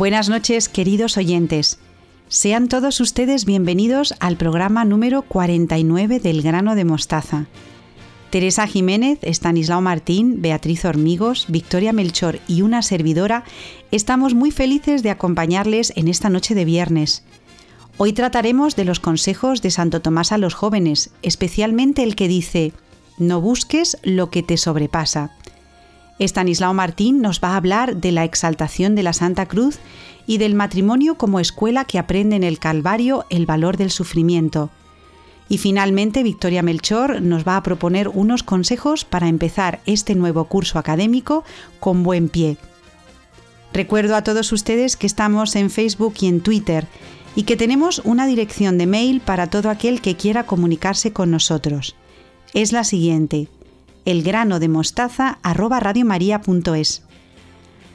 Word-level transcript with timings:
Buenas 0.00 0.30
noches, 0.30 0.70
queridos 0.70 1.18
oyentes. 1.18 1.78
Sean 2.28 2.68
todos 2.68 3.00
ustedes 3.00 3.44
bienvenidos 3.44 4.14
al 4.18 4.38
programa 4.38 4.86
número 4.86 5.20
49 5.20 6.20
del 6.20 6.40
grano 6.40 6.74
de 6.74 6.86
mostaza. 6.86 7.48
Teresa 8.30 8.66
Jiménez, 8.66 9.18
Estanislao 9.20 9.82
Martín, 9.82 10.40
Beatriz 10.40 10.86
Hormigos, 10.86 11.44
Victoria 11.48 11.92
Melchor 11.92 12.38
y 12.48 12.62
una 12.62 12.80
servidora 12.80 13.44
estamos 13.90 14.32
muy 14.32 14.50
felices 14.52 15.02
de 15.02 15.10
acompañarles 15.10 15.92
en 15.96 16.08
esta 16.08 16.30
noche 16.30 16.54
de 16.54 16.64
viernes. 16.64 17.22
Hoy 17.98 18.14
trataremos 18.14 18.76
de 18.76 18.86
los 18.86 19.00
consejos 19.00 19.60
de 19.60 19.70
Santo 19.70 20.00
Tomás 20.00 20.32
a 20.32 20.38
los 20.38 20.54
jóvenes, 20.54 21.10
especialmente 21.20 22.02
el 22.02 22.16
que 22.16 22.26
dice, 22.26 22.72
no 23.18 23.42
busques 23.42 23.98
lo 24.02 24.30
que 24.30 24.42
te 24.42 24.56
sobrepasa. 24.56 25.36
Estanislao 26.20 26.74
Martín 26.74 27.22
nos 27.22 27.40
va 27.40 27.48
a 27.48 27.56
hablar 27.56 27.96
de 27.96 28.12
la 28.12 28.24
exaltación 28.24 28.94
de 28.94 29.02
la 29.02 29.14
Santa 29.14 29.46
Cruz 29.46 29.78
y 30.26 30.36
del 30.36 30.54
matrimonio 30.54 31.16
como 31.16 31.40
escuela 31.40 31.86
que 31.86 31.98
aprende 31.98 32.36
en 32.36 32.44
el 32.44 32.58
Calvario 32.58 33.24
el 33.30 33.46
valor 33.46 33.78
del 33.78 33.90
sufrimiento. 33.90 34.68
Y 35.48 35.56
finalmente 35.56 36.22
Victoria 36.22 36.62
Melchor 36.62 37.22
nos 37.22 37.48
va 37.48 37.56
a 37.56 37.62
proponer 37.62 38.08
unos 38.08 38.42
consejos 38.42 39.06
para 39.06 39.28
empezar 39.28 39.80
este 39.86 40.14
nuevo 40.14 40.44
curso 40.44 40.78
académico 40.78 41.42
con 41.80 42.02
buen 42.02 42.28
pie. 42.28 42.58
Recuerdo 43.72 44.14
a 44.14 44.22
todos 44.22 44.52
ustedes 44.52 44.98
que 44.98 45.06
estamos 45.06 45.56
en 45.56 45.70
Facebook 45.70 46.14
y 46.20 46.26
en 46.26 46.42
Twitter 46.42 46.86
y 47.34 47.44
que 47.44 47.56
tenemos 47.56 48.02
una 48.04 48.26
dirección 48.26 48.76
de 48.76 48.86
mail 48.86 49.22
para 49.22 49.46
todo 49.46 49.70
aquel 49.70 50.02
que 50.02 50.16
quiera 50.16 50.44
comunicarse 50.44 51.14
con 51.14 51.30
nosotros. 51.30 51.96
Es 52.52 52.72
la 52.72 52.84
siguiente: 52.84 53.48
elgranodemostaza@radiomaria.es. 54.04 57.02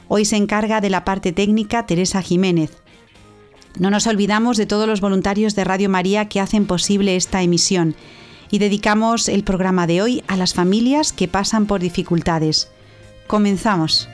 Hoy 0.08 0.24
se 0.24 0.36
encarga 0.36 0.80
de 0.80 0.90
la 0.90 1.04
parte 1.04 1.32
técnica 1.32 1.86
Teresa 1.86 2.22
Jiménez. 2.22 2.82
No 3.78 3.90
nos 3.90 4.06
olvidamos 4.06 4.56
de 4.56 4.66
todos 4.66 4.88
los 4.88 5.00
voluntarios 5.00 5.54
de 5.54 5.64
Radio 5.64 5.90
María 5.90 6.28
que 6.28 6.40
hacen 6.40 6.66
posible 6.66 7.16
esta 7.16 7.42
emisión 7.42 7.94
y 8.50 8.58
dedicamos 8.58 9.28
el 9.28 9.44
programa 9.44 9.86
de 9.86 10.02
hoy 10.02 10.24
a 10.28 10.36
las 10.36 10.54
familias 10.54 11.12
que 11.12 11.28
pasan 11.28 11.66
por 11.66 11.80
dificultades. 11.80 12.70
Comenzamos. 13.26 14.08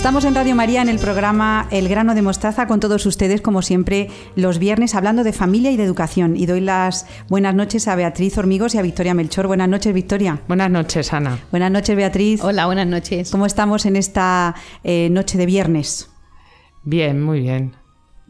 Estamos 0.00 0.24
en 0.24 0.34
Radio 0.34 0.54
María 0.56 0.80
en 0.80 0.88
el 0.88 0.98
programa 0.98 1.68
El 1.70 1.86
grano 1.86 2.14
de 2.14 2.22
mostaza 2.22 2.66
con 2.66 2.80
todos 2.80 3.04
ustedes, 3.04 3.42
como 3.42 3.60
siempre, 3.60 4.08
los 4.34 4.58
viernes 4.58 4.94
hablando 4.94 5.24
de 5.24 5.34
familia 5.34 5.72
y 5.72 5.76
de 5.76 5.84
educación. 5.84 6.38
Y 6.38 6.46
doy 6.46 6.62
las 6.62 7.06
buenas 7.28 7.54
noches 7.54 7.86
a 7.86 7.96
Beatriz 7.96 8.38
Hormigos 8.38 8.74
y 8.74 8.78
a 8.78 8.82
Victoria 8.82 9.12
Melchor. 9.12 9.46
Buenas 9.46 9.68
noches, 9.68 9.92
Victoria. 9.92 10.40
Buenas 10.48 10.70
noches, 10.70 11.12
Ana. 11.12 11.38
Buenas 11.50 11.70
noches, 11.70 11.94
Beatriz. 11.94 12.42
Hola, 12.42 12.64
buenas 12.64 12.86
noches. 12.86 13.30
¿Cómo 13.30 13.44
estamos 13.44 13.84
en 13.84 13.96
esta 13.96 14.54
eh, 14.84 15.10
noche 15.10 15.36
de 15.36 15.44
viernes? 15.44 16.08
Bien, 16.82 17.22
muy 17.22 17.40
bien. 17.40 17.76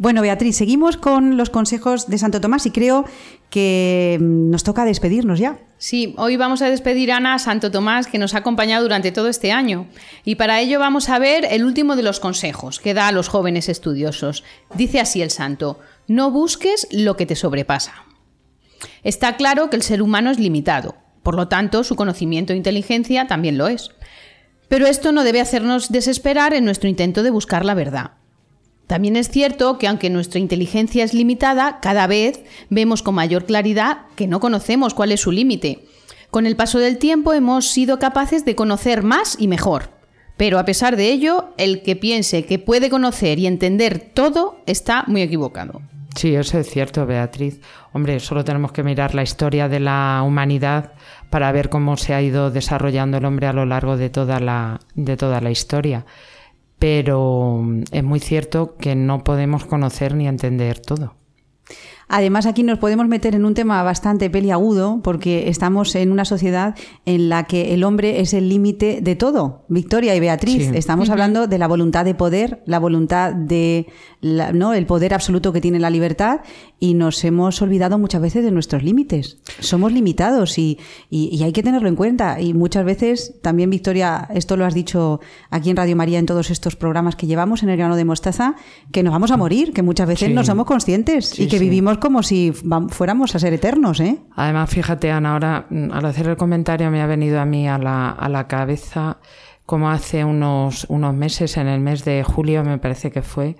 Bueno, 0.00 0.22
Beatriz, 0.22 0.56
seguimos 0.56 0.96
con 0.96 1.36
los 1.36 1.50
consejos 1.50 2.08
de 2.08 2.16
Santo 2.16 2.40
Tomás 2.40 2.64
y 2.64 2.70
creo 2.70 3.04
que 3.50 4.16
mm, 4.18 4.48
nos 4.48 4.64
toca 4.64 4.86
despedirnos 4.86 5.38
ya. 5.38 5.58
Sí, 5.76 6.14
hoy 6.16 6.38
vamos 6.38 6.62
a 6.62 6.70
despedir 6.70 7.12
a 7.12 7.18
Ana 7.18 7.38
Santo 7.38 7.70
Tomás, 7.70 8.06
que 8.06 8.18
nos 8.18 8.32
ha 8.32 8.38
acompañado 8.38 8.82
durante 8.82 9.12
todo 9.12 9.28
este 9.28 9.52
año. 9.52 9.88
Y 10.24 10.36
para 10.36 10.58
ello 10.58 10.78
vamos 10.78 11.10
a 11.10 11.18
ver 11.18 11.46
el 11.50 11.66
último 11.66 11.96
de 11.96 12.02
los 12.02 12.18
consejos 12.18 12.80
que 12.80 12.94
da 12.94 13.08
a 13.08 13.12
los 13.12 13.28
jóvenes 13.28 13.68
estudiosos. 13.68 14.42
Dice 14.74 15.00
así 15.00 15.20
el 15.20 15.30
santo, 15.30 15.80
no 16.08 16.30
busques 16.30 16.88
lo 16.90 17.18
que 17.18 17.26
te 17.26 17.36
sobrepasa. 17.36 18.06
Está 19.02 19.36
claro 19.36 19.68
que 19.68 19.76
el 19.76 19.82
ser 19.82 20.00
humano 20.00 20.30
es 20.30 20.38
limitado, 20.38 20.96
por 21.22 21.34
lo 21.34 21.48
tanto 21.48 21.84
su 21.84 21.94
conocimiento 21.94 22.54
e 22.54 22.56
inteligencia 22.56 23.26
también 23.26 23.58
lo 23.58 23.68
es. 23.68 23.90
Pero 24.66 24.86
esto 24.86 25.12
no 25.12 25.24
debe 25.24 25.42
hacernos 25.42 25.92
desesperar 25.92 26.54
en 26.54 26.64
nuestro 26.64 26.88
intento 26.88 27.22
de 27.22 27.28
buscar 27.28 27.66
la 27.66 27.74
verdad. 27.74 28.12
También 28.90 29.14
es 29.14 29.28
cierto 29.28 29.78
que 29.78 29.86
aunque 29.86 30.10
nuestra 30.10 30.40
inteligencia 30.40 31.04
es 31.04 31.14
limitada, 31.14 31.78
cada 31.80 32.08
vez 32.08 32.42
vemos 32.70 33.04
con 33.04 33.14
mayor 33.14 33.44
claridad 33.44 33.98
que 34.16 34.26
no 34.26 34.40
conocemos 34.40 34.94
cuál 34.94 35.12
es 35.12 35.20
su 35.20 35.30
límite. 35.30 35.84
Con 36.32 36.44
el 36.44 36.56
paso 36.56 36.80
del 36.80 36.98
tiempo 36.98 37.32
hemos 37.32 37.68
sido 37.68 38.00
capaces 38.00 38.44
de 38.44 38.56
conocer 38.56 39.04
más 39.04 39.36
y 39.38 39.46
mejor. 39.46 39.90
Pero 40.36 40.58
a 40.58 40.64
pesar 40.64 40.96
de 40.96 41.08
ello, 41.08 41.50
el 41.56 41.82
que 41.82 41.94
piense 41.94 42.46
que 42.46 42.58
puede 42.58 42.90
conocer 42.90 43.38
y 43.38 43.46
entender 43.46 44.10
todo 44.12 44.60
está 44.66 45.04
muy 45.06 45.22
equivocado. 45.22 45.82
Sí, 46.16 46.34
eso 46.34 46.58
es 46.58 46.68
cierto, 46.68 47.06
Beatriz. 47.06 47.60
Hombre, 47.92 48.18
solo 48.18 48.42
tenemos 48.42 48.72
que 48.72 48.82
mirar 48.82 49.14
la 49.14 49.22
historia 49.22 49.68
de 49.68 49.78
la 49.78 50.24
humanidad 50.26 50.94
para 51.30 51.52
ver 51.52 51.68
cómo 51.68 51.96
se 51.96 52.12
ha 52.12 52.22
ido 52.22 52.50
desarrollando 52.50 53.18
el 53.18 53.24
hombre 53.24 53.46
a 53.46 53.52
lo 53.52 53.66
largo 53.66 53.96
de 53.96 54.10
toda 54.10 54.40
la, 54.40 54.80
de 54.96 55.16
toda 55.16 55.40
la 55.40 55.52
historia 55.52 56.06
pero 56.80 57.62
es 57.92 58.02
muy 58.02 58.18
cierto 58.18 58.74
que 58.76 58.96
no 58.96 59.22
podemos 59.22 59.64
conocer 59.66 60.16
ni 60.16 60.26
entender 60.26 60.80
todo. 60.80 61.14
Además, 62.12 62.46
aquí 62.46 62.64
nos 62.64 62.80
podemos 62.80 63.06
meter 63.06 63.36
en 63.36 63.44
un 63.44 63.54
tema 63.54 63.80
bastante 63.84 64.30
peliagudo 64.30 65.00
porque 65.04 65.48
estamos 65.48 65.94
en 65.94 66.10
una 66.10 66.24
sociedad 66.24 66.74
en 67.06 67.28
la 67.28 67.44
que 67.44 67.72
el 67.72 67.84
hombre 67.84 68.20
es 68.20 68.34
el 68.34 68.48
límite 68.48 69.00
de 69.00 69.14
todo. 69.14 69.64
Victoria 69.68 70.16
y 70.16 70.20
Beatriz, 70.20 70.72
estamos 70.74 71.08
hablando 71.08 71.46
de 71.46 71.58
la 71.58 71.68
voluntad 71.68 72.04
de 72.04 72.16
poder, 72.16 72.64
la 72.66 72.80
voluntad 72.80 73.32
de, 73.32 73.86
¿no? 74.22 74.74
El 74.74 74.86
poder 74.86 75.14
absoluto 75.14 75.52
que 75.52 75.60
tiene 75.60 75.78
la 75.78 75.88
libertad 75.88 76.40
y 76.82 76.94
nos 76.94 77.22
hemos 77.24 77.60
olvidado 77.60 77.98
muchas 77.98 78.22
veces 78.22 78.42
de 78.42 78.50
nuestros 78.50 78.82
límites. 78.82 79.36
Somos 79.60 79.92
limitados 79.92 80.58
y, 80.58 80.78
y, 81.10 81.42
hay 81.42 81.52
que 81.52 81.62
tenerlo 81.62 81.88
en 81.88 81.94
cuenta. 81.94 82.40
Y 82.40 82.54
muchas 82.54 82.86
veces, 82.86 83.34
también 83.42 83.68
Victoria, 83.68 84.26
esto 84.34 84.56
lo 84.56 84.64
has 84.64 84.72
dicho 84.72 85.20
aquí 85.50 85.68
en 85.68 85.76
Radio 85.76 85.94
María 85.94 86.18
en 86.18 86.24
todos 86.24 86.50
estos 86.50 86.76
programas 86.76 87.16
que 87.16 87.26
llevamos 87.26 87.62
en 87.62 87.68
el 87.68 87.76
grano 87.76 87.96
de 87.96 88.06
mostaza, 88.06 88.54
que 88.92 89.02
nos 89.02 89.12
vamos 89.12 89.30
a 89.30 89.36
morir, 89.36 89.74
que 89.74 89.82
muchas 89.82 90.08
veces 90.08 90.30
no 90.30 90.42
somos 90.42 90.64
conscientes 90.64 91.38
y 91.38 91.48
que 91.48 91.58
vivimos 91.58 91.98
como 91.98 92.22
si 92.22 92.52
fuéramos 92.88 93.34
a 93.34 93.38
ser 93.38 93.52
eternos, 93.52 94.00
¿eh? 94.00 94.18
Además, 94.34 94.70
fíjate, 94.70 95.10
Ana, 95.10 95.34
ahora 95.34 95.66
mm, 95.68 95.92
al 95.92 96.06
hacer 96.06 96.28
el 96.28 96.38
comentario 96.38 96.90
me 96.90 97.02
ha 97.02 97.06
venido 97.06 97.40
a 97.40 97.44
mí 97.44 97.68
a 97.68 97.76
la, 97.76 98.08
a 98.08 98.28
la 98.30 98.48
cabeza 98.48 99.18
como 99.66 99.90
hace 99.90 100.24
unos, 100.24 100.86
unos 100.88 101.14
meses, 101.14 101.58
en 101.58 101.68
el 101.68 101.80
mes 101.80 102.04
de 102.06 102.24
julio 102.24 102.64
me 102.64 102.78
parece 102.78 103.10
que 103.10 103.22
fue, 103.22 103.56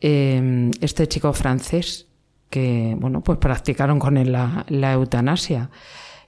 em, 0.00 0.72
este 0.80 1.06
chico 1.06 1.32
francés 1.32 2.11
que, 2.52 2.94
bueno, 3.00 3.22
pues 3.22 3.38
practicaron 3.38 3.98
con 3.98 4.18
él 4.18 4.30
la, 4.30 4.64
la 4.68 4.92
eutanasia. 4.92 5.70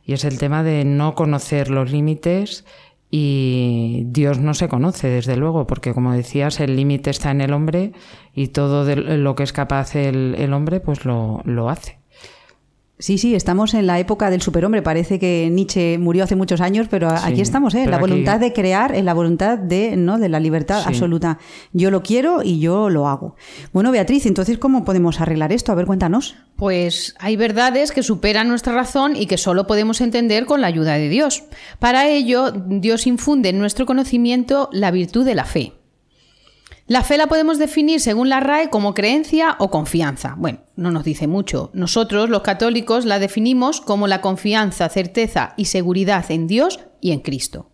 Y 0.03 0.15
es 0.15 0.25
el 0.25 0.39
tema 0.39 0.63
de 0.63 0.85
no 0.85 1.15
conocer 1.15 1.71
los 1.71 1.93
límites 1.93 2.65
y 3.11 4.05
Dios 4.07 4.39
no 4.39 4.55
se 4.55 4.69
conoce, 4.69 5.09
desde 5.09 5.37
luego, 5.37 5.67
porque 5.67 5.93
como 5.93 6.15
decías, 6.15 6.61
el 6.61 6.77
límite 6.77 7.11
está 7.11 7.31
en 7.31 7.43
el 7.43 7.53
hombre 7.53 7.93
y 8.35 8.49
todo 8.49 8.85
de 8.85 8.97
lo 8.97 9.35
que 9.37 9.43
es 9.43 9.53
capaz 9.53 9.95
el, 9.95 10.35
el 10.39 10.53
hombre, 10.55 10.81
pues 10.81 11.05
lo, 11.05 11.43
lo 11.45 11.69
hace. 11.69 11.99
Sí, 13.05 13.19
sí, 13.19 13.35
estamos 13.35 13.75
en 13.75 13.87
la 13.87 13.99
época 13.99 14.31
del 14.31 14.41
superhombre. 14.41 14.81
Parece 14.81 15.19
que 15.19 15.51
Nietzsche 15.53 15.99
murió 15.99 16.25
hace 16.25 16.37
muchos 16.37 16.63
años, 16.63 16.87
pero 16.89 17.11
aquí 17.11 17.43
estamos, 17.43 17.75
¿eh? 17.75 17.85
la 17.85 17.99
voluntad 17.99 18.41
de 18.41 18.55
crear, 18.55 18.95
en 18.95 19.05
la 19.05 19.13
voluntad 19.13 19.59
de, 19.59 19.95
¿no? 19.95 20.19
de 20.19 20.31
la 20.31 20.41
libertad 20.41 20.83
absoluta. 20.87 21.37
Yo 21.75 21.91
lo 21.91 22.03
quiero 22.03 22.43
y 22.43 22.61
yo 22.61 22.89
lo 22.89 23.07
hago. 23.07 23.37
Bueno, 23.75 23.93
Beatriz, 23.93 24.25
entonces, 24.25 24.57
¿cómo 24.57 24.87
podemos 24.87 25.21
arreglar 25.21 25.53
esto? 25.53 25.71
A 25.71 25.75
ver, 25.75 25.85
cuéntanos. 25.85 26.37
Pues 26.57 27.15
hay 27.19 27.37
verdades 27.37 27.93
que 27.93 28.03
superan 28.03 28.49
nuestra 28.49 28.73
razón 28.73 29.17
y 29.17 29.27
que 29.27 29.37
solo 29.37 29.67
podemos 29.67 30.01
entender 30.01 30.47
con 30.47 30.63
la 30.63 30.69
ayuda 30.69 30.95
de 30.95 31.11
Dios. 31.11 31.45
Para 31.81 32.09
ello, 32.09 32.53
Dios 32.53 33.07
infunde 33.07 33.51
en 33.51 33.59
nuestro 33.59 33.85
conocimiento 33.85 34.71
la 34.73 34.91
virtud 34.91 35.27
de 35.27 35.35
la 35.35 35.45
fe. 35.45 35.75
La 36.87 37.03
fe 37.03 37.17
la 37.17 37.29
podemos 37.29 37.57
definir 37.57 37.99
según 37.99 38.29
la 38.29 38.41
RAE 38.41 38.69
como 38.69 38.93
creencia 38.93 39.57
o 39.59 39.71
confianza. 39.71 40.35
Bueno, 40.37 40.59
no 40.77 40.91
nos 40.91 41.03
dice 41.03 41.27
mucho. 41.27 41.71
Nosotros, 41.73 42.29
los 42.29 42.43
católicos, 42.43 43.07
la 43.07 43.19
definimos 43.19 43.81
como 43.81 44.07
la 44.07 44.21
confianza, 44.21 44.91
certeza 44.91 45.55
y 45.57 45.65
seguridad 45.65 46.31
en 46.31 46.47
Dios 46.47 46.81
y 47.01 47.13
en 47.13 47.21
Cristo. 47.21 47.71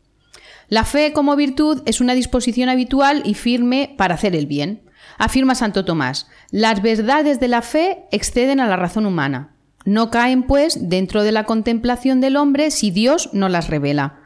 La 0.68 0.84
fe 0.84 1.12
como 1.12 1.34
virtud 1.34 1.82
es 1.86 2.00
una 2.00 2.14
disposición 2.14 2.68
habitual 2.68 3.22
y 3.24 3.34
firme 3.34 3.96
para 3.98 4.14
hacer 4.14 4.36
el 4.36 4.46
bien. 4.46 4.88
Afirma 5.18 5.56
Santo 5.56 5.84
Tomás, 5.84 6.28
las 6.52 6.80
verdades 6.80 7.40
de 7.40 7.48
la 7.48 7.62
fe 7.62 8.04
exceden 8.12 8.60
a 8.60 8.68
la 8.68 8.76
razón 8.76 9.06
humana. 9.06 9.56
No 9.84 10.10
caen, 10.10 10.44
pues, 10.44 10.88
dentro 10.88 11.24
de 11.24 11.32
la 11.32 11.44
contemplación 11.44 12.20
del 12.20 12.36
hombre 12.36 12.70
si 12.70 12.92
Dios 12.92 13.30
no 13.32 13.48
las 13.48 13.66
revela. 13.66 14.20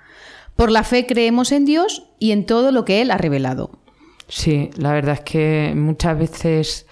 Por 0.56 0.70
la 0.70 0.84
fe 0.84 1.06
creemos 1.06 1.52
en 1.52 1.64
Dios 1.64 2.10
y 2.18 2.32
en 2.32 2.44
todo 2.44 2.70
lo 2.70 2.84
que 2.84 3.00
Él 3.00 3.10
ha 3.10 3.16
revelado. 3.16 3.83
Sí, 4.28 4.70
la 4.76 4.92
verdad 4.92 5.14
es 5.14 5.20
que 5.20 5.72
muchas 5.76 6.18
veces 6.18 6.86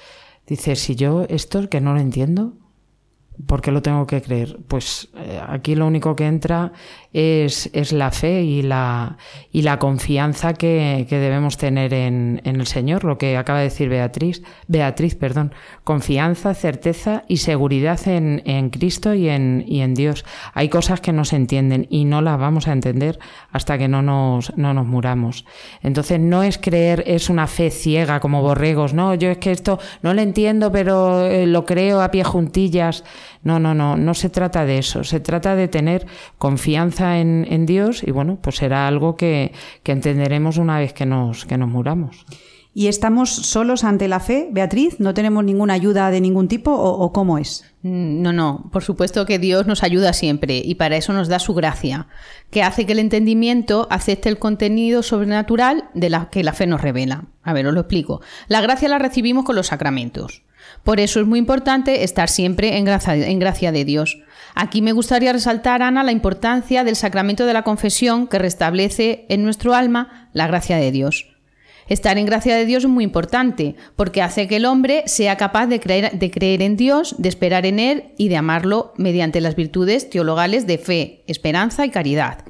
dices, 0.46 0.78
si 0.80 0.94
yo 0.94 1.24
esto 1.28 1.68
que 1.68 1.80
no 1.80 1.94
lo 1.94 2.00
entiendo, 2.00 2.54
¿Por 3.46 3.60
qué 3.60 3.72
lo 3.72 3.82
tengo 3.82 4.06
que 4.06 4.22
creer? 4.22 4.58
Pues 4.68 5.08
eh, 5.16 5.40
aquí 5.46 5.74
lo 5.74 5.86
único 5.86 6.14
que 6.14 6.26
entra 6.26 6.72
es, 7.12 7.70
es, 7.74 7.92
la 7.92 8.10
fe 8.10 8.42
y 8.42 8.62
la, 8.62 9.18
y 9.50 9.62
la 9.62 9.78
confianza 9.78 10.54
que, 10.54 11.06
que 11.08 11.18
debemos 11.18 11.58
tener 11.58 11.92
en, 11.92 12.40
en, 12.44 12.56
el 12.56 12.66
Señor, 12.66 13.04
lo 13.04 13.18
que 13.18 13.36
acaba 13.36 13.58
de 13.58 13.66
decir 13.66 13.88
Beatriz, 13.88 14.42
Beatriz, 14.66 15.14
perdón, 15.14 15.54
confianza, 15.84 16.54
certeza 16.54 17.24
y 17.28 17.38
seguridad 17.38 18.00
en, 18.08 18.42
en 18.46 18.70
Cristo 18.70 19.12
y 19.14 19.28
en, 19.28 19.64
y 19.66 19.82
en 19.82 19.94
Dios. 19.94 20.24
Hay 20.54 20.68
cosas 20.68 21.00
que 21.00 21.12
no 21.12 21.24
se 21.24 21.36
entienden 21.36 21.86
y 21.90 22.04
no 22.04 22.22
las 22.22 22.38
vamos 22.38 22.66
a 22.66 22.72
entender 22.72 23.18
hasta 23.50 23.76
que 23.76 23.88
no 23.88 24.00
nos, 24.00 24.56
no 24.56 24.72
nos 24.72 24.86
muramos. 24.86 25.44
Entonces 25.82 26.18
no 26.18 26.42
es 26.42 26.56
creer, 26.58 27.04
es 27.06 27.28
una 27.28 27.46
fe 27.46 27.70
ciega 27.70 28.20
como 28.20 28.40
borregos, 28.40 28.94
no, 28.94 29.14
yo 29.14 29.30
es 29.30 29.38
que 29.38 29.52
esto 29.52 29.78
no 30.02 30.14
lo 30.14 30.22
entiendo, 30.22 30.72
pero 30.72 31.26
eh, 31.26 31.46
lo 31.46 31.66
creo 31.66 32.00
a 32.00 32.10
pie 32.10 32.24
juntillas. 32.24 33.04
No, 33.44 33.58
no, 33.58 33.74
no, 33.74 33.96
no 33.96 34.14
se 34.14 34.30
trata 34.30 34.64
de 34.64 34.78
eso, 34.78 35.02
se 35.02 35.18
trata 35.18 35.56
de 35.56 35.66
tener 35.66 36.06
confianza 36.38 37.18
en, 37.18 37.46
en 37.50 37.66
Dios 37.66 38.02
y 38.04 38.12
bueno, 38.12 38.38
pues 38.40 38.56
será 38.56 38.86
algo 38.86 39.16
que, 39.16 39.52
que, 39.82 39.92
entenderemos 39.92 40.58
una 40.58 40.78
vez 40.78 40.92
que 40.92 41.06
nos, 41.06 41.44
que 41.44 41.58
nos 41.58 41.68
muramos. 41.68 42.24
¿Y 42.74 42.86
estamos 42.86 43.30
solos 43.30 43.84
ante 43.84 44.08
la 44.08 44.18
fe, 44.18 44.48
Beatriz? 44.50 44.98
¿No 44.98 45.12
tenemos 45.12 45.44
ninguna 45.44 45.74
ayuda 45.74 46.10
de 46.10 46.22
ningún 46.22 46.48
tipo 46.48 46.70
o, 46.70 47.02
o, 47.04 47.12
cómo 47.12 47.36
es? 47.36 47.64
No, 47.82 48.32
no, 48.32 48.70
por 48.72 48.82
supuesto 48.82 49.26
que 49.26 49.38
Dios 49.38 49.66
nos 49.66 49.82
ayuda 49.82 50.14
siempre 50.14 50.62
y 50.64 50.76
para 50.76 50.96
eso 50.96 51.12
nos 51.12 51.28
da 51.28 51.38
su 51.38 51.52
gracia, 51.52 52.06
que 52.50 52.62
hace 52.62 52.86
que 52.86 52.92
el 52.92 53.00
entendimiento 53.00 53.88
acepte 53.90 54.30
el 54.30 54.38
contenido 54.38 55.02
sobrenatural 55.02 55.90
de 55.92 56.08
la 56.08 56.30
que 56.30 56.44
la 56.44 56.54
fe 56.54 56.66
nos 56.66 56.80
revela. 56.80 57.24
A 57.42 57.52
ver, 57.52 57.66
os 57.66 57.74
lo 57.74 57.80
explico. 57.80 58.22
La 58.48 58.62
gracia 58.62 58.88
la 58.88 58.98
recibimos 58.98 59.44
con 59.44 59.56
los 59.56 59.66
sacramentos. 59.66 60.42
Por 60.84 60.98
eso 60.98 61.20
es 61.20 61.26
muy 61.26 61.38
importante 61.38 62.02
estar 62.02 62.28
siempre 62.28 62.76
en 62.76 62.84
gracia, 62.84 63.72
de 63.72 63.84
Dios. 63.84 64.18
Aquí 64.54 64.82
me 64.82 64.92
gustaría 64.92 65.32
resaltar, 65.32 65.82
Ana, 65.82 66.02
la 66.02 66.12
importancia 66.12 66.84
del 66.84 66.96
sacramento 66.96 67.46
de 67.46 67.52
la 67.52 67.62
confesión 67.62 68.26
que 68.26 68.38
restablece 68.38 69.24
en 69.28 69.44
nuestro 69.44 69.74
alma 69.74 70.28
la 70.32 70.46
gracia 70.46 70.76
de 70.76 70.90
Dios. 70.90 71.28
Estar 71.88 72.18
en 72.18 72.26
gracia 72.26 72.56
de 72.56 72.64
Dios 72.64 72.84
es 72.84 72.90
muy 72.90 73.04
importante 73.04 73.74
porque 73.96 74.22
hace 74.22 74.48
que 74.48 74.56
el 74.56 74.64
hombre 74.64 75.02
sea 75.06 75.36
capaz 75.36 75.66
de 75.66 75.80
creer, 75.80 76.12
de 76.12 76.30
creer 76.30 76.62
en 76.62 76.76
Dios, 76.76 77.16
de 77.18 77.28
esperar 77.28 77.66
en 77.66 77.78
Él 77.78 78.12
y 78.18 78.28
de 78.28 78.36
amarlo 78.36 78.92
mediante 78.96 79.40
las 79.40 79.56
virtudes 79.56 80.08
teologales 80.08 80.66
de 80.66 80.78
fe, 80.78 81.22
esperanza 81.26 81.84
y 81.84 81.90
caridad. 81.90 82.44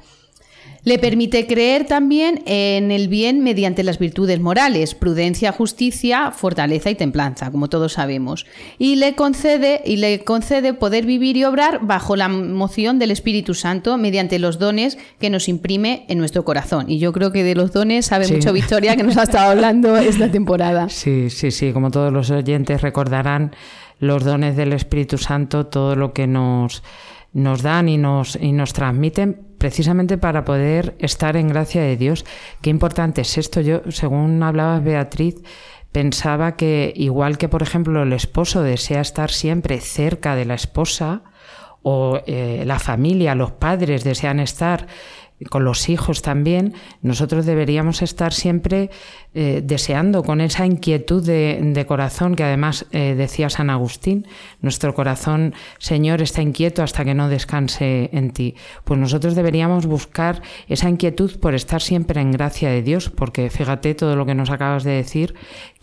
Le 0.85 0.99
permite 0.99 1.47
creer 1.47 1.85
también 1.85 2.43
en 2.45 2.91
el 2.91 3.07
bien 3.07 3.41
mediante 3.41 3.83
las 3.83 3.99
virtudes 3.99 4.41
morales, 4.41 4.95
prudencia, 4.95 5.53
justicia, 5.53 6.31
fortaleza 6.31 6.89
y 6.89 6.95
templanza, 6.95 7.51
como 7.51 7.69
todos 7.69 7.93
sabemos. 7.93 8.45
Y 8.77 8.97
le 8.97 9.15
concede 9.15 9.81
y 9.85 9.95
le 9.95 10.25
concede 10.25 10.73
poder 10.73 11.05
vivir 11.05 11.37
y 11.37 11.45
obrar 11.45 11.79
bajo 11.85 12.17
la 12.17 12.27
moción 12.27 12.99
del 12.99 13.11
Espíritu 13.11 13.53
Santo 13.53 13.97
mediante 13.97 14.39
los 14.39 14.59
dones 14.59 14.97
que 15.19 15.29
nos 15.29 15.47
imprime 15.47 16.05
en 16.09 16.17
nuestro 16.17 16.43
corazón. 16.43 16.89
Y 16.89 16.99
yo 16.99 17.13
creo 17.13 17.31
que 17.31 17.45
de 17.45 17.55
los 17.55 17.71
dones 17.71 18.07
sabe 18.07 18.25
sí. 18.25 18.33
mucho 18.33 18.51
Victoria 18.51 18.97
que 18.97 19.03
nos 19.03 19.15
ha 19.15 19.23
estado 19.23 19.51
hablando 19.51 19.95
esta 19.97 20.29
temporada. 20.29 20.89
Sí, 20.89 21.29
sí, 21.29 21.51
sí, 21.51 21.71
como 21.71 21.91
todos 21.91 22.11
los 22.11 22.29
oyentes 22.29 22.81
recordarán 22.81 23.55
los 23.99 24.25
dones 24.25 24.57
del 24.57 24.73
Espíritu 24.73 25.17
Santo, 25.17 25.67
todo 25.67 25.95
lo 25.95 26.11
que 26.11 26.27
nos 26.27 26.83
nos 27.33 27.63
dan 27.63 27.89
y 27.89 27.97
nos, 27.97 28.37
y 28.39 28.51
nos 28.51 28.73
transmiten 28.73 29.52
precisamente 29.63 30.17
para 30.17 30.43
poder 30.43 30.93
estar 30.99 31.37
en 31.37 31.47
gracia 31.47 31.81
de 31.81 31.95
Dios. 31.95 32.25
Qué 32.61 32.69
importante 32.69 33.21
es 33.21 33.37
esto. 33.37 33.61
Yo, 33.61 33.79
según 33.91 34.43
hablaba 34.43 34.81
Beatriz, 34.81 35.35
pensaba 35.93 36.57
que 36.57 36.91
igual 36.97 37.37
que, 37.37 37.47
por 37.47 37.61
ejemplo, 37.63 38.03
el 38.03 38.11
esposo 38.11 38.61
desea 38.61 38.99
estar 38.99 39.31
siempre 39.31 39.79
cerca 39.79 40.35
de 40.35 40.43
la 40.43 40.55
esposa, 40.55 41.21
o 41.81 42.19
eh, 42.27 42.63
la 42.65 42.77
familia, 42.77 43.35
los 43.35 43.51
padres 43.51 44.03
desean 44.03 44.41
estar 44.41 44.87
con 45.49 45.65
los 45.65 45.89
hijos 45.89 46.21
también, 46.21 46.73
nosotros 47.01 47.45
deberíamos 47.45 48.01
estar 48.01 48.33
siempre 48.33 48.89
eh, 49.35 49.61
deseando 49.63 50.23
con 50.23 50.41
esa 50.41 50.65
inquietud 50.65 51.25
de, 51.25 51.85
corazón 51.87 52.35
que 52.35 52.43
además 52.43 52.85
eh, 52.91 53.15
decía 53.17 53.49
San 53.49 53.69
Agustín, 53.69 54.27
nuestro 54.61 54.93
corazón, 54.93 55.53
Señor, 55.79 56.21
está 56.21 56.41
inquieto 56.41 56.83
hasta 56.83 57.03
que 57.03 57.13
no 57.13 57.29
descanse 57.29 58.09
en 58.13 58.31
ti. 58.31 58.55
Pues 58.83 58.99
nosotros 58.99 59.35
deberíamos 59.35 59.85
buscar 59.85 60.41
esa 60.67 60.89
inquietud 60.89 61.39
por 61.39 61.55
estar 61.55 61.81
siempre 61.81 62.21
en 62.21 62.31
gracia 62.31 62.69
de 62.69 62.81
Dios, 62.81 63.09
porque 63.09 63.49
fíjate 63.49 63.95
todo 63.95 64.15
lo 64.15 64.25
que 64.25 64.35
nos 64.35 64.49
acabas 64.49 64.83
de 64.83 64.91
decir, 64.91 65.33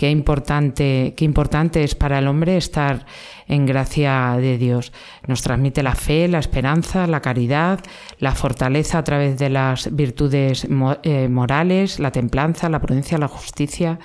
qué 0.00 0.11
importante, 0.11 1.12
qué 1.14 1.26
importante 1.26 1.85
es 1.85 1.94
para 1.94 2.20
el 2.20 2.26
hombre 2.26 2.56
estar 2.56 3.05
en 3.47 3.67
gracia 3.67 4.35
de 4.38 4.56
Dios. 4.56 4.94
Nos 5.26 5.43
transmite 5.43 5.82
la 5.82 5.94
fe, 5.94 6.26
la 6.26 6.38
esperanza, 6.38 7.06
la 7.06 7.20
caridad, 7.20 7.81
la 8.19 8.35
fortaleza 8.35 8.97
a 8.97 9.05
través 9.05 9.38
de 9.38 9.50
las 9.50 9.94
virtudes 9.94 10.67
eh, 11.02 11.29
morales, 11.29 11.99
la 11.99 12.12
templanza, 12.12 12.70
la 12.70 12.81
prudencia, 12.81 13.19
la 13.19 13.29
justicia. 13.29 13.99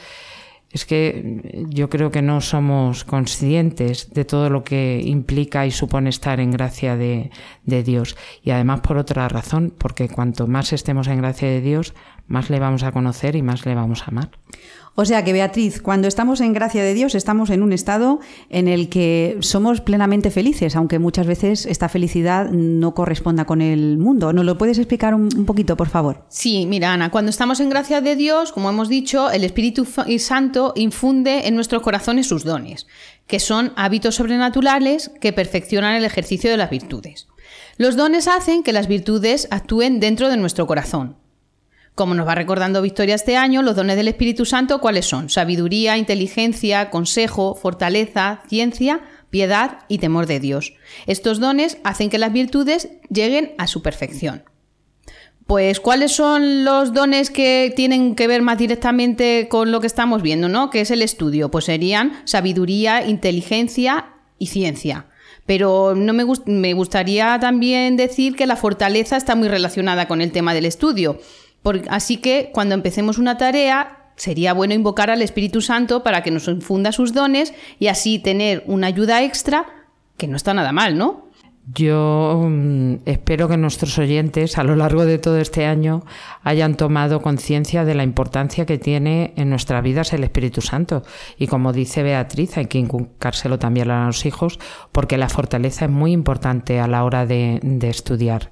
Es 0.69 0.85
que 0.85 1.65
yo 1.69 1.89
creo 1.89 2.11
que 2.11 2.21
no 2.21 2.41
somos 2.41 3.05
conscientes 3.05 4.13
de 4.13 4.25
todo 4.25 4.49
lo 4.49 4.65
que 4.65 5.01
implica 5.01 5.65
y 5.65 5.71
supone 5.71 6.09
estar 6.09 6.41
en 6.41 6.51
gracia 6.51 6.97
de, 6.97 7.31
de, 7.63 7.83
Dios. 7.83 8.17
Y 8.43 8.51
además 8.51 8.81
por 8.81 8.97
otra 8.97 9.29
razón, 9.29 9.73
porque 9.77 10.09
cuanto 10.09 10.45
más 10.45 10.73
estemos 10.73 11.07
en 11.07 11.19
gracia 11.19 11.47
de 11.47 11.61
Dios, 11.61 11.93
más 12.27 12.49
le 12.49 12.59
vamos 12.59 12.83
a 12.83 12.91
conocer 12.91 13.35
y 13.35 13.41
más 13.41 13.65
le 13.65 13.75
vamos 13.75 14.03
a 14.03 14.05
amar. 14.07 14.29
O 14.97 15.03
sea 15.03 15.25
que, 15.25 15.33
Beatriz, 15.33 15.81
cuando 15.81 16.07
estamos 16.07 16.39
en 16.39 16.53
gracia 16.53 16.81
de 16.81 16.93
Dios, 16.93 17.15
estamos 17.15 17.49
en 17.49 17.61
un 17.63 17.73
estado 17.73 18.21
en 18.49 18.69
el 18.69 18.87
que 18.87 19.37
somos 19.41 19.81
plenamente 19.81 20.31
felices, 20.31 20.77
aunque 20.77 20.99
muchas 20.99 21.27
veces 21.27 21.65
esta 21.65 21.89
felicidad 21.89 22.49
no 22.49 22.93
corresponda 22.93 23.43
con 23.43 23.61
el 23.61 23.97
mundo. 23.97 24.31
¿Nos 24.31 24.45
lo 24.45 24.57
puedes 24.57 24.77
explicar 24.77 25.13
un, 25.13 25.27
un 25.35 25.45
poquito, 25.45 25.75
por 25.75 25.89
favor? 25.89 26.23
Sí, 26.29 26.65
mira, 26.65 26.93
Ana, 26.93 27.11
cuando 27.11 27.29
estamos 27.29 27.59
en 27.59 27.69
gracia 27.69 27.99
de 27.99 28.15
Dios, 28.15 28.53
como 28.53 28.69
hemos 28.69 28.87
dicho, 28.87 29.29
el 29.29 29.43
Espíritu 29.43 29.85
Santo 30.17 30.71
infunde 30.77 31.45
en 31.47 31.55
nuestros 31.55 31.81
corazones 31.81 32.27
sus 32.27 32.45
dones, 32.45 32.87
que 33.27 33.41
son 33.41 33.73
hábitos 33.75 34.15
sobrenaturales 34.15 35.11
que 35.19 35.33
perfeccionan 35.33 35.95
el 35.95 36.05
ejercicio 36.05 36.49
de 36.49 36.57
las 36.57 36.69
virtudes. 36.69 37.27
Los 37.77 37.97
dones 37.97 38.29
hacen 38.29 38.63
que 38.63 38.71
las 38.71 38.87
virtudes 38.87 39.49
actúen 39.51 39.99
dentro 39.99 40.29
de 40.29 40.37
nuestro 40.37 40.65
corazón, 40.67 41.17
como 41.95 42.13
nos 42.13 42.27
va 42.27 42.35
recordando 42.35 42.81
Victoria 42.81 43.15
este 43.15 43.37
año, 43.37 43.61
los 43.61 43.75
dones 43.75 43.95
del 43.95 44.09
Espíritu 44.09 44.45
Santo, 44.45 44.81
¿cuáles 44.81 45.05
son? 45.05 45.29
Sabiduría, 45.29 45.97
inteligencia, 45.97 46.89
consejo, 46.89 47.55
fortaleza, 47.55 48.41
ciencia, 48.49 49.01
piedad 49.29 49.79
y 49.87 49.97
temor 49.99 50.27
de 50.27 50.41
Dios. 50.41 50.73
Estos 51.07 51.39
dones 51.39 51.77
hacen 51.85 52.09
que 52.09 52.17
las 52.17 52.33
virtudes 52.33 52.89
lleguen 53.09 53.53
a 53.57 53.67
su 53.67 53.81
perfección. 53.81 54.43
Pues, 55.47 55.79
¿cuáles 55.79 56.11
son 56.11 56.65
los 56.65 56.91
dones 56.93 57.29
que 57.29 57.71
tienen 57.75 58.15
que 58.15 58.27
ver 58.27 58.41
más 58.41 58.57
directamente 58.57 59.47
con 59.47 59.71
lo 59.71 59.79
que 59.79 59.87
estamos 59.87 60.21
viendo, 60.21 60.49
¿no? 60.49 60.71
Que 60.71 60.81
es 60.81 60.91
el 60.91 61.01
estudio. 61.01 61.49
Pues 61.49 61.65
serían 61.65 62.21
sabiduría, 62.25 63.05
inteligencia 63.05 64.09
y 64.39 64.47
ciencia. 64.47 65.05
Pero 65.45 65.93
no 65.95 66.13
me, 66.13 66.23
gust 66.23 66.47
me 66.47 66.73
gustaría 66.73 67.37
también 67.39 67.95
decir 67.95 68.35
que 68.35 68.47
la 68.47 68.55
fortaleza 68.55 69.17
está 69.17 69.35
muy 69.35 69.47
relacionada 69.47 70.07
con 70.07 70.21
el 70.21 70.31
tema 70.31 70.55
del 70.55 70.65
estudio 70.65 71.19
así 71.89 72.17
que 72.17 72.51
cuando 72.53 72.75
empecemos 72.75 73.17
una 73.17 73.37
tarea, 73.37 74.05
sería 74.15 74.53
bueno 74.53 74.73
invocar 74.73 75.09
al 75.09 75.21
Espíritu 75.21 75.61
Santo 75.61 76.03
para 76.03 76.23
que 76.23 76.31
nos 76.31 76.47
infunda 76.47 76.91
sus 76.91 77.13
dones 77.13 77.53
y 77.79 77.87
así 77.87 78.19
tener 78.19 78.63
una 78.67 78.87
ayuda 78.87 79.23
extra, 79.23 79.65
que 80.17 80.27
no 80.27 80.37
está 80.37 80.53
nada 80.53 80.71
mal, 80.71 80.97
¿no? 80.97 81.25
Yo 81.73 82.41
um, 82.43 82.99
espero 83.05 83.47
que 83.47 83.57
nuestros 83.57 83.97
oyentes 83.97 84.59
a 84.59 84.63
lo 84.63 84.75
largo 84.75 85.03
de 85.03 85.17
todo 85.17 85.39
este 85.39 85.65
año 85.65 86.03
hayan 86.43 86.75
tomado 86.75 87.23
conciencia 87.23 87.85
de 87.85 87.95
la 87.95 88.03
importancia 88.03 88.67
que 88.67 88.77
tiene 88.77 89.33
en 89.35 89.49
nuestras 89.49 89.81
vidas 89.81 90.13
el 90.13 90.23
Espíritu 90.23 90.61
Santo. 90.61 91.01
Y 91.39 91.47
como 91.47 91.73
dice 91.73 92.03
Beatriz, 92.03 92.57
hay 92.57 92.67
que 92.67 92.77
inculcárselo 92.77 93.57
también 93.57 93.89
a 93.89 94.05
los 94.05 94.27
hijos, 94.27 94.59
porque 94.91 95.17
la 95.17 95.27
fortaleza 95.27 95.85
es 95.85 95.91
muy 95.91 96.11
importante 96.11 96.79
a 96.79 96.87
la 96.87 97.03
hora 97.03 97.25
de 97.25 97.59
estudiar 97.81 98.51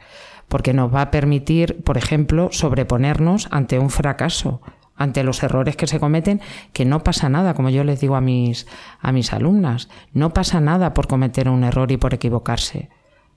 porque 0.53 0.75
nos 0.75 0.93
va 0.93 1.01
a 1.01 1.09
permitir, 1.09 1.81
por 1.83 1.97
ejemplo, 1.97 2.49
sobreponernos 2.51 3.47
ante 3.49 3.79
un 3.79 3.89
fracaso, 3.89 4.61
ante 4.95 5.23
los 5.23 5.41
errores 5.41 5.75
que 5.75 5.87
se 5.87 5.99
cometen, 5.99 6.41
que 6.73 6.85
no 6.85 7.03
pasa 7.03 7.27
nada, 7.27 7.55
como 7.55 7.71
yo 7.71 7.83
les 7.83 8.01
digo 8.01 8.15
a 8.15 8.21
mis, 8.21 8.67
a 9.01 9.11
mis 9.11 9.33
alumnas, 9.33 9.89
no 10.11 10.31
pasa 10.31 10.61
nada 10.61 10.93
por 10.93 11.07
cometer 11.07 11.49
un 11.49 11.63
error 11.63 11.91
y 11.91 11.97
por 11.97 12.13
equivocarse. 12.13 12.91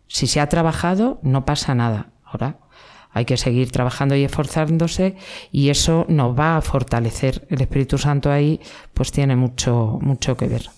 Si 0.06 0.26
se 0.26 0.40
ha 0.40 0.50
trabajado, 0.50 1.18
no 1.22 1.46
pasa 1.46 1.74
nada. 1.74 2.10
Ahora 2.22 2.58
hay 3.12 3.24
que 3.24 3.38
seguir 3.38 3.70
trabajando 3.70 4.14
y 4.14 4.22
esforzándose 4.22 5.16
y 5.50 5.70
eso 5.70 6.04
nos 6.10 6.38
va 6.38 6.58
a 6.58 6.60
fortalecer. 6.60 7.46
El 7.48 7.62
Espíritu 7.62 7.96
Santo 7.96 8.30
ahí 8.30 8.60
pues 8.92 9.10
tiene 9.10 9.36
mucho, 9.36 9.98
mucho 10.02 10.36
que 10.36 10.48
ver. 10.48 10.75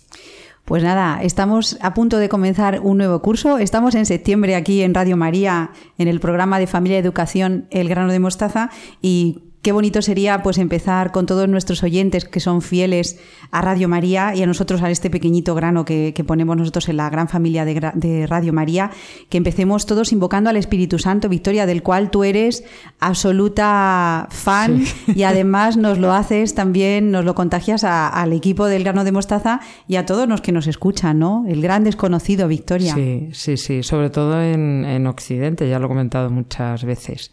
Pues 0.68 0.82
nada, 0.82 1.22
estamos 1.22 1.78
a 1.80 1.94
punto 1.94 2.18
de 2.18 2.28
comenzar 2.28 2.80
un 2.80 2.98
nuevo 2.98 3.22
curso. 3.22 3.56
Estamos 3.56 3.94
en 3.94 4.04
septiembre 4.04 4.54
aquí 4.54 4.82
en 4.82 4.92
Radio 4.92 5.16
María, 5.16 5.70
en 5.96 6.08
el 6.08 6.20
programa 6.20 6.58
de 6.58 6.66
Familia 6.66 6.98
y 6.98 7.00
Educación 7.00 7.66
El 7.70 7.88
grano 7.88 8.12
de 8.12 8.18
mostaza 8.18 8.68
y 9.00 9.47
Qué 9.62 9.72
bonito 9.72 10.02
sería 10.02 10.42
pues 10.44 10.58
empezar 10.58 11.10
con 11.10 11.26
todos 11.26 11.48
nuestros 11.48 11.82
oyentes 11.82 12.24
que 12.24 12.38
son 12.38 12.62
fieles 12.62 13.18
a 13.50 13.60
Radio 13.60 13.88
María 13.88 14.32
y 14.34 14.42
a 14.42 14.46
nosotros, 14.46 14.82
a 14.82 14.90
este 14.90 15.10
pequeñito 15.10 15.54
grano 15.56 15.84
que, 15.84 16.14
ponemos 16.26 16.56
nosotros 16.56 16.88
en 16.88 16.96
la 16.96 17.10
gran 17.10 17.28
familia 17.28 17.64
de, 17.64 18.26
Radio 18.28 18.52
María, 18.52 18.90
que 19.28 19.36
empecemos 19.38 19.84
todos 19.84 20.12
invocando 20.12 20.48
al 20.48 20.56
Espíritu 20.56 20.98
Santo, 20.98 21.28
Victoria, 21.28 21.66
del 21.66 21.82
cual 21.82 22.10
tú 22.10 22.22
eres 22.22 22.64
absoluta 23.00 24.28
fan 24.30 24.84
y 25.14 25.24
además 25.24 25.76
nos 25.76 25.98
lo 25.98 26.12
haces 26.12 26.54
también, 26.54 27.10
nos 27.10 27.24
lo 27.24 27.34
contagias 27.34 27.82
al 27.82 28.32
equipo 28.32 28.66
del 28.66 28.84
grano 28.84 29.02
de 29.02 29.12
mostaza 29.12 29.60
y 29.88 29.96
a 29.96 30.06
todos 30.06 30.28
los 30.28 30.40
que 30.40 30.52
nos 30.52 30.68
escuchan, 30.68 31.18
¿no? 31.18 31.44
El 31.48 31.62
gran 31.62 31.82
desconocido, 31.82 32.46
Victoria. 32.46 32.94
Sí, 32.94 33.30
sí, 33.32 33.56
sí, 33.56 33.82
sobre 33.82 34.10
todo 34.10 34.40
en, 34.40 34.84
en 34.84 35.06
Occidente, 35.08 35.68
ya 35.68 35.80
lo 35.80 35.86
he 35.86 35.88
comentado 35.88 36.30
muchas 36.30 36.84
veces 36.84 37.32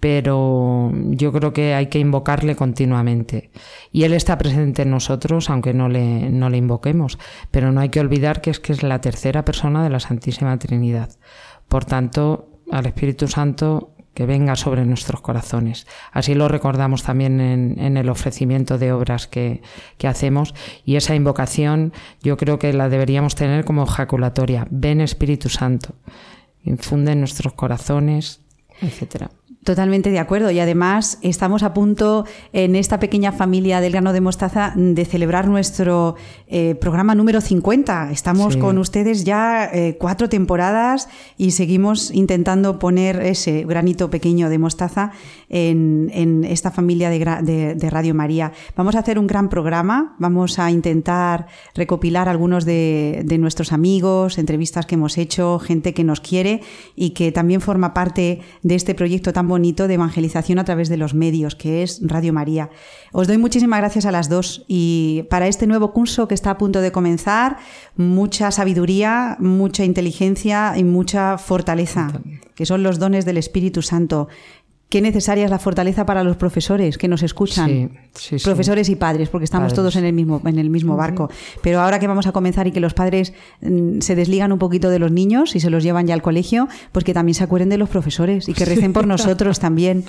pero 0.00 0.90
yo 0.94 1.30
creo 1.30 1.52
que 1.52 1.74
hay 1.74 1.86
que 1.86 1.98
invocarle 1.98 2.56
continuamente. 2.56 3.50
Y 3.92 4.04
Él 4.04 4.14
está 4.14 4.38
presente 4.38 4.82
en 4.82 4.90
nosotros, 4.90 5.50
aunque 5.50 5.74
no 5.74 5.88
le, 5.88 6.30
no 6.30 6.48
le 6.48 6.56
invoquemos, 6.56 7.18
pero 7.50 7.70
no 7.70 7.80
hay 7.80 7.90
que 7.90 8.00
olvidar 8.00 8.40
que 8.40 8.50
es 8.50 8.60
que 8.60 8.72
es 8.72 8.82
la 8.82 9.02
tercera 9.02 9.44
persona 9.44 9.84
de 9.84 9.90
la 9.90 10.00
Santísima 10.00 10.58
Trinidad. 10.58 11.10
Por 11.68 11.84
tanto, 11.84 12.48
al 12.70 12.86
Espíritu 12.86 13.28
Santo 13.28 13.94
que 14.14 14.26
venga 14.26 14.56
sobre 14.56 14.84
nuestros 14.84 15.20
corazones. 15.20 15.86
Así 16.12 16.34
lo 16.34 16.48
recordamos 16.48 17.04
también 17.04 17.40
en, 17.40 17.78
en 17.78 17.96
el 17.96 18.08
ofrecimiento 18.08 18.76
de 18.76 18.92
obras 18.92 19.28
que, 19.28 19.62
que, 19.98 20.08
hacemos 20.08 20.52
y 20.84 20.96
esa 20.96 21.14
invocación 21.14 21.92
yo 22.20 22.36
creo 22.36 22.58
que 22.58 22.72
la 22.72 22.88
deberíamos 22.88 23.36
tener 23.36 23.64
como 23.64 23.84
ejaculatoria. 23.84 24.66
Ven 24.70 25.00
Espíritu 25.00 25.48
Santo, 25.48 25.94
infunde 26.64 27.12
en 27.12 27.20
nuestros 27.20 27.52
corazones, 27.52 28.40
etcétera. 28.80 29.30
Totalmente 29.64 30.10
de 30.10 30.18
acuerdo. 30.18 30.50
Y 30.50 30.58
además 30.58 31.18
estamos 31.20 31.62
a 31.62 31.74
punto 31.74 32.24
en 32.54 32.76
esta 32.76 32.98
pequeña 32.98 33.30
familia 33.30 33.82
del 33.82 33.92
grano 33.92 34.14
de 34.14 34.22
mostaza 34.22 34.72
de 34.74 35.04
celebrar 35.04 35.48
nuestro 35.48 36.16
eh, 36.46 36.76
programa 36.76 37.14
número 37.14 37.42
50. 37.42 38.10
Estamos 38.10 38.56
con 38.56 38.78
ustedes 38.78 39.24
ya 39.24 39.66
eh, 39.66 39.98
cuatro 40.00 40.30
temporadas 40.30 41.10
y 41.36 41.50
seguimos 41.50 42.10
intentando 42.10 42.78
poner 42.78 43.20
ese 43.20 43.64
granito 43.64 44.08
pequeño 44.08 44.48
de 44.48 44.56
mostaza 44.56 45.12
en, 45.50 46.44
esta 46.44 46.70
familia 46.70 47.10
de, 47.10 47.90
Radio 47.90 48.14
María. 48.14 48.52
Vamos 48.76 48.94
a 48.94 49.00
hacer 49.00 49.18
un 49.18 49.26
gran 49.26 49.48
programa. 49.48 50.14
Vamos 50.18 50.58
a 50.58 50.70
intentar 50.70 51.46
recopilar 51.74 52.28
algunos 52.28 52.64
de, 52.64 53.22
de 53.24 53.38
nuestros 53.38 53.72
amigos, 53.72 54.38
entrevistas 54.38 54.86
que 54.86 54.94
hemos 54.94 55.18
hecho, 55.18 55.58
gente 55.58 55.92
que 55.92 56.04
nos 56.04 56.20
quiere 56.20 56.62
y 56.94 57.10
que 57.10 57.32
también 57.32 57.60
forma 57.60 57.92
parte 57.92 58.40
de 58.62 58.74
este 58.74 58.94
proyecto 58.94 59.32
tan 59.32 59.48
bonito 59.48 59.88
de 59.88 59.94
evangelización 59.94 60.58
a 60.58 60.64
través 60.64 60.88
de 60.88 60.96
los 60.96 61.14
medios, 61.14 61.56
que 61.56 61.82
es 61.82 62.00
Radio 62.02 62.32
María. 62.32 62.70
Os 63.12 63.26
doy 63.26 63.38
muchísimas 63.38 63.80
gracias 63.80 64.06
a 64.06 64.12
las 64.12 64.28
dos 64.28 64.64
y 64.68 65.24
para 65.30 65.48
este 65.48 65.66
nuevo 65.66 65.92
curso 65.92 66.28
que 66.28 66.34
está 66.34 66.50
a 66.52 66.58
punto 66.58 66.80
de 66.80 66.92
comenzar, 66.92 67.58
mucha 67.96 68.50
sabiduría, 68.50 69.36
mucha 69.40 69.84
inteligencia 69.84 70.74
y 70.76 70.84
mucha 70.84 71.38
fortaleza, 71.38 72.12
que 72.54 72.66
son 72.66 72.82
los 72.82 72.98
dones 72.98 73.24
del 73.24 73.36
Espíritu 73.36 73.82
Santo 73.82 74.28
qué 74.90 75.00
necesaria 75.00 75.44
es 75.44 75.50
la 75.50 75.60
fortaleza 75.60 76.04
para 76.04 76.24
los 76.24 76.36
profesores 76.36 76.98
que 76.98 77.06
nos 77.06 77.22
escuchan, 77.22 77.92
profesores 78.42 78.88
y 78.88 78.96
padres, 78.96 79.28
porque 79.28 79.44
estamos 79.44 79.72
todos 79.72 79.94
en 79.94 80.04
el 80.04 80.12
mismo, 80.12 80.42
en 80.44 80.58
el 80.58 80.68
mismo 80.68 80.96
barco. 80.96 81.30
Pero 81.62 81.80
ahora 81.80 82.00
que 82.00 82.08
vamos 82.08 82.26
a 82.26 82.32
comenzar 82.32 82.66
y 82.66 82.72
que 82.72 82.80
los 82.80 82.92
padres 82.92 83.32
mm, 83.62 84.00
se 84.00 84.16
desligan 84.16 84.50
un 84.50 84.58
poquito 84.58 84.90
de 84.90 84.98
los 84.98 85.12
niños 85.12 85.54
y 85.54 85.60
se 85.60 85.70
los 85.70 85.84
llevan 85.84 86.08
ya 86.08 86.14
al 86.14 86.22
colegio, 86.22 86.68
pues 86.90 87.04
que 87.04 87.14
también 87.14 87.34
se 87.34 87.44
acuerden 87.44 87.68
de 87.68 87.78
los 87.78 87.88
profesores 87.88 88.48
y 88.48 88.52
que 88.52 88.64
recen 88.66 88.92
por 88.92 89.06
nosotros 89.06 89.60
también. 89.60 90.04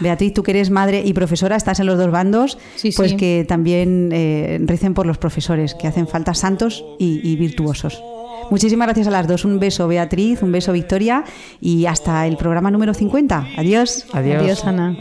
Beatriz, 0.00 0.34
tú 0.34 0.42
que 0.42 0.50
eres 0.50 0.68
madre 0.68 1.02
y 1.04 1.14
profesora, 1.14 1.56
estás 1.56 1.80
en 1.80 1.86
los 1.86 1.96
dos 1.96 2.10
bandos, 2.10 2.58
pues 2.94 3.14
que 3.14 3.46
también 3.48 4.10
eh, 4.12 4.58
recen 4.62 4.92
por 4.92 5.06
los 5.06 5.16
profesores, 5.16 5.74
que 5.74 5.88
hacen 5.88 6.06
falta 6.06 6.34
santos 6.34 6.84
y 6.98 7.36
virtuosos. 7.36 8.02
Muchísimas 8.50 8.86
gracias 8.86 9.06
a 9.06 9.10
las 9.10 9.26
dos. 9.26 9.44
Un 9.44 9.58
beso, 9.58 9.88
Beatriz, 9.88 10.42
un 10.42 10.52
beso, 10.52 10.72
Victoria, 10.72 11.24
y 11.60 11.86
hasta 11.86 12.26
el 12.26 12.36
programa 12.36 12.70
número 12.70 12.94
50. 12.94 13.48
Adiós. 13.56 14.06
Adiós, 14.12 14.42
Adiós 14.42 14.64
Ana. 14.64 14.96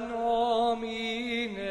Nomine 0.00 1.70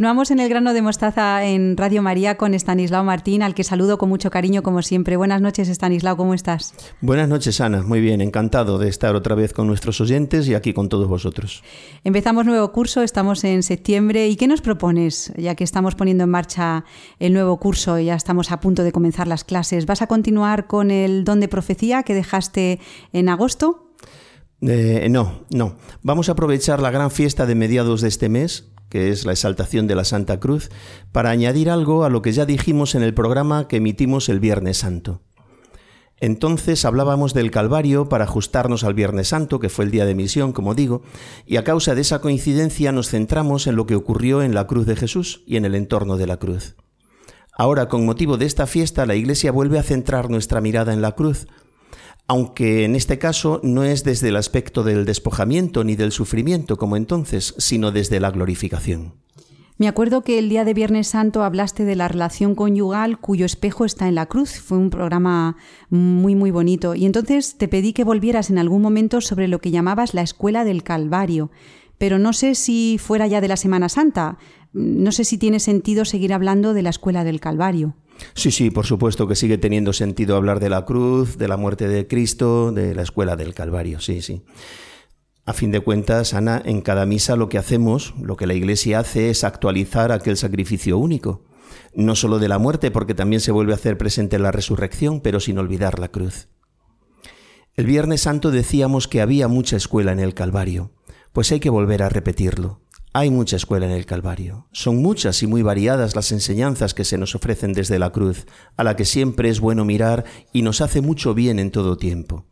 Continuamos 0.00 0.30
en 0.30 0.40
el 0.40 0.48
grano 0.48 0.72
de 0.72 0.80
mostaza 0.80 1.44
en 1.44 1.76
Radio 1.76 2.00
María 2.00 2.38
con 2.38 2.54
Estanislao 2.54 3.04
Martín, 3.04 3.42
al 3.42 3.54
que 3.54 3.64
saludo 3.64 3.98
con 3.98 4.08
mucho 4.08 4.30
cariño 4.30 4.62
como 4.62 4.80
siempre. 4.80 5.18
Buenas 5.18 5.42
noches, 5.42 5.68
Estanislao, 5.68 6.16
¿cómo 6.16 6.32
estás? 6.32 6.72
Buenas 7.02 7.28
noches, 7.28 7.60
Ana. 7.60 7.82
Muy 7.82 8.00
bien, 8.00 8.22
encantado 8.22 8.78
de 8.78 8.88
estar 8.88 9.14
otra 9.14 9.34
vez 9.34 9.52
con 9.52 9.66
nuestros 9.66 10.00
oyentes 10.00 10.48
y 10.48 10.54
aquí 10.54 10.72
con 10.72 10.88
todos 10.88 11.06
vosotros. 11.06 11.62
Empezamos 12.02 12.46
nuevo 12.46 12.72
curso, 12.72 13.02
estamos 13.02 13.44
en 13.44 13.62
septiembre. 13.62 14.26
¿Y 14.26 14.36
qué 14.36 14.46
nos 14.46 14.62
propones? 14.62 15.34
Ya 15.36 15.54
que 15.54 15.64
estamos 15.64 15.96
poniendo 15.96 16.24
en 16.24 16.30
marcha 16.30 16.86
el 17.18 17.34
nuevo 17.34 17.60
curso 17.60 17.98
y 17.98 18.06
ya 18.06 18.14
estamos 18.14 18.52
a 18.52 18.60
punto 18.60 18.84
de 18.84 18.92
comenzar 18.92 19.28
las 19.28 19.44
clases, 19.44 19.84
¿vas 19.84 20.00
a 20.00 20.06
continuar 20.06 20.66
con 20.66 20.90
el 20.90 21.24
don 21.24 21.40
de 21.40 21.48
profecía 21.48 22.04
que 22.04 22.14
dejaste 22.14 22.80
en 23.12 23.28
agosto? 23.28 23.90
Eh, 24.62 25.08
no, 25.10 25.44
no. 25.50 25.76
Vamos 26.02 26.30
a 26.30 26.32
aprovechar 26.32 26.80
la 26.80 26.90
gran 26.90 27.10
fiesta 27.10 27.44
de 27.44 27.54
mediados 27.54 28.00
de 28.00 28.08
este 28.08 28.30
mes 28.30 28.69
que 28.90 29.08
es 29.08 29.24
la 29.24 29.32
exaltación 29.32 29.86
de 29.86 29.94
la 29.94 30.04
Santa 30.04 30.38
Cruz, 30.38 30.68
para 31.12 31.30
añadir 31.30 31.70
algo 31.70 32.04
a 32.04 32.10
lo 32.10 32.20
que 32.20 32.32
ya 32.32 32.44
dijimos 32.44 32.94
en 32.94 33.02
el 33.02 33.14
programa 33.14 33.68
que 33.68 33.76
emitimos 33.76 34.28
el 34.28 34.40
Viernes 34.40 34.76
Santo. 34.76 35.22
Entonces 36.20 36.84
hablábamos 36.84 37.32
del 37.32 37.50
Calvario 37.50 38.10
para 38.10 38.24
ajustarnos 38.24 38.84
al 38.84 38.92
Viernes 38.92 39.28
Santo, 39.28 39.58
que 39.58 39.70
fue 39.70 39.86
el 39.86 39.90
día 39.90 40.04
de 40.04 40.14
misión, 40.14 40.52
como 40.52 40.74
digo, 40.74 41.00
y 41.46 41.56
a 41.56 41.64
causa 41.64 41.94
de 41.94 42.02
esa 42.02 42.20
coincidencia 42.20 42.92
nos 42.92 43.08
centramos 43.08 43.66
en 43.66 43.76
lo 43.76 43.86
que 43.86 43.94
ocurrió 43.94 44.42
en 44.42 44.54
la 44.54 44.66
cruz 44.66 44.84
de 44.84 44.96
Jesús 44.96 45.42
y 45.46 45.56
en 45.56 45.64
el 45.64 45.74
entorno 45.74 46.18
de 46.18 46.26
la 46.26 46.36
cruz. 46.36 46.76
Ahora, 47.56 47.88
con 47.88 48.04
motivo 48.04 48.36
de 48.36 48.44
esta 48.44 48.66
fiesta, 48.66 49.06
la 49.06 49.14
Iglesia 49.14 49.50
vuelve 49.50 49.78
a 49.78 49.82
centrar 49.82 50.28
nuestra 50.28 50.60
mirada 50.60 50.92
en 50.92 51.00
la 51.00 51.12
cruz, 51.12 51.46
aunque 52.30 52.84
en 52.84 52.94
este 52.94 53.18
caso 53.18 53.60
no 53.64 53.82
es 53.82 54.04
desde 54.04 54.28
el 54.28 54.36
aspecto 54.36 54.84
del 54.84 55.04
despojamiento 55.04 55.82
ni 55.82 55.96
del 55.96 56.12
sufrimiento 56.12 56.76
como 56.76 56.96
entonces, 56.96 57.56
sino 57.58 57.90
desde 57.90 58.20
la 58.20 58.30
glorificación. 58.30 59.14
Me 59.78 59.88
acuerdo 59.88 60.22
que 60.22 60.38
el 60.38 60.48
día 60.48 60.64
de 60.64 60.72
Viernes 60.72 61.08
Santo 61.08 61.42
hablaste 61.42 61.84
de 61.84 61.96
la 61.96 62.06
relación 62.06 62.54
conyugal 62.54 63.18
cuyo 63.18 63.44
espejo 63.44 63.84
está 63.84 64.06
en 64.06 64.14
la 64.14 64.26
cruz. 64.26 64.60
Fue 64.60 64.78
un 64.78 64.90
programa 64.90 65.56
muy, 65.88 66.36
muy 66.36 66.52
bonito. 66.52 66.94
Y 66.94 67.04
entonces 67.04 67.58
te 67.58 67.66
pedí 67.66 67.92
que 67.92 68.04
volvieras 68.04 68.48
en 68.48 68.58
algún 68.58 68.80
momento 68.80 69.20
sobre 69.20 69.48
lo 69.48 69.58
que 69.58 69.72
llamabas 69.72 70.14
la 70.14 70.22
escuela 70.22 70.64
del 70.64 70.84
Calvario. 70.84 71.50
Pero 71.98 72.20
no 72.20 72.32
sé 72.32 72.54
si 72.54 72.98
fuera 72.98 73.26
ya 73.26 73.40
de 73.40 73.48
la 73.48 73.56
Semana 73.56 73.88
Santa. 73.88 74.38
No 74.72 75.10
sé 75.10 75.24
si 75.24 75.36
tiene 75.36 75.58
sentido 75.58 76.04
seguir 76.04 76.32
hablando 76.32 76.74
de 76.74 76.82
la 76.82 76.90
escuela 76.90 77.24
del 77.24 77.40
Calvario. 77.40 77.96
Sí, 78.34 78.50
sí, 78.50 78.70
por 78.70 78.86
supuesto 78.86 79.26
que 79.26 79.36
sigue 79.36 79.58
teniendo 79.58 79.92
sentido 79.92 80.36
hablar 80.36 80.60
de 80.60 80.70
la 80.70 80.84
cruz, 80.84 81.38
de 81.38 81.48
la 81.48 81.56
muerte 81.56 81.88
de 81.88 82.06
Cristo, 82.06 82.72
de 82.72 82.94
la 82.94 83.02
escuela 83.02 83.36
del 83.36 83.54
Calvario, 83.54 84.00
sí, 84.00 84.22
sí. 84.22 84.42
A 85.46 85.52
fin 85.52 85.72
de 85.72 85.80
cuentas, 85.80 86.34
Ana, 86.34 86.62
en 86.64 86.80
cada 86.80 87.06
misa 87.06 87.34
lo 87.34 87.48
que 87.48 87.58
hacemos, 87.58 88.14
lo 88.20 88.36
que 88.36 88.46
la 88.46 88.54
Iglesia 88.54 89.00
hace 89.00 89.30
es 89.30 89.42
actualizar 89.42 90.12
aquel 90.12 90.36
sacrificio 90.36 90.98
único, 90.98 91.44
no 91.94 92.14
solo 92.14 92.38
de 92.38 92.48
la 92.48 92.58
muerte, 92.58 92.90
porque 92.90 93.14
también 93.14 93.40
se 93.40 93.52
vuelve 93.52 93.72
a 93.72 93.76
hacer 93.76 93.98
presente 93.98 94.38
la 94.38 94.52
resurrección, 94.52 95.20
pero 95.20 95.40
sin 95.40 95.58
olvidar 95.58 95.98
la 95.98 96.08
cruz. 96.08 96.48
El 97.74 97.86
Viernes 97.86 98.20
Santo 98.22 98.50
decíamos 98.50 99.08
que 99.08 99.20
había 99.20 99.48
mucha 99.48 99.76
escuela 99.76 100.12
en 100.12 100.20
el 100.20 100.34
Calvario, 100.34 100.92
pues 101.32 101.50
hay 101.52 101.60
que 101.60 101.70
volver 101.70 102.02
a 102.02 102.08
repetirlo. 102.08 102.80
Hay 103.12 103.30
mucha 103.30 103.56
escuela 103.56 103.86
en 103.86 103.92
el 103.92 104.06
Calvario. 104.06 104.68
Son 104.70 105.02
muchas 105.02 105.42
y 105.42 105.48
muy 105.48 105.62
variadas 105.62 106.14
las 106.14 106.30
enseñanzas 106.30 106.94
que 106.94 107.04
se 107.04 107.18
nos 107.18 107.34
ofrecen 107.34 107.72
desde 107.72 107.98
la 107.98 108.10
cruz, 108.10 108.46
a 108.76 108.84
la 108.84 108.94
que 108.94 109.04
siempre 109.04 109.48
es 109.48 109.58
bueno 109.58 109.84
mirar 109.84 110.24
y 110.52 110.62
nos 110.62 110.80
hace 110.80 111.00
mucho 111.00 111.34
bien 111.34 111.58
en 111.58 111.72
todo 111.72 111.96
tiempo. 111.96 112.46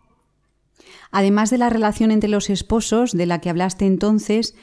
Además 1.12 1.50
de 1.50 1.58
la 1.58 1.70
relación 1.70 2.10
entre 2.10 2.28
los 2.28 2.50
esposos, 2.50 3.12
de 3.12 3.26
la 3.26 3.40
que 3.40 3.50
hablaste 3.50 3.86
entonces, 3.86 4.56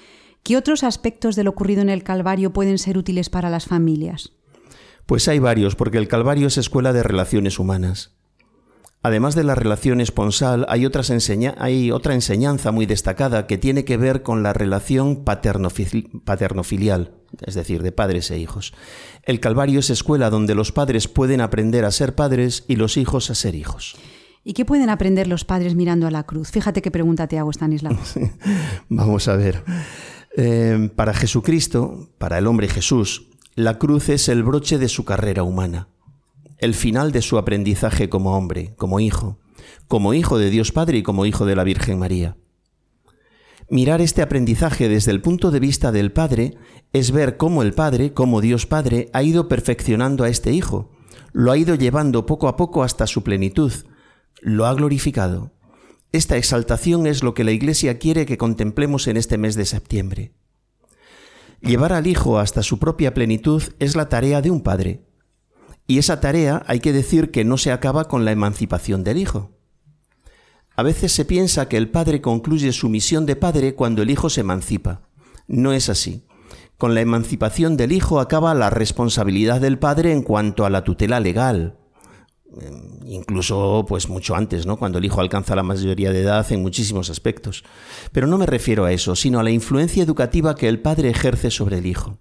¿qué 0.43 0.57
otros 0.57 0.83
aspectos 0.83 1.37
de 1.37 1.45
lo 1.45 1.51
ocurrido 1.51 1.81
en 1.81 1.89
el 1.89 2.03
Calvario 2.03 2.51
pueden 2.51 2.77
ser 2.77 2.97
útiles 2.97 3.29
para 3.29 3.49
las 3.49 3.65
familias? 3.65 4.33
Pues 5.05 5.29
hay 5.29 5.39
varios, 5.39 5.75
porque 5.75 5.97
el 5.97 6.09
Calvario 6.09 6.47
es 6.47 6.57
escuela 6.57 6.91
de 6.91 7.03
relaciones 7.03 7.57
humanas. 7.57 8.11
Además 9.05 9.35
de 9.35 9.43
la 9.43 9.53
relación 9.53 10.01
esponsal, 10.01 10.65
hay, 10.67 10.87
hay 11.59 11.91
otra 11.91 12.13
enseñanza 12.15 12.71
muy 12.71 12.87
destacada 12.87 13.45
que 13.45 13.59
tiene 13.59 13.85
que 13.85 13.97
ver 13.97 14.23
con 14.23 14.41
la 14.41 14.51
relación 14.51 15.23
paterno-filial, 15.23 17.11
es 17.45 17.53
decir, 17.53 17.83
de 17.83 17.91
padres 17.91 18.31
e 18.31 18.39
hijos. 18.39 18.73
El 19.21 19.39
Calvario 19.39 19.81
es 19.81 19.91
escuela 19.91 20.31
donde 20.31 20.55
los 20.55 20.71
padres 20.71 21.07
pueden 21.07 21.41
aprender 21.41 21.85
a 21.85 21.91
ser 21.91 22.15
padres 22.15 22.63
y 22.67 22.77
los 22.77 22.97
hijos 22.97 23.29
a 23.29 23.35
ser 23.35 23.53
hijos. 23.53 23.95
¿Y 24.43 24.53
qué 24.53 24.65
pueden 24.65 24.89
aprender 24.89 25.27
los 25.27 25.45
padres 25.45 25.75
mirando 25.75 26.07
a 26.07 26.11
la 26.11 26.23
cruz? 26.23 26.49
Fíjate 26.49 26.81
qué 26.81 26.89
pregunta 26.89 27.27
te 27.27 27.37
hago, 27.37 27.53
Stanislav. 27.53 27.95
Vamos 28.89 29.27
a 29.27 29.35
ver. 29.35 29.63
Eh, 30.35 30.89
para 30.95 31.13
Jesucristo, 31.13 32.09
para 32.17 32.39
el 32.39 32.47
hombre 32.47 32.69
Jesús, 32.69 33.27
la 33.53 33.77
cruz 33.77 34.09
es 34.09 34.29
el 34.29 34.41
broche 34.41 34.79
de 34.79 34.89
su 34.89 35.05
carrera 35.05 35.43
humana 35.43 35.89
el 36.57 36.73
final 36.73 37.11
de 37.11 37.21
su 37.21 37.37
aprendizaje 37.37 38.09
como 38.09 38.35
hombre, 38.37 38.73
como 38.77 38.99
hijo, 38.99 39.39
como 39.87 40.13
hijo 40.13 40.37
de 40.37 40.49
Dios 40.49 40.71
Padre 40.71 40.99
y 40.99 41.03
como 41.03 41.25
hijo 41.25 41.45
de 41.45 41.55
la 41.55 41.63
Virgen 41.63 41.99
María. 41.99 42.37
Mirar 43.69 43.99
este 44.01 44.21
aprendizaje 44.21 44.89
desde 44.89 45.11
el 45.11 45.21
punto 45.21 45.49
de 45.49 45.59
vista 45.59 45.91
del 45.91 46.11
Padre 46.11 46.53
es 46.93 47.11
ver 47.11 47.35
cómo 47.35 47.63
el 47.63 47.73
Padre, 47.73 48.13
como 48.13 48.39
Dios 48.39 48.67
Padre, 48.67 49.09
ha 49.11 49.23
ido 49.23 49.47
perfeccionando 49.47 50.23
a 50.23 50.29
este 50.29 50.51
Hijo, 50.51 50.91
lo 51.33 51.51
ha 51.51 51.57
ido 51.57 51.75
llevando 51.75 52.25
poco 52.25 52.47
a 52.47 52.55
poco 52.57 52.83
hasta 52.83 53.07
su 53.07 53.23
plenitud, 53.23 53.73
lo 54.39 54.67
ha 54.67 54.73
glorificado. 54.73 55.51
Esta 56.11 56.37
exaltación 56.37 57.07
es 57.07 57.23
lo 57.23 57.33
que 57.33 57.43
la 57.43 57.51
Iglesia 57.51 57.97
quiere 57.97 58.25
que 58.25 58.37
contemplemos 58.37 59.07
en 59.07 59.17
este 59.17 59.37
mes 59.37 59.55
de 59.55 59.65
septiembre. 59.65 60.31
Llevar 61.59 61.91
al 61.91 62.05
Hijo 62.05 62.37
hasta 62.37 62.61
su 62.61 62.77
propia 62.77 63.13
plenitud 63.13 63.63
es 63.79 63.95
la 63.95 64.07
tarea 64.07 64.41
de 64.41 64.51
un 64.51 64.61
Padre, 64.61 65.01
y 65.87 65.99
esa 65.99 66.19
tarea 66.19 66.63
hay 66.67 66.79
que 66.79 66.93
decir 66.93 67.31
que 67.31 67.45
no 67.45 67.57
se 67.57 67.71
acaba 67.71 68.05
con 68.05 68.25
la 68.25 68.31
emancipación 68.31 69.03
del 69.03 69.17
hijo. 69.17 69.51
A 70.75 70.83
veces 70.83 71.11
se 71.11 71.25
piensa 71.25 71.69
que 71.69 71.77
el 71.77 71.89
padre 71.89 72.21
concluye 72.21 72.73
su 72.73 72.89
misión 72.89 73.25
de 73.25 73.35
padre 73.35 73.75
cuando 73.75 74.01
el 74.01 74.09
hijo 74.09 74.29
se 74.29 74.41
emancipa. 74.41 75.01
No 75.47 75.71
es 75.73 75.89
así. 75.89 76.25
Con 76.77 76.95
la 76.95 77.01
emancipación 77.01 77.77
del 77.77 77.93
hijo 77.93 78.19
acaba 78.19 78.53
la 78.53 78.69
responsabilidad 78.69 79.61
del 79.61 79.79
padre 79.79 80.11
en 80.11 80.23
cuanto 80.23 80.65
a 80.65 80.69
la 80.69 80.83
tutela 80.83 81.21
legal. 81.21 81.77
Mm, 82.49 83.07
incluso 83.07 83.85
pues 83.87 84.09
mucho 84.09 84.35
antes, 84.35 84.65
¿no? 84.65 84.75
Cuando 84.77 84.97
el 84.97 85.05
hijo 85.05 85.21
alcanza 85.21 85.55
la 85.55 85.63
mayoría 85.63 86.11
de 86.11 86.21
edad 86.21 86.51
en 86.51 86.61
muchísimos 86.61 87.09
aspectos. 87.09 87.63
Pero 88.11 88.27
no 88.27 88.37
me 88.37 88.45
refiero 88.45 88.83
a 88.83 88.91
eso, 88.91 89.15
sino 89.15 89.39
a 89.39 89.43
la 89.43 89.51
influencia 89.51 90.03
educativa 90.03 90.55
que 90.55 90.67
el 90.67 90.81
padre 90.81 91.09
ejerce 91.09 91.51
sobre 91.51 91.77
el 91.77 91.85
hijo 91.85 92.17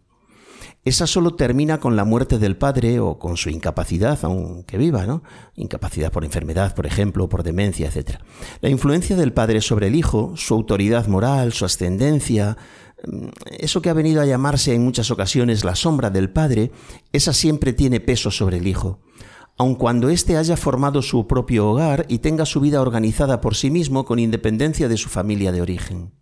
esa 0.84 1.06
solo 1.06 1.34
termina 1.34 1.80
con 1.80 1.96
la 1.96 2.04
muerte 2.04 2.38
del 2.38 2.56
padre 2.56 3.00
o 3.00 3.18
con 3.18 3.36
su 3.36 3.48
incapacidad, 3.48 4.18
aunque 4.22 4.76
viva, 4.76 5.06
¿no? 5.06 5.22
Incapacidad 5.54 6.12
por 6.12 6.24
enfermedad, 6.24 6.74
por 6.74 6.86
ejemplo, 6.86 7.28
por 7.28 7.42
demencia, 7.42 7.88
etc. 7.88 8.18
La 8.60 8.68
influencia 8.68 9.16
del 9.16 9.32
padre 9.32 9.62
sobre 9.62 9.86
el 9.86 9.94
hijo, 9.94 10.34
su 10.36 10.54
autoridad 10.54 11.06
moral, 11.06 11.52
su 11.52 11.64
ascendencia, 11.64 12.58
mm, 13.06 13.28
eso 13.58 13.80
que 13.80 13.88
ha 13.88 13.94
venido 13.94 14.20
a 14.20 14.26
llamarse 14.26 14.74
en 14.74 14.84
muchas 14.84 15.10
ocasiones 15.10 15.64
la 15.64 15.74
sombra 15.74 16.10
del 16.10 16.30
padre, 16.30 16.70
esa 17.12 17.32
siempre 17.32 17.72
tiene 17.72 18.00
peso 18.00 18.30
sobre 18.30 18.58
el 18.58 18.66
hijo 18.66 19.00
aun 19.56 19.76
cuando 19.76 20.08
éste 20.08 20.36
haya 20.36 20.56
formado 20.56 21.00
su 21.00 21.26
propio 21.26 21.68
hogar 21.68 22.06
y 22.08 22.18
tenga 22.18 22.44
su 22.44 22.60
vida 22.60 22.80
organizada 22.80 23.40
por 23.40 23.54
sí 23.54 23.70
mismo 23.70 24.04
con 24.04 24.18
independencia 24.18 24.88
de 24.88 24.96
su 24.96 25.08
familia 25.08 25.52
de 25.52 25.62
origen. 25.62 26.12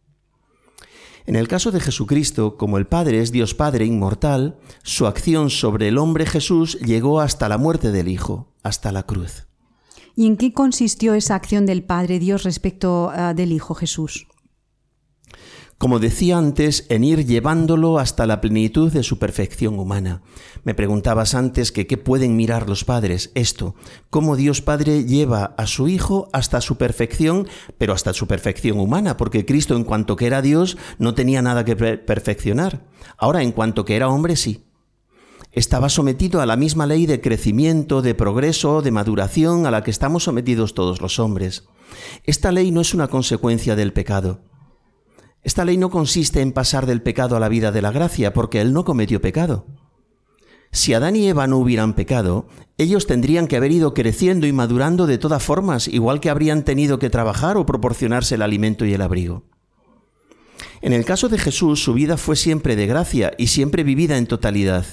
En 1.26 1.36
el 1.36 1.48
caso 1.48 1.70
de 1.70 1.80
Jesucristo, 1.80 2.56
como 2.56 2.78
el 2.78 2.86
Padre 2.86 3.20
es 3.20 3.30
Dios 3.30 3.54
Padre 3.54 3.84
inmortal, 3.84 4.58
su 4.82 5.06
acción 5.06 5.50
sobre 5.50 5.88
el 5.88 5.98
hombre 5.98 6.26
Jesús 6.26 6.78
llegó 6.80 7.20
hasta 7.20 7.48
la 7.48 7.58
muerte 7.58 7.92
del 7.92 8.08
Hijo, 8.08 8.52
hasta 8.62 8.90
la 8.90 9.04
cruz. 9.04 9.46
¿Y 10.14 10.26
en 10.26 10.36
qué 10.36 10.52
consistió 10.52 11.14
esa 11.14 11.34
acción 11.34 11.64
del 11.64 11.84
Padre 11.84 12.18
Dios 12.18 12.42
respecto 12.42 13.10
ah, 13.14 13.34
del 13.34 13.52
Hijo 13.52 13.74
Jesús? 13.74 14.26
Como 15.82 15.98
decía 15.98 16.38
antes, 16.38 16.86
en 16.90 17.02
ir 17.02 17.26
llevándolo 17.26 17.98
hasta 17.98 18.24
la 18.24 18.40
plenitud 18.40 18.92
de 18.92 19.02
su 19.02 19.18
perfección 19.18 19.80
humana. 19.80 20.22
Me 20.62 20.74
preguntabas 20.74 21.34
antes 21.34 21.72
que 21.72 21.88
qué 21.88 21.96
pueden 21.96 22.36
mirar 22.36 22.68
los 22.68 22.84
padres, 22.84 23.32
esto, 23.34 23.74
cómo 24.08 24.36
Dios 24.36 24.62
Padre 24.62 25.06
lleva 25.06 25.56
a 25.58 25.66
su 25.66 25.88
Hijo 25.88 26.28
hasta 26.32 26.60
su 26.60 26.76
perfección, 26.76 27.48
pero 27.78 27.94
hasta 27.94 28.12
su 28.12 28.28
perfección 28.28 28.78
humana, 28.78 29.16
porque 29.16 29.44
Cristo 29.44 29.74
en 29.74 29.82
cuanto 29.82 30.14
que 30.14 30.28
era 30.28 30.40
Dios 30.40 30.76
no 31.00 31.14
tenía 31.14 31.42
nada 31.42 31.64
que 31.64 31.74
perfeccionar. 31.74 32.86
Ahora 33.18 33.42
en 33.42 33.50
cuanto 33.50 33.84
que 33.84 33.96
era 33.96 34.08
hombre 34.08 34.36
sí. 34.36 34.62
Estaba 35.50 35.88
sometido 35.88 36.40
a 36.40 36.46
la 36.46 36.54
misma 36.54 36.86
ley 36.86 37.06
de 37.06 37.20
crecimiento, 37.20 38.02
de 38.02 38.14
progreso, 38.14 38.82
de 38.82 38.92
maduración 38.92 39.66
a 39.66 39.72
la 39.72 39.82
que 39.82 39.90
estamos 39.90 40.22
sometidos 40.22 40.74
todos 40.74 41.00
los 41.00 41.18
hombres. 41.18 41.64
Esta 42.22 42.52
ley 42.52 42.70
no 42.70 42.82
es 42.82 42.94
una 42.94 43.08
consecuencia 43.08 43.74
del 43.74 43.92
pecado 43.92 44.51
esta 45.42 45.64
ley 45.64 45.76
no 45.76 45.90
consiste 45.90 46.40
en 46.40 46.52
pasar 46.52 46.86
del 46.86 47.02
pecado 47.02 47.36
a 47.36 47.40
la 47.40 47.48
vida 47.48 47.72
de 47.72 47.82
la 47.82 47.90
gracia, 47.90 48.32
porque 48.32 48.60
Él 48.60 48.72
no 48.72 48.84
cometió 48.84 49.20
pecado. 49.20 49.66
Si 50.70 50.94
Adán 50.94 51.16
y 51.16 51.28
Eva 51.28 51.46
no 51.46 51.58
hubieran 51.58 51.94
pecado, 51.94 52.46
ellos 52.78 53.06
tendrían 53.06 53.46
que 53.46 53.56
haber 53.56 53.72
ido 53.72 53.92
creciendo 53.92 54.46
y 54.46 54.52
madurando 54.52 55.06
de 55.06 55.18
todas 55.18 55.42
formas, 55.42 55.88
igual 55.88 56.20
que 56.20 56.30
habrían 56.30 56.64
tenido 56.64 56.98
que 56.98 57.10
trabajar 57.10 57.56
o 57.56 57.66
proporcionarse 57.66 58.36
el 58.36 58.42
alimento 58.42 58.86
y 58.86 58.94
el 58.94 59.02
abrigo. 59.02 59.44
En 60.80 60.92
el 60.92 61.04
caso 61.04 61.28
de 61.28 61.38
Jesús, 61.38 61.82
su 61.82 61.92
vida 61.92 62.16
fue 62.16 62.36
siempre 62.36 62.76
de 62.76 62.86
gracia 62.86 63.32
y 63.36 63.48
siempre 63.48 63.84
vivida 63.84 64.16
en 64.16 64.26
totalidad. 64.26 64.86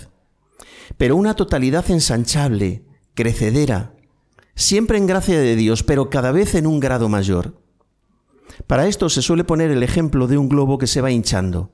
Pero 0.98 1.16
una 1.16 1.36
totalidad 1.36 1.90
ensanchable, 1.90 2.84
crecedera, 3.14 3.96
siempre 4.56 4.98
en 4.98 5.08
gracia 5.08 5.40
de 5.40 5.56
Dios, 5.56 5.84
pero 5.84 6.10
cada 6.10 6.32
vez 6.32 6.56
en 6.56 6.68
un 6.68 6.80
grado 6.80 7.08
mayor. 7.08 7.56
Para 8.68 8.88
esto 8.88 9.10
se 9.10 9.22
suele 9.22 9.44
poner 9.44 9.72
el 9.72 9.84
ejemplo 9.84 10.28
de 10.28 10.38
un 10.38 10.50
globo 10.50 10.78
que 10.78 10.88
se 10.88 11.02
va 11.02 11.12
hinchando. 11.12 11.72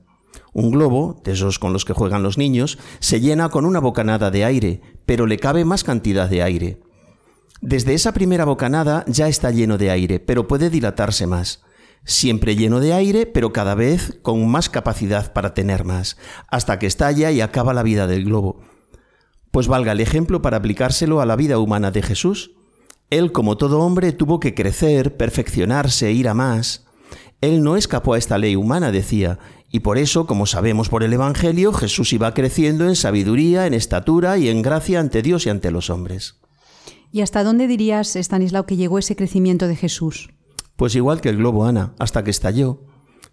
Un 0.52 0.70
globo, 0.70 1.20
de 1.24 1.32
esos 1.32 1.58
con 1.58 1.72
los 1.72 1.84
que 1.84 1.92
juegan 1.92 2.22
los 2.22 2.38
niños, 2.38 2.78
se 2.98 3.20
llena 3.20 3.48
con 3.48 3.66
una 3.66 3.80
bocanada 3.80 4.30
de 4.30 4.44
aire, 4.44 4.80
pero 5.04 5.26
le 5.26 5.38
cabe 5.38 5.64
más 5.64 5.84
cantidad 5.84 6.28
de 6.28 6.42
aire. 6.42 6.80
Desde 7.60 7.94
esa 7.94 8.12
primera 8.12 8.44
bocanada 8.44 9.04
ya 9.06 9.28
está 9.28 9.50
lleno 9.50 9.78
de 9.78 9.90
aire, 9.90 10.20
pero 10.20 10.46
puede 10.46 10.70
dilatarse 10.70 11.26
más. 11.26 11.62
Siempre 12.04 12.54
lleno 12.54 12.80
de 12.80 12.92
aire, 12.92 13.26
pero 13.26 13.52
cada 13.52 13.74
vez 13.74 14.18
con 14.22 14.46
más 14.48 14.68
capacidad 14.68 15.32
para 15.32 15.54
tener 15.54 15.84
más, 15.84 16.16
hasta 16.48 16.78
que 16.78 16.86
estalla 16.86 17.30
y 17.32 17.40
acaba 17.40 17.74
la 17.74 17.82
vida 17.82 18.06
del 18.06 18.24
globo. 18.24 18.60
Pues 19.50 19.68
valga 19.68 19.92
el 19.92 20.00
ejemplo 20.00 20.42
para 20.42 20.58
aplicárselo 20.58 21.20
a 21.20 21.26
la 21.26 21.34
vida 21.34 21.58
humana 21.58 21.90
de 21.90 22.02
Jesús. 22.02 22.52
Él, 23.10 23.32
como 23.32 23.56
todo 23.56 23.80
hombre, 23.80 24.12
tuvo 24.12 24.40
que 24.40 24.54
crecer, 24.54 25.16
perfeccionarse, 25.16 26.12
ir 26.12 26.28
a 26.28 26.34
más. 26.34 26.86
Él 27.40 27.62
no 27.62 27.76
escapó 27.76 28.14
a 28.14 28.18
esta 28.18 28.38
ley 28.38 28.56
humana, 28.56 28.90
decía, 28.90 29.38
y 29.70 29.80
por 29.80 29.98
eso, 29.98 30.26
como 30.26 30.46
sabemos 30.46 30.88
por 30.88 31.02
el 31.02 31.12
Evangelio, 31.12 31.72
Jesús 31.72 32.12
iba 32.12 32.34
creciendo 32.34 32.86
en 32.88 32.96
sabiduría, 32.96 33.66
en 33.66 33.74
estatura 33.74 34.38
y 34.38 34.48
en 34.48 34.62
gracia 34.62 35.00
ante 35.00 35.22
Dios 35.22 35.46
y 35.46 35.50
ante 35.50 35.70
los 35.70 35.90
hombres. 35.90 36.40
¿Y 37.12 37.20
hasta 37.20 37.44
dónde 37.44 37.66
dirías, 37.66 38.16
Stanislao, 38.16 38.66
que 38.66 38.76
llegó 38.76 38.98
ese 38.98 39.16
crecimiento 39.16 39.68
de 39.68 39.76
Jesús? 39.76 40.30
Pues 40.76 40.94
igual 40.94 41.20
que 41.20 41.28
el 41.28 41.36
globo 41.36 41.64
Ana, 41.64 41.94
hasta 41.98 42.24
que 42.24 42.30
estalló, 42.30 42.85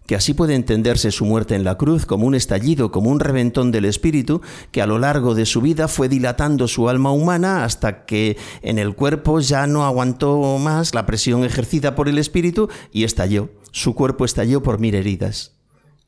que 0.06 0.14
así 0.14 0.34
puede 0.34 0.54
entenderse 0.54 1.10
su 1.10 1.24
muerte 1.24 1.54
en 1.54 1.64
la 1.64 1.76
cruz 1.76 2.06
como 2.06 2.26
un 2.26 2.34
estallido, 2.34 2.90
como 2.90 3.10
un 3.10 3.20
reventón 3.20 3.72
del 3.72 3.86
espíritu, 3.86 4.42
que 4.70 4.82
a 4.82 4.86
lo 4.86 4.98
largo 4.98 5.34
de 5.34 5.46
su 5.46 5.60
vida 5.60 5.88
fue 5.88 6.08
dilatando 6.08 6.68
su 6.68 6.88
alma 6.88 7.10
humana 7.10 7.64
hasta 7.64 8.04
que 8.04 8.36
en 8.62 8.78
el 8.78 8.94
cuerpo 8.94 9.40
ya 9.40 9.66
no 9.66 9.84
aguantó 9.84 10.58
más 10.58 10.94
la 10.94 11.06
presión 11.06 11.44
ejercida 11.44 11.94
por 11.94 12.08
el 12.08 12.18
espíritu 12.18 12.68
y 12.92 13.04
estalló. 13.04 13.50
Su 13.70 13.94
cuerpo 13.94 14.24
estalló 14.24 14.62
por 14.62 14.78
mil 14.78 14.94
heridas 14.94 15.56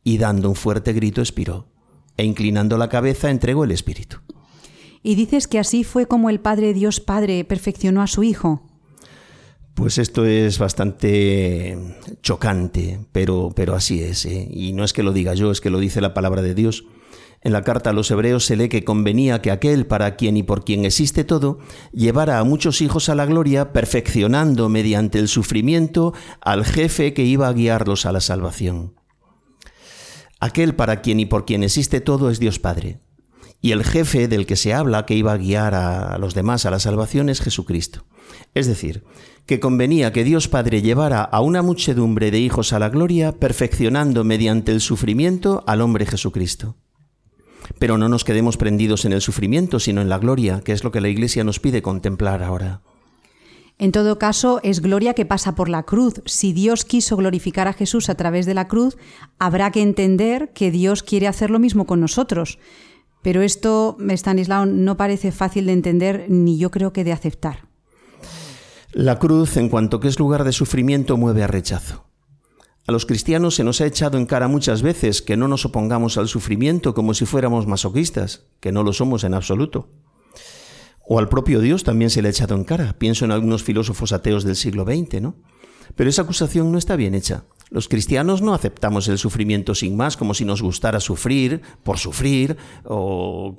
y 0.05 0.19
dando 0.19 0.49
un 0.49 0.55
fuerte 0.55 0.93
grito 0.93 1.21
expiró, 1.21 1.67
e 2.17 2.25
inclinando 2.25 2.79
la 2.79 2.89
cabeza 2.89 3.31
entregó 3.31 3.65
el 3.65 3.73
espíritu. 3.73 4.19
Y 5.03 5.15
dices 5.15 5.47
que 5.47 5.59
así 5.59 5.85
fue 5.85 6.07
como 6.07 6.31
el 6.31 6.41
Padre 6.41 6.75
Dios 6.75 7.01
Padre 7.01 7.45
perfeccionó 7.45 8.03
a 8.03 8.07
su 8.07 8.23
Hijo. 8.23 8.63
Pues 9.77 9.99
esto 9.99 10.25
es 10.25 10.59
bastante 10.59 11.77
chocante, 12.23 12.99
pero, 13.13 13.53
pero 13.55 13.75
así 13.75 14.03
es. 14.03 14.25
¿eh? 14.25 14.49
Y 14.51 14.73
no 14.73 14.85
es 14.85 14.95
que 14.95 15.03
lo 15.03 15.13
diga 15.13 15.35
yo, 15.35 15.51
es 15.51 15.61
que 15.61 15.69
lo 15.69 15.79
dice 15.79 16.01
la 16.01 16.15
palabra 16.15 16.41
de 16.41 16.55
Dios. 16.55 16.87
En 17.43 17.53
la 17.53 17.63
carta 17.63 17.91
a 17.91 17.93
los 17.93 18.11
hebreos 18.11 18.47
se 18.47 18.57
lee 18.57 18.71
que 18.71 18.85
convenía 18.85 19.43
que 19.43 19.51
aquel 19.51 19.87
para 19.87 20.17
quien 20.17 20.39
y 20.39 20.43
por 20.43 20.65
quien 20.65 20.87
existe 20.87 21.25
todo 21.25 21.59
llevara 21.93 22.39
a 22.39 22.45
muchos 22.45 22.81
hijos 22.81 23.11
a 23.11 23.15
la 23.15 23.27
gloria, 23.27 23.75
perfeccionando 23.75 24.71
mediante 24.71 25.19
el 25.19 25.29
sufrimiento 25.29 26.15
al 26.41 26.65
jefe 26.65 27.13
que 27.13 27.25
iba 27.25 27.47
a 27.47 27.53
guiarlos 27.53 28.07
a 28.07 28.13
la 28.13 28.23
salvación. 28.23 28.95
Aquel 30.41 30.75
para 30.75 31.03
quien 31.03 31.21
y 31.21 31.27
por 31.27 31.45
quien 31.45 31.63
existe 31.63 32.01
todo 32.01 32.31
es 32.31 32.41
Dios 32.41 32.59
Padre. 32.59 33.03
Y 33.61 33.73
el 33.73 33.85
jefe 33.85 34.27
del 34.27 34.47
que 34.47 34.57
se 34.57 34.73
habla 34.73 35.05
que 35.05 35.17
iba 35.17 35.35
a 35.35 35.37
guiar 35.37 35.75
a 35.75 36.17
los 36.17 36.33
demás 36.33 36.65
a 36.65 36.71
la 36.71 36.79
salvación 36.79 37.29
es 37.29 37.43
Jesucristo. 37.43 38.07
Es 38.55 38.67
decir, 38.67 39.05
que 39.47 39.61
convenía 39.61 40.13
que 40.13 40.25
Dios 40.25 40.49
Padre 40.49 40.83
llevara 40.83 41.23
a 41.23 41.41
una 41.41 41.63
muchedumbre 41.63 42.31
de 42.31 42.41
hijos 42.41 42.73
a 42.73 42.79
la 42.79 42.89
gloria, 42.89 43.33
perfeccionando 43.33 44.25
mediante 44.25 44.73
el 44.73 44.81
sufrimiento 44.81 45.63
al 45.67 45.81
hombre 45.81 46.05
Jesucristo. 46.05 46.77
Pero 47.79 47.99
no 47.99 48.09
nos 48.09 48.25
quedemos 48.25 48.57
prendidos 48.57 49.05
en 49.05 49.13
el 49.13 49.21
sufrimiento, 49.21 49.81
sino 49.81 50.01
en 50.01 50.09
la 50.09 50.19
gloria, 50.19 50.61
que 50.63 50.73
es 50.73 50.85
lo 50.85 50.91
que 50.91 51.01
la 51.01 51.09
Iglesia 51.09 51.45
nos 51.45 51.61
pide 51.61 51.83
contemplar 51.83 52.43
ahora. 52.43 52.83
En 53.79 53.93
todo 53.93 54.19
caso, 54.19 54.61
es 54.63 54.81
gloria 54.81 55.13
que 55.13 55.27
pasa 55.27 55.55
por 55.55 55.69
la 55.69 55.83
cruz. 55.83 56.23
Si 56.25 56.53
Dios 56.53 56.85
quiso 56.85 57.17
glorificar 57.17 57.69
a 57.69 57.75
Jesús 57.75 58.09
a 58.09 58.15
través 58.15 58.47
de 58.47 58.55
la 58.55 58.69
cruz, 58.69 58.97
habrá 59.39 59.71
que 59.71 59.83
entender 59.83 60.53
que 60.55 60.71
Dios 60.71 61.03
quiere 61.03 61.29
hacer 61.29 61.51
lo 61.51 61.59
mismo 61.59 61.85
con 61.85 62.01
nosotros. 62.01 62.59
Pero 63.23 63.43
esto, 63.43 63.97
Stanislao, 64.09 64.65
no 64.65 64.97
parece 64.97 65.31
fácil 65.31 65.67
de 65.67 65.73
entender 65.73 66.27
ni 66.29 66.57
yo 66.59 66.71
creo 66.71 66.93
que 66.93 67.05
de 67.05 67.13
aceptar. 67.13 67.66
La 68.97 69.19
cruz, 69.19 69.59
en 69.59 69.69
cuanto 69.69 70.01
que 70.01 70.09
es 70.09 70.19
lugar 70.19 70.43
de 70.43 70.55
sufrimiento, 70.55 71.19
mueve 71.19 71.43
a 71.43 71.47
rechazo. 71.47 72.07
A 72.87 72.93
los 72.93 73.05
cristianos 73.05 73.55
se 73.55 73.63
nos 73.63 73.83
ha 73.83 73.87
echado 73.87 74.17
en 74.17 74.25
cara 74.25 74.49
muchas 74.49 74.81
veces 74.81 75.21
que 75.21 75.37
no 75.37 75.49
nos 75.49 75.67
opongamos 75.67 76.17
al 76.17 76.29
sufrimiento 76.29 76.95
como 76.95 77.13
si 77.13 77.27
fuéramos 77.27 77.67
masoquistas, 77.67 78.47
que 78.59 78.73
no 78.73 78.83
lo 78.83 78.95
somos 78.95 79.23
en 79.25 79.35
absoluto. 79.35 79.91
O 81.07 81.19
al 81.19 81.29
propio 81.29 81.61
Dios 81.61 81.85
también 81.85 82.09
se 82.09 82.23
le 82.23 82.29
ha 82.29 82.31
echado 82.31 82.55
en 82.55 82.65
cara. 82.65 82.97
Pienso 82.99 83.27
en 83.27 83.33
algunos 83.33 83.63
filósofos 83.63 84.13
ateos 84.13 84.45
del 84.45 84.57
siglo 84.57 84.85
XX, 84.85 85.21
¿no? 85.21 85.35
Pero 85.95 86.09
esa 86.09 86.23
acusación 86.23 86.73
no 86.73 86.79
está 86.79 86.97
bien 86.97 87.15
hecha. 87.15 87.45
Los 87.69 87.89
cristianos 87.89 88.43
no 88.43 88.55
aceptamos 88.55 89.09
el 89.09 89.19
sufrimiento 89.19 89.75
sin 89.75 89.97
más, 89.97 90.17
como 90.17 90.35
si 90.35 90.45
nos 90.45 90.63
gustara 90.63 91.01
sufrir 91.01 91.63
por 91.83 91.99
sufrir 91.99 92.57
o 92.85 93.57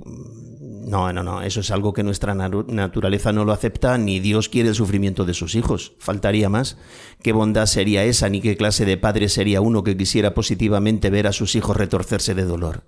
no, 0.87 1.11
no, 1.11 1.21
no, 1.21 1.41
eso 1.41 1.59
es 1.59 1.69
algo 1.71 1.91
que 1.91 2.03
nuestra 2.03 2.33
naturaleza 2.33 3.33
no 3.33 3.43
lo 3.43 3.51
acepta, 3.51 3.97
ni 3.97 4.21
Dios 4.21 4.47
quiere 4.47 4.69
el 4.69 4.75
sufrimiento 4.75 5.25
de 5.25 5.33
sus 5.33 5.55
hijos. 5.55 5.93
Faltaría 5.99 6.47
más. 6.47 6.77
¿Qué 7.21 7.33
bondad 7.33 7.65
sería 7.65 8.05
esa, 8.05 8.29
ni 8.29 8.39
qué 8.39 8.55
clase 8.55 8.85
de 8.85 8.95
padre 8.95 9.27
sería 9.27 9.59
uno 9.59 9.83
que 9.83 9.97
quisiera 9.97 10.33
positivamente 10.33 11.09
ver 11.09 11.27
a 11.27 11.33
sus 11.33 11.55
hijos 11.55 11.75
retorcerse 11.75 12.33
de 12.35 12.45
dolor? 12.45 12.83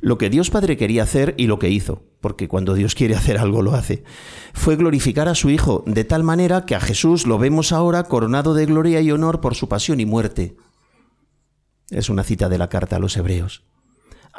Lo 0.00 0.18
que 0.18 0.30
Dios 0.30 0.50
Padre 0.50 0.76
quería 0.76 1.02
hacer 1.02 1.34
y 1.36 1.46
lo 1.46 1.58
que 1.58 1.70
hizo, 1.70 2.02
porque 2.20 2.48
cuando 2.48 2.74
Dios 2.74 2.94
quiere 2.94 3.14
hacer 3.14 3.38
algo 3.38 3.62
lo 3.62 3.74
hace, 3.74 4.04
fue 4.52 4.76
glorificar 4.76 5.28
a 5.28 5.34
su 5.34 5.50
Hijo, 5.50 5.84
de 5.86 6.04
tal 6.04 6.22
manera 6.22 6.66
que 6.66 6.74
a 6.74 6.80
Jesús 6.80 7.26
lo 7.26 7.38
vemos 7.38 7.72
ahora 7.72 8.04
coronado 8.04 8.54
de 8.54 8.66
gloria 8.66 9.00
y 9.00 9.10
honor 9.10 9.40
por 9.40 9.54
su 9.54 9.68
pasión 9.68 10.00
y 10.00 10.06
muerte. 10.06 10.56
Es 11.90 12.10
una 12.10 12.24
cita 12.24 12.48
de 12.48 12.58
la 12.58 12.68
carta 12.68 12.96
a 12.96 12.98
los 12.98 13.16
Hebreos. 13.16 13.64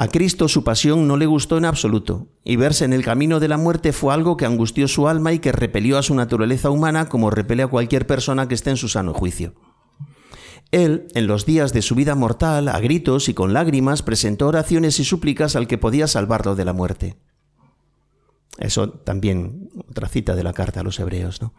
A 0.00 0.06
Cristo 0.06 0.46
su 0.46 0.62
pasión 0.62 1.08
no 1.08 1.16
le 1.16 1.26
gustó 1.26 1.58
en 1.58 1.64
absoluto, 1.64 2.28
y 2.44 2.54
verse 2.54 2.84
en 2.84 2.92
el 2.92 3.04
camino 3.04 3.40
de 3.40 3.48
la 3.48 3.56
muerte 3.56 3.92
fue 3.92 4.14
algo 4.14 4.36
que 4.36 4.46
angustió 4.46 4.86
su 4.86 5.08
alma 5.08 5.32
y 5.32 5.40
que 5.40 5.50
repelió 5.50 5.98
a 5.98 6.04
su 6.04 6.14
naturaleza 6.14 6.70
humana 6.70 7.08
como 7.08 7.30
repele 7.30 7.64
a 7.64 7.66
cualquier 7.66 8.06
persona 8.06 8.46
que 8.46 8.54
esté 8.54 8.70
en 8.70 8.76
su 8.76 8.88
sano 8.88 9.12
juicio. 9.12 9.54
Él, 10.70 11.08
en 11.14 11.26
los 11.26 11.46
días 11.46 11.72
de 11.72 11.82
su 11.82 11.94
vida 11.94 12.14
mortal, 12.14 12.68
a 12.68 12.78
gritos 12.80 13.28
y 13.28 13.34
con 13.34 13.52
lágrimas, 13.52 14.02
presentó 14.02 14.48
oraciones 14.48 15.00
y 15.00 15.04
súplicas 15.04 15.56
al 15.56 15.66
que 15.66 15.78
podía 15.78 16.06
salvarlo 16.06 16.54
de 16.56 16.64
la 16.64 16.74
muerte. 16.74 17.16
Eso 18.58 18.90
también, 18.90 19.70
otra 19.88 20.08
cita 20.08 20.34
de 20.34 20.42
la 20.42 20.52
carta 20.52 20.80
a 20.80 20.82
los 20.82 20.98
hebreos, 20.98 21.40
¿no? 21.40 21.54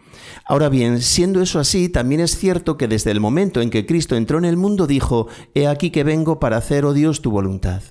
Ahora 0.45 0.67
bien, 0.67 1.01
siendo 1.01 1.41
eso 1.41 1.57
así, 1.57 1.87
también 1.87 2.19
es 2.19 2.37
cierto 2.37 2.77
que 2.77 2.89
desde 2.89 3.11
el 3.11 3.21
momento 3.21 3.61
en 3.61 3.69
que 3.69 3.85
Cristo 3.85 4.15
entró 4.15 4.37
en 4.37 4.45
el 4.45 4.57
mundo 4.57 4.85
dijo, 4.85 5.27
He 5.55 5.65
aquí 5.67 5.91
que 5.91 6.03
vengo 6.03 6.39
para 6.39 6.57
hacer, 6.57 6.83
oh 6.83 6.93
Dios, 6.93 7.21
tu 7.21 7.31
voluntad. 7.31 7.81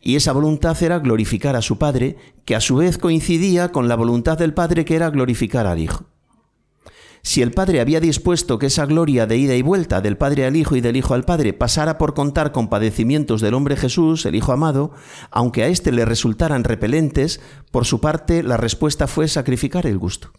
Y 0.00 0.16
esa 0.16 0.32
voluntad 0.32 0.76
era 0.82 0.98
glorificar 0.98 1.54
a 1.54 1.62
su 1.62 1.78
Padre, 1.78 2.16
que 2.44 2.56
a 2.56 2.60
su 2.60 2.76
vez 2.76 2.98
coincidía 2.98 3.70
con 3.70 3.86
la 3.86 3.94
voluntad 3.94 4.36
del 4.36 4.52
Padre 4.52 4.84
que 4.84 4.96
era 4.96 5.10
glorificar 5.10 5.68
al 5.68 5.78
Hijo. 5.78 6.06
Si 7.22 7.42
el 7.42 7.52
Padre 7.52 7.80
había 7.80 8.00
dispuesto 8.00 8.58
que 8.58 8.66
esa 8.66 8.86
gloria 8.86 9.26
de 9.26 9.36
ida 9.36 9.54
y 9.54 9.62
vuelta 9.62 10.00
del 10.00 10.16
Padre 10.16 10.46
al 10.46 10.56
Hijo 10.56 10.76
y 10.76 10.80
del 10.80 10.96
Hijo 10.96 11.14
al 11.14 11.24
Padre 11.24 11.52
pasara 11.52 11.98
por 11.98 12.14
contar 12.14 12.50
con 12.50 12.68
padecimientos 12.68 13.40
del 13.40 13.54
hombre 13.54 13.76
Jesús, 13.76 14.24
el 14.24 14.34
Hijo 14.34 14.52
amado, 14.52 14.92
aunque 15.30 15.62
a 15.62 15.68
éste 15.68 15.92
le 15.92 16.04
resultaran 16.04 16.64
repelentes, 16.64 17.40
por 17.70 17.84
su 17.84 18.00
parte 18.00 18.42
la 18.42 18.56
respuesta 18.56 19.06
fue 19.06 19.28
sacrificar 19.28 19.86
el 19.86 19.98
gusto. 19.98 20.32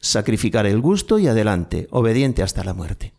Sacrificar 0.00 0.66
el 0.66 0.80
gusto 0.80 1.18
y 1.18 1.26
adelante, 1.26 1.88
obediente 1.90 2.42
hasta 2.42 2.64
la 2.64 2.72
muerte. 2.72 3.14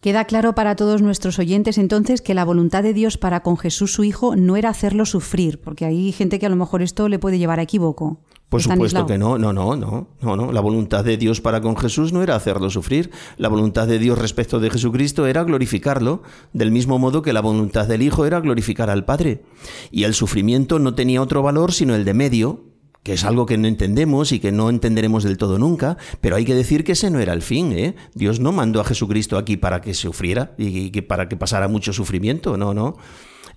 Queda 0.00 0.26
claro 0.26 0.54
para 0.54 0.76
todos 0.76 1.02
nuestros 1.02 1.40
oyentes 1.40 1.76
entonces 1.76 2.22
que 2.22 2.34
la 2.34 2.44
voluntad 2.44 2.84
de 2.84 2.94
Dios 2.94 3.18
para 3.18 3.42
con 3.42 3.56
Jesús 3.56 3.92
su 3.92 4.04
Hijo 4.04 4.36
no 4.36 4.56
era 4.56 4.68
hacerlo 4.70 5.06
sufrir, 5.06 5.60
porque 5.60 5.84
hay 5.84 6.12
gente 6.12 6.38
que 6.38 6.46
a 6.46 6.48
lo 6.50 6.56
mejor 6.56 6.82
esto 6.82 7.08
le 7.08 7.18
puede 7.18 7.38
llevar 7.38 7.58
a 7.58 7.62
equívoco. 7.62 8.20
Por 8.48 8.62
supuesto 8.62 9.04
que 9.04 9.18
no, 9.18 9.36
no, 9.36 9.52
no, 9.52 9.76
no, 9.76 10.08
no, 10.22 10.36
no. 10.36 10.52
La 10.52 10.60
voluntad 10.60 11.04
de 11.04 11.18
Dios 11.18 11.42
para 11.42 11.60
con 11.60 11.76
Jesús 11.76 12.14
no 12.14 12.22
era 12.22 12.34
hacerlo 12.34 12.70
sufrir. 12.70 13.10
La 13.36 13.48
voluntad 13.48 13.86
de 13.86 13.98
Dios 13.98 14.18
respecto 14.18 14.58
de 14.58 14.70
Jesucristo 14.70 15.26
era 15.26 15.44
glorificarlo, 15.44 16.22
del 16.54 16.70
mismo 16.70 16.98
modo 16.98 17.20
que 17.20 17.34
la 17.34 17.42
voluntad 17.42 17.86
del 17.86 18.00
Hijo 18.00 18.24
era 18.24 18.40
glorificar 18.40 18.88
al 18.88 19.04
Padre. 19.04 19.42
Y 19.90 20.04
el 20.04 20.14
sufrimiento 20.14 20.78
no 20.78 20.94
tenía 20.94 21.20
otro 21.20 21.42
valor 21.42 21.72
sino 21.72 21.94
el 21.94 22.06
de 22.06 22.14
medio, 22.14 22.64
que 23.02 23.12
es 23.12 23.24
algo 23.24 23.44
que 23.46 23.58
no 23.58 23.68
entendemos 23.68 24.32
y 24.32 24.40
que 24.40 24.52
no 24.52 24.70
entenderemos 24.70 25.24
del 25.24 25.36
todo 25.36 25.58
nunca, 25.58 25.98
pero 26.20 26.36
hay 26.36 26.44
que 26.44 26.54
decir 26.54 26.84
que 26.84 26.92
ese 26.92 27.10
no 27.10 27.20
era 27.20 27.34
el 27.34 27.42
fin. 27.42 27.72
¿eh? 27.72 27.96
Dios 28.14 28.40
no 28.40 28.52
mandó 28.52 28.80
a 28.80 28.84
Jesucristo 28.84 29.36
aquí 29.36 29.56
para 29.56 29.80
que 29.82 29.92
sufriera 29.94 30.54
y 30.58 30.90
que 30.90 31.02
para 31.02 31.28
que 31.28 31.36
pasara 31.36 31.68
mucho 31.68 31.92
sufrimiento, 31.92 32.56
no, 32.56 32.72
no. 32.72 32.96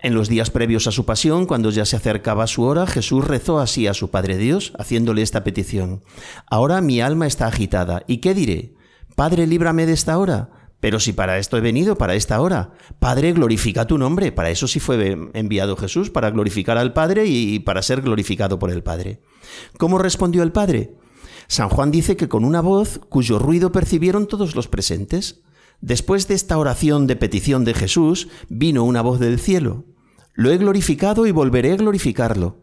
En 0.04 0.16
los 0.16 0.30
días 0.30 0.50
previos 0.50 0.88
a 0.88 0.92
su 0.92 1.06
pasión, 1.06 1.46
cuando 1.46 1.70
ya 1.70 1.86
se 1.86 1.96
acercaba 1.96 2.48
su 2.48 2.64
hora, 2.64 2.88
Jesús 2.88 3.24
rezó 3.24 3.60
así 3.60 3.86
a 3.86 3.94
su 3.94 4.10
Padre 4.10 4.38
Dios, 4.38 4.74
haciéndole 4.80 5.22
esta 5.22 5.44
petición. 5.44 6.02
Ahora 6.48 6.82
mi 6.82 7.02
alma 7.02 7.28
está 7.28 7.46
agitada, 7.46 8.02
¿y 8.08 8.18
qué 8.18 8.34
diré? 8.34 8.74
Padre, 9.16 9.46
líbrame 9.46 9.86
de 9.86 9.94
esta 9.94 10.18
hora, 10.18 10.50
Pero 10.82 11.00
si 11.00 11.14
para 11.14 11.38
esto 11.38 11.58
he 11.58 11.62
venido, 11.62 11.96
para 11.96 12.16
esta 12.16 12.42
hora, 12.42 12.72
Padre, 13.00 13.34
glorifica 13.34 13.86
tu 13.86 14.00
nombre. 14.00 14.32
Para 14.32 14.50
eso 14.50 14.68
sí 14.68 14.80
fue 14.80 15.16
enviado 15.34 15.78
Jesús, 15.78 16.10
para 16.10 16.32
glorificar 16.32 16.78
al 16.78 16.92
Padre 16.92 17.28
y 17.28 17.60
para 17.60 17.84
ser 17.84 18.02
glorificado 18.02 18.58
por 18.58 18.72
el 18.72 18.82
Padre. 18.82 19.22
¿Cómo 19.78 20.00
respondió 20.00 20.42
el 20.42 20.52
Padre? 20.52 20.96
San 21.48 21.70
Juan 21.70 21.92
dice 21.92 22.18
que 22.18 22.28
con 22.28 22.44
una 22.44 22.62
voz 22.62 23.00
cuyo 23.10 23.38
ruido 23.38 23.72
percibieron 23.72 24.26
todos 24.26 24.56
los 24.56 24.68
presentes. 24.68 25.42
Después 25.82 26.28
de 26.28 26.34
esta 26.34 26.58
oración 26.58 27.06
de 27.06 27.16
petición 27.16 27.64
de 27.64 27.76
Jesús, 27.76 28.30
vino 28.50 28.84
una 28.84 29.04
voz 29.04 29.20
del 29.20 29.40
cielo. 29.40 29.86
Lo 30.34 30.52
he 30.52 30.58
glorificado 30.58 31.28
y 31.28 31.32
volveré 31.32 31.74
a 31.74 31.78
glorificarlo. 31.78 32.58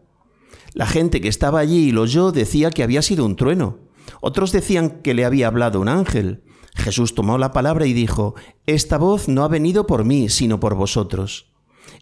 La 0.73 0.85
gente 0.85 1.21
que 1.21 1.27
estaba 1.27 1.59
allí 1.59 1.89
y 1.89 1.91
lo 1.91 2.03
oyó 2.03 2.31
decía 2.31 2.71
que 2.71 2.83
había 2.83 3.01
sido 3.01 3.25
un 3.25 3.35
trueno. 3.35 3.79
Otros 4.21 4.51
decían 4.51 5.01
que 5.01 5.13
le 5.13 5.25
había 5.25 5.47
hablado 5.47 5.79
un 5.79 5.87
ángel. 5.87 6.43
Jesús 6.75 7.15
tomó 7.15 7.37
la 7.37 7.51
palabra 7.51 7.85
y 7.85 7.93
dijo, 7.93 8.35
Esta 8.65 8.97
voz 8.97 9.27
no 9.27 9.43
ha 9.43 9.47
venido 9.47 9.87
por 9.87 10.05
mí, 10.05 10.29
sino 10.29 10.59
por 10.59 10.75
vosotros. 10.75 11.51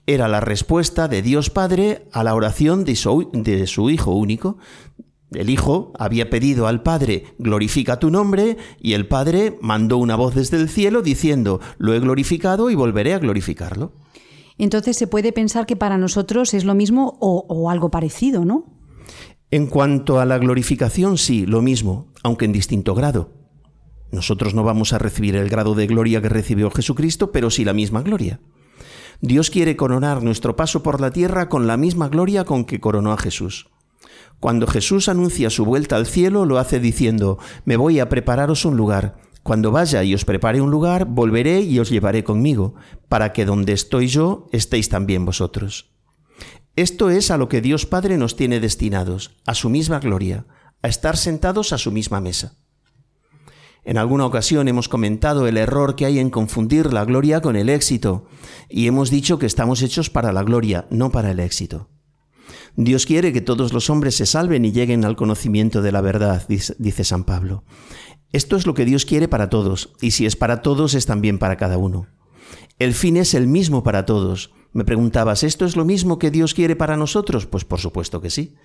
Era 0.06 0.28
la 0.28 0.40
respuesta 0.40 1.08
de 1.08 1.22
Dios 1.22 1.50
Padre 1.50 2.08
a 2.12 2.24
la 2.24 2.36
oración 2.36 2.86
de 2.86 2.96
su, 2.96 3.90
Hijo 3.90 4.12
único. 4.12 4.58
El 5.32 5.50
Hijo 5.50 5.92
había 6.00 6.30
pedido 6.30 6.68
al 6.68 6.84
Padre, 6.84 7.26
glorifica 7.38 8.00
tu 8.00 8.10
nombre, 8.10 8.58
y 8.80 8.94
el 8.94 9.08
Padre 9.08 9.58
mandó 9.62 9.98
una 9.98 10.16
voz 10.16 10.36
desde 10.36 10.58
el 10.58 10.70
cielo 10.70 11.02
diciendo, 11.02 11.60
lo 11.78 11.94
he 11.94 12.00
glorificado 12.00 12.70
y 12.70 12.76
volveré 12.76 13.14
a 13.14 13.20
glorificarlo. 13.20 13.94
Entonces 14.58 14.98
se 14.98 15.08
puede 15.08 15.32
pensar 15.32 15.66
que 15.66 15.76
para 15.76 15.98
nosotros 15.98 16.54
es 16.54 16.66
lo 16.66 16.76
mismo 16.76 17.18
o, 17.20 17.70
algo 17.70 17.92
parecido, 17.92 18.46
¿no? 18.46 18.66
En 19.52 19.68
cuanto 19.68 20.20
a 20.20 20.26
la 20.26 20.38
glorificación, 20.38 21.18
sí, 21.18 21.46
lo 21.46 21.62
mismo, 21.62 22.12
aunque 22.24 22.46
en 22.46 22.52
distinto 22.52 22.96
grado. 22.96 23.32
Nosotros 24.12 24.54
no 24.54 24.64
vamos 24.64 24.94
a 24.94 24.98
recibir 24.98 25.36
el 25.36 25.50
grado 25.50 25.76
de 25.76 25.88
gloria 25.88 26.22
que 26.22 26.30
recibió 26.30 26.72
Jesucristo, 26.72 27.32
pero 27.32 27.50
sí 27.50 27.64
la 27.64 27.74
misma 27.74 28.02
gloria. 28.02 28.40
Dios 29.22 29.50
quiere 29.50 29.76
coronar 29.76 30.22
nuestro 30.24 30.56
paso 30.56 30.84
por 30.84 31.02
la 31.02 31.12
tierra 31.12 31.50
con 31.50 31.68
la 31.68 31.78
misma 31.78 32.08
gloria 32.10 32.46
con 32.46 32.66
que 32.66 32.80
coronó 32.80 33.12
a 33.12 33.18
Jesús. 33.18 33.70
Cuando 34.40 34.68
Jesús 34.68 35.10
anuncia 35.10 35.50
su 35.50 35.66
vuelta 35.66 35.96
al 35.96 36.06
cielo, 36.06 36.46
lo 36.46 36.60
hace 36.60 36.80
diciendo, 36.80 37.40
me 37.66 37.78
voy 37.78 38.00
a 38.00 38.10
prepararos 38.10 38.66
un 38.66 38.78
lugar. 38.78 39.18
Cuando 39.48 39.72
vaya 39.72 40.04
y 40.04 40.14
os 40.14 40.26
prepare 40.26 40.60
un 40.60 40.72
lugar, 40.72 41.06
volveré 41.06 41.62
y 41.62 41.80
os 41.80 41.90
llevaré 41.90 42.26
conmigo, 42.26 42.76
para 43.08 43.32
que 43.32 43.46
donde 43.46 43.72
estoy 43.72 44.10
yo 44.10 44.50
estéis 44.52 44.90
también 44.90 45.24
vosotros. 45.24 45.96
Esto 46.76 47.10
es 47.10 47.32
a 47.32 47.38
lo 47.38 47.48
que 47.48 47.62
Dios 47.62 47.86
Padre 47.86 48.18
nos 48.18 48.36
tiene 48.36 48.60
destinados, 48.60 49.38
a 49.46 49.54
su 49.54 49.70
misma 49.70 50.00
gloria, 50.02 50.48
a 50.82 50.90
estar 50.90 51.16
sentados 51.16 51.72
a 51.72 51.78
su 51.78 51.94
misma 51.94 52.20
mesa. 52.20 52.56
En 53.86 53.98
alguna 53.98 54.26
ocasión 54.26 54.68
hemos 54.68 54.90
comentado 54.90 55.48
el 55.48 55.56
error 55.56 55.96
que 55.96 56.06
hay 56.06 56.20
en 56.20 56.30
confundir 56.30 56.92
la 56.92 57.06
gloria 57.06 57.40
con 57.40 57.56
el 57.56 57.70
éxito, 57.70 58.26
y 58.68 58.88
hemos 58.88 59.10
dicho 59.12 59.40
que 59.40 59.46
estamos 59.46 59.82
hechos 59.82 60.10
para 60.10 60.34
la 60.34 60.44
gloria, 60.44 60.88
no 60.90 61.10
para 61.10 61.32
el 61.32 61.40
éxito. 61.40 61.88
Dios 62.76 63.08
quiere 63.08 63.34
que 63.34 63.42
todos 63.42 63.74
los 63.74 63.90
hombres 63.90 64.16
se 64.16 64.28
salven 64.28 64.64
y 64.64 64.72
lleguen 64.72 65.04
al 65.04 65.16
conocimiento 65.16 65.82
de 65.82 65.92
la 65.92 66.02
verdad, 66.02 66.46
dice 66.48 67.04
San 67.04 67.24
Pablo. 67.24 67.64
Esto 68.32 68.56
es 68.56 68.68
lo 68.68 68.74
que 68.74 68.86
Dios 68.86 69.06
quiere 69.06 69.28
para 69.28 69.50
todos, 69.50 69.94
y 70.02 70.12
si 70.12 70.26
es 70.26 70.36
para 70.36 70.62
todos 70.62 70.94
es 70.94 71.06
también 71.06 71.40
para 71.40 71.58
cada 71.58 71.78
uno. 71.78 72.08
El 72.80 72.94
fin 72.94 73.18
es 73.18 73.34
el 73.34 73.48
mismo 73.48 73.84
para 73.84 74.06
todos. 74.06 74.52
Me 74.74 74.86
preguntabas, 74.86 75.44
¿esto 75.44 75.66
es 75.66 75.76
lo 75.76 75.86
mismo 75.86 76.20
que 76.20 76.30
Dios 76.30 76.54
quiere 76.54 76.76
para 76.76 76.98
nosotros? 76.98 77.48
Pues 77.48 77.66
por 77.66 77.80
supuesto 77.80 78.22
que 78.22 78.30
sí. 78.30 78.56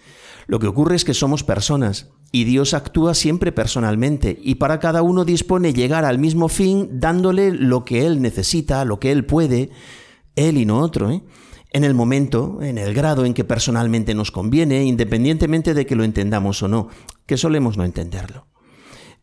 Lo 0.46 0.58
que 0.58 0.66
ocurre 0.66 0.96
es 0.96 1.04
que 1.04 1.14
somos 1.14 1.44
personas 1.44 2.10
y 2.32 2.44
Dios 2.44 2.74
actúa 2.74 3.14
siempre 3.14 3.52
personalmente 3.52 4.38
y 4.42 4.56
para 4.56 4.80
cada 4.80 5.02
uno 5.02 5.24
dispone 5.24 5.72
llegar 5.72 6.04
al 6.04 6.18
mismo 6.18 6.48
fin 6.48 7.00
dándole 7.00 7.52
lo 7.52 7.84
que 7.84 8.04
Él 8.04 8.20
necesita, 8.20 8.84
lo 8.84 8.98
que 8.98 9.12
Él 9.12 9.24
puede, 9.24 9.70
Él 10.36 10.58
y 10.58 10.66
no 10.66 10.80
otro, 10.80 11.10
¿eh? 11.10 11.22
en 11.70 11.84
el 11.84 11.94
momento, 11.94 12.58
en 12.60 12.76
el 12.76 12.92
grado 12.92 13.24
en 13.24 13.32
que 13.32 13.44
personalmente 13.44 14.14
nos 14.14 14.30
conviene, 14.30 14.84
independientemente 14.84 15.72
de 15.72 15.86
que 15.86 15.96
lo 15.96 16.04
entendamos 16.04 16.62
o 16.62 16.68
no, 16.68 16.88
que 17.24 17.38
solemos 17.38 17.78
no 17.78 17.84
entenderlo. 17.84 18.51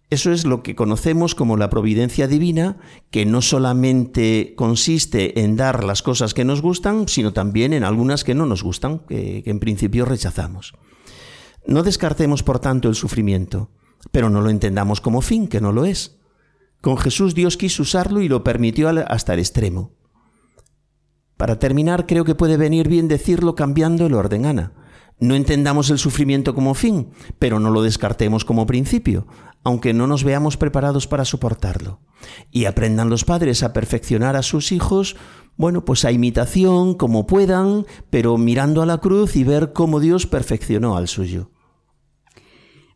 Eso 0.10 0.32
es 0.32 0.46
lo 0.46 0.64
que 0.64 0.76
conocemos 0.76 1.36
como 1.36 1.56
la 1.56 1.70
providencia 1.70 2.28
divina, 2.28 2.78
que 3.12 3.28
no 3.28 3.44
solamente 3.44 4.54
consiste 4.56 5.42
en 5.42 5.56
dar 5.56 5.84
las 5.84 6.02
cosas 6.02 6.34
que 6.34 6.46
nos 6.46 6.64
gustan, 6.64 7.08
sino 7.08 7.32
también 7.32 7.74
en 7.74 7.84
algunas 7.84 8.24
que 8.24 8.34
no 8.34 8.48
nos 8.48 8.64
gustan, 8.64 9.00
que, 9.08 9.44
en 9.46 9.60
principio 9.60 10.06
rechazamos. 10.06 10.74
No 11.68 11.84
descartemos, 11.84 12.42
por 12.42 12.60
tanto, 12.60 12.90
el 12.90 12.96
sufrimiento, 12.96 13.70
pero 14.12 14.32
no 14.32 14.42
lo 14.42 14.50
entendamos 14.50 15.00
como 15.00 15.22
fin, 15.22 15.48
que 15.48 15.62
no 15.62 15.72
lo 15.72 15.86
es. 15.86 16.18
Con 16.82 16.98
Jesús 16.98 17.36
Dios 17.36 17.58
quiso 17.58 17.84
usarlo 17.84 18.22
y 18.22 18.30
lo 18.30 18.44
permitió 18.44 18.90
hasta 18.90 19.34
el 19.34 19.40
extremo. 19.40 19.92
Para 21.38 21.60
terminar, 21.60 22.08
creo 22.08 22.26
que 22.26 22.36
puede 22.36 22.58
venir 22.58 22.88
bien 22.88 23.08
decirlo 23.08 23.54
cambiando 23.54 24.08
el 24.08 24.16
orden, 24.16 24.48
Ana. 24.48 24.74
No 25.20 25.36
entendamos 25.36 25.90
el 25.90 26.00
sufrimiento 26.00 26.56
como 26.56 26.74
fin, 26.74 27.10
pero 27.40 27.60
no 27.60 27.72
lo 27.72 27.82
descartemos 27.82 28.46
como 28.46 28.66
principio, 28.66 29.28
aunque 29.64 29.94
no 29.94 30.08
nos 30.08 30.24
veamos 30.24 30.56
preparados 30.56 31.08
para 31.08 31.26
soportarlo. 31.26 32.00
Y 32.52 32.66
aprendan 32.66 33.10
los 33.10 33.26
padres 33.26 33.64
a 33.64 33.74
perfeccionar 33.74 34.36
a 34.36 34.44
sus 34.44 34.72
hijos, 34.72 35.18
bueno, 35.58 35.84
pues 35.84 36.06
a 36.06 36.12
imitación, 36.12 36.94
como 36.94 37.28
puedan, 37.28 37.86
pero 38.10 38.38
mirando 38.38 38.82
a 38.82 38.86
la 38.86 39.00
cruz 39.00 39.36
y 39.36 39.44
ver 39.44 39.74
cómo 39.74 40.00
Dios 40.00 40.26
perfeccionó 40.26 40.96
al 40.96 41.10
suyo. 41.10 41.52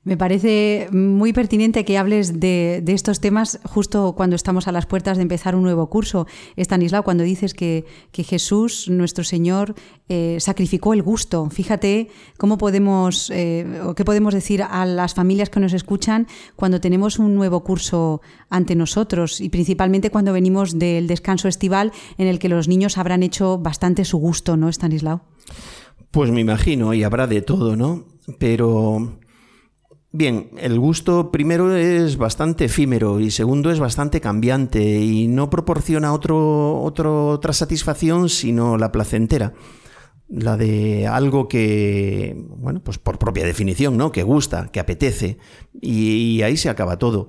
Me 0.05 0.17
parece 0.17 0.89
muy 0.91 1.31
pertinente 1.31 1.85
que 1.85 1.97
hables 1.97 2.41
de, 2.41 2.83
estos 2.87 3.21
temas 3.21 3.61
justo 3.63 4.15
cuando 4.17 4.35
estamos 4.35 4.67
a 4.67 4.73
las 4.73 4.85
puertas 4.85 5.15
de 5.15 5.23
empezar 5.23 5.55
un 5.55 5.63
nuevo 5.63 5.89
curso. 5.89 6.27
Estanislao, 6.57 7.03
cuando 7.03 7.23
dices 7.23 7.53
que, 7.53 7.85
Jesús, 8.13 8.89
nuestro 8.89 9.23
Señor, 9.23 9.75
eh, 10.09 10.37
sacrificó 10.41 10.93
el 10.93 11.03
gusto. 11.03 11.49
Fíjate 11.49 12.09
cómo 12.37 12.57
podemos, 12.57 13.29
eh, 13.29 13.79
o 13.85 13.95
qué 13.95 14.03
podemos 14.03 14.33
decir 14.33 14.61
a 14.61 14.85
las 14.85 15.13
familias 15.13 15.49
que 15.49 15.61
nos 15.61 15.71
escuchan 15.71 16.27
cuando 16.57 16.81
tenemos 16.81 17.17
un 17.17 17.33
nuevo 17.33 17.63
curso 17.63 18.21
ante 18.49 18.75
nosotros 18.75 19.39
y 19.39 19.47
principalmente 19.47 20.09
cuando 20.09 20.33
venimos 20.33 20.77
del 20.77 21.07
descanso 21.07 21.47
estival 21.47 21.93
en 22.17 22.27
el 22.27 22.39
que 22.39 22.49
los 22.49 22.67
niños 22.67 22.97
habrán 22.97 23.23
hecho 23.23 23.57
bastante 23.57 24.03
su 24.03 24.17
gusto, 24.17 24.57
¿no, 24.57 24.67
Estanislao? 24.67 25.21
Pues 26.11 26.29
me 26.29 26.41
imagino, 26.41 26.93
y 26.93 27.03
habrá 27.03 27.25
de 27.25 27.41
todo, 27.41 27.77
¿no? 27.77 28.03
Pero 28.37 29.22
Bien, 30.15 30.52
el 30.58 30.80
gusto 30.80 31.32
primero 31.32 31.76
es 31.76 32.17
bastante 32.17 32.65
efímero 32.65 33.19
y 33.19 33.32
segundo 33.32 33.71
es 33.71 33.80
bastante 33.80 34.21
cambiante 34.21 34.99
y 34.99 35.28
no 35.28 35.49
proporciona 35.49 36.13
otro, 36.13 36.82
otra 36.84 37.52
satisfacción 37.52 38.30
sino 38.30 38.78
la 38.78 38.91
placentera. 38.91 39.54
La 40.30 40.56
de 40.56 41.08
algo 41.08 41.47
que, 41.47 42.38
bueno, 42.47 42.80
pues 42.84 42.99
por 42.99 43.17
propia 43.17 43.43
definición, 43.43 43.97
¿no? 43.97 44.12
Que 44.12 44.21
gusta, 44.21 44.67
que 44.71 44.80
apetece 44.80 45.39
y, 45.82 46.43
ahí 46.43 46.58
se 46.58 46.69
acaba 46.69 46.99
todo. 46.99 47.28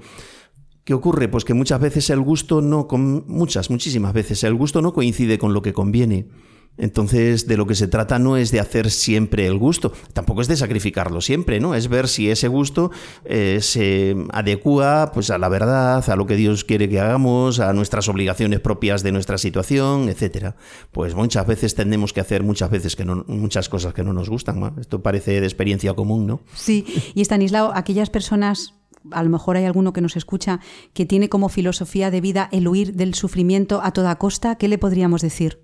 ¿Qué 0.85 0.92
ocurre? 0.92 1.29
Pues 1.29 1.47
que 1.47 1.55
muchas 1.55 1.81
veces 1.81 2.11
el 2.11 2.20
gusto 2.20 2.61
no, 2.61 2.87
con, 2.87 3.25
muchas, 3.27 3.70
muchísimas 3.70 4.12
veces, 4.12 4.44
el 4.44 4.57
gusto 4.57 4.83
no 4.83 4.92
coincide 4.92 5.38
con 5.38 5.55
lo 5.55 5.62
que 5.62 5.73
conviene. 5.73 6.29
Entonces, 6.76 7.46
de 7.46 7.56
lo 7.56 7.66
que 7.66 7.74
se 7.74 7.87
trata 7.87 8.18
no 8.18 8.37
es 8.37 8.50
de 8.50 8.60
hacer 8.60 8.90
siempre 8.90 9.46
el 9.46 9.58
gusto, 9.58 9.92
tampoco 10.12 10.40
es 10.40 10.48
de 10.48 10.56
sacrificarlo 10.56 11.20
siempre, 11.20 11.60
¿no? 11.60 11.74
Es 11.74 11.88
ver 11.88 12.08
si 12.08 12.30
ese 12.30 12.48
gusto 12.48 12.90
eh, 13.24 13.58
se 13.62 14.16
adecua 14.32 15.12
pues, 15.14 15.30
a 15.30 15.38
la 15.38 15.48
verdad, 15.48 16.08
a 16.08 16.16
lo 16.16 16.26
que 16.26 16.37
Dios 16.37 16.64
quiere 16.64 16.88
que 16.88 17.00
hagamos, 17.00 17.60
a 17.60 17.72
nuestras 17.72 18.08
obligaciones 18.08 18.60
propias 18.60 19.02
de 19.02 19.12
nuestra 19.12 19.38
situación, 19.38 20.08
etcétera. 20.08 20.56
Pues 20.90 21.14
muchas 21.14 21.46
veces 21.46 21.74
tendemos 21.74 22.12
que 22.12 22.20
hacer 22.20 22.42
muchas 22.42 22.70
veces 22.70 22.96
que 22.96 23.04
no, 23.04 23.24
muchas 23.28 23.68
cosas 23.68 23.94
que 23.94 24.02
no 24.02 24.12
nos 24.12 24.28
gustan. 24.28 24.74
Esto 24.80 25.02
parece 25.02 25.40
de 25.40 25.46
experiencia 25.46 25.94
común, 25.94 26.26
¿no? 26.26 26.40
Sí, 26.54 26.84
y 27.14 27.20
Estanislao, 27.20 27.72
aquellas 27.74 28.10
personas 28.10 28.74
a 29.10 29.22
lo 29.22 29.30
mejor 29.30 29.56
hay 29.56 29.64
alguno 29.64 29.92
que 29.92 30.00
nos 30.00 30.16
escucha 30.16 30.60
que 30.92 31.06
tiene 31.06 31.28
como 31.28 31.48
filosofía 31.48 32.10
de 32.10 32.20
vida 32.20 32.48
el 32.52 32.66
huir 32.66 32.94
del 32.94 33.14
sufrimiento 33.14 33.80
a 33.82 33.92
toda 33.92 34.16
costa, 34.16 34.56
¿qué 34.56 34.66
le 34.66 34.78
podríamos 34.78 35.20
decir? 35.20 35.60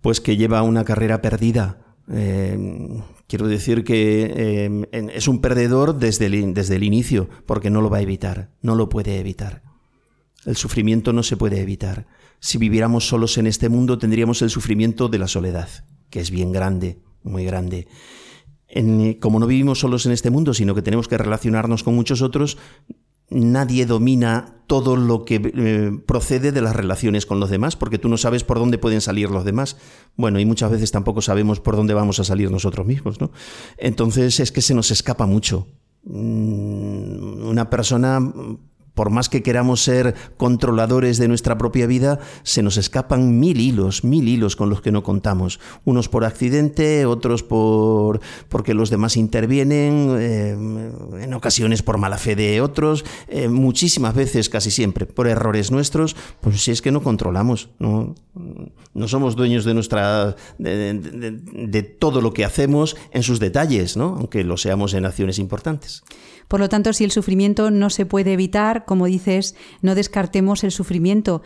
Pues 0.00 0.20
que 0.20 0.36
lleva 0.36 0.62
una 0.62 0.84
carrera 0.84 1.20
perdida. 1.20 1.94
Eh, 2.12 3.02
quiero 3.26 3.46
decir 3.46 3.84
que 3.84 4.32
eh, 4.36 5.10
es 5.14 5.28
un 5.28 5.40
perdedor 5.40 5.98
desde 5.98 6.26
el, 6.26 6.54
desde 6.54 6.76
el 6.76 6.84
inicio, 6.84 7.28
porque 7.46 7.70
no 7.70 7.80
lo 7.80 7.90
va 7.90 7.98
a 7.98 8.02
evitar, 8.02 8.50
no 8.62 8.74
lo 8.74 8.88
puede 8.88 9.18
evitar. 9.18 9.62
El 10.46 10.56
sufrimiento 10.56 11.12
no 11.12 11.22
se 11.22 11.36
puede 11.36 11.60
evitar. 11.60 12.06
Si 12.40 12.56
viviéramos 12.56 13.06
solos 13.06 13.36
en 13.36 13.46
este 13.46 13.68
mundo, 13.68 13.98
tendríamos 13.98 14.40
el 14.42 14.50
sufrimiento 14.50 15.08
de 15.08 15.18
la 15.18 15.28
soledad, 15.28 15.68
que 16.08 16.20
es 16.20 16.30
bien 16.30 16.52
grande, 16.52 16.98
muy 17.22 17.44
grande. 17.44 17.86
como 19.20 19.38
no 19.38 19.46
vivimos 19.46 19.80
solos 19.80 20.06
en 20.06 20.12
este 20.12 20.30
mundo, 20.30 20.54
sino 20.54 20.74
que 20.74 20.82
tenemos 20.82 21.08
que 21.08 21.18
relacionarnos 21.18 21.82
con 21.82 21.94
muchos 21.94 22.22
otros, 22.22 22.56
nadie 23.30 23.86
domina 23.86 24.56
todo 24.66 24.94
lo 24.96 25.24
que 25.24 25.40
eh, 25.42 25.90
procede 26.06 26.52
de 26.52 26.60
las 26.60 26.76
relaciones 26.76 27.26
con 27.26 27.40
los 27.40 27.50
demás, 27.50 27.74
porque 27.74 27.98
tú 27.98 28.08
no 28.08 28.16
sabes 28.16 28.44
por 28.44 28.58
dónde 28.58 28.78
pueden 28.78 29.00
salir 29.00 29.30
los 29.30 29.44
demás. 29.44 29.76
Bueno, 30.16 30.38
y 30.38 30.44
muchas 30.44 30.70
veces 30.70 30.92
tampoco 30.92 31.22
sabemos 31.22 31.58
por 31.58 31.74
dónde 31.74 31.94
vamos 31.94 32.20
a 32.20 32.24
salir 32.24 32.50
nosotros 32.50 32.86
mismos, 32.86 33.20
¿no? 33.20 33.32
Entonces 33.78 34.38
es 34.38 34.52
que 34.52 34.62
se 34.62 34.74
nos 34.74 34.90
escapa 34.92 35.26
mucho. 35.26 35.66
Mm, 36.04 37.48
una 37.48 37.68
persona 37.68 38.20
por 38.94 39.10
más 39.10 39.28
que 39.28 39.42
queramos 39.42 39.82
ser 39.82 40.14
controladores 40.36 41.18
de 41.18 41.28
nuestra 41.28 41.58
propia 41.58 41.86
vida, 41.86 42.18
se 42.42 42.62
nos 42.62 42.76
escapan 42.76 43.38
mil 43.38 43.60
hilos, 43.60 44.04
mil 44.04 44.28
hilos 44.28 44.56
con 44.56 44.70
los 44.70 44.80
que 44.80 44.92
no 44.92 45.02
contamos. 45.02 45.60
Unos 45.84 46.08
por 46.08 46.24
accidente, 46.24 47.06
otros 47.06 47.42
por 47.42 48.20
porque 48.48 48.74
los 48.74 48.90
demás 48.90 49.16
intervienen, 49.16 50.16
eh, 50.18 50.50
en 50.50 51.34
ocasiones 51.34 51.82
por 51.82 51.98
mala 51.98 52.18
fe 52.18 52.36
de 52.36 52.60
otros, 52.60 53.04
eh, 53.28 53.48
muchísimas 53.48 54.14
veces, 54.14 54.48
casi 54.48 54.70
siempre, 54.70 55.06
por 55.06 55.28
errores 55.28 55.70
nuestros, 55.70 56.16
pues 56.40 56.62
si 56.62 56.70
es 56.70 56.82
que 56.82 56.90
no 56.90 57.02
controlamos, 57.02 57.70
no, 57.78 58.14
somos 59.06 59.36
dueños 59.36 59.64
de 59.64 59.74
nuestra 59.74 60.36
de, 60.58 61.82
todo 61.98 62.20
lo 62.20 62.32
que 62.32 62.44
hacemos 62.44 62.96
en 63.12 63.22
sus 63.22 63.40
detalles, 63.40 63.96
¿no? 63.96 64.16
aunque 64.18 64.44
lo 64.44 64.56
seamos 64.56 64.94
en 64.94 65.06
acciones 65.06 65.38
importantes. 65.38 66.02
Por 66.50 66.58
lo 66.58 66.68
tanto, 66.68 66.92
si 66.92 67.04
el 67.04 67.12
sufrimiento 67.12 67.70
no 67.70 67.90
se 67.90 68.06
puede 68.06 68.32
evitar, 68.32 68.84
como 68.84 69.06
dices, 69.06 69.54
no 69.82 69.94
descartemos 69.94 70.64
el 70.64 70.72
sufrimiento, 70.72 71.42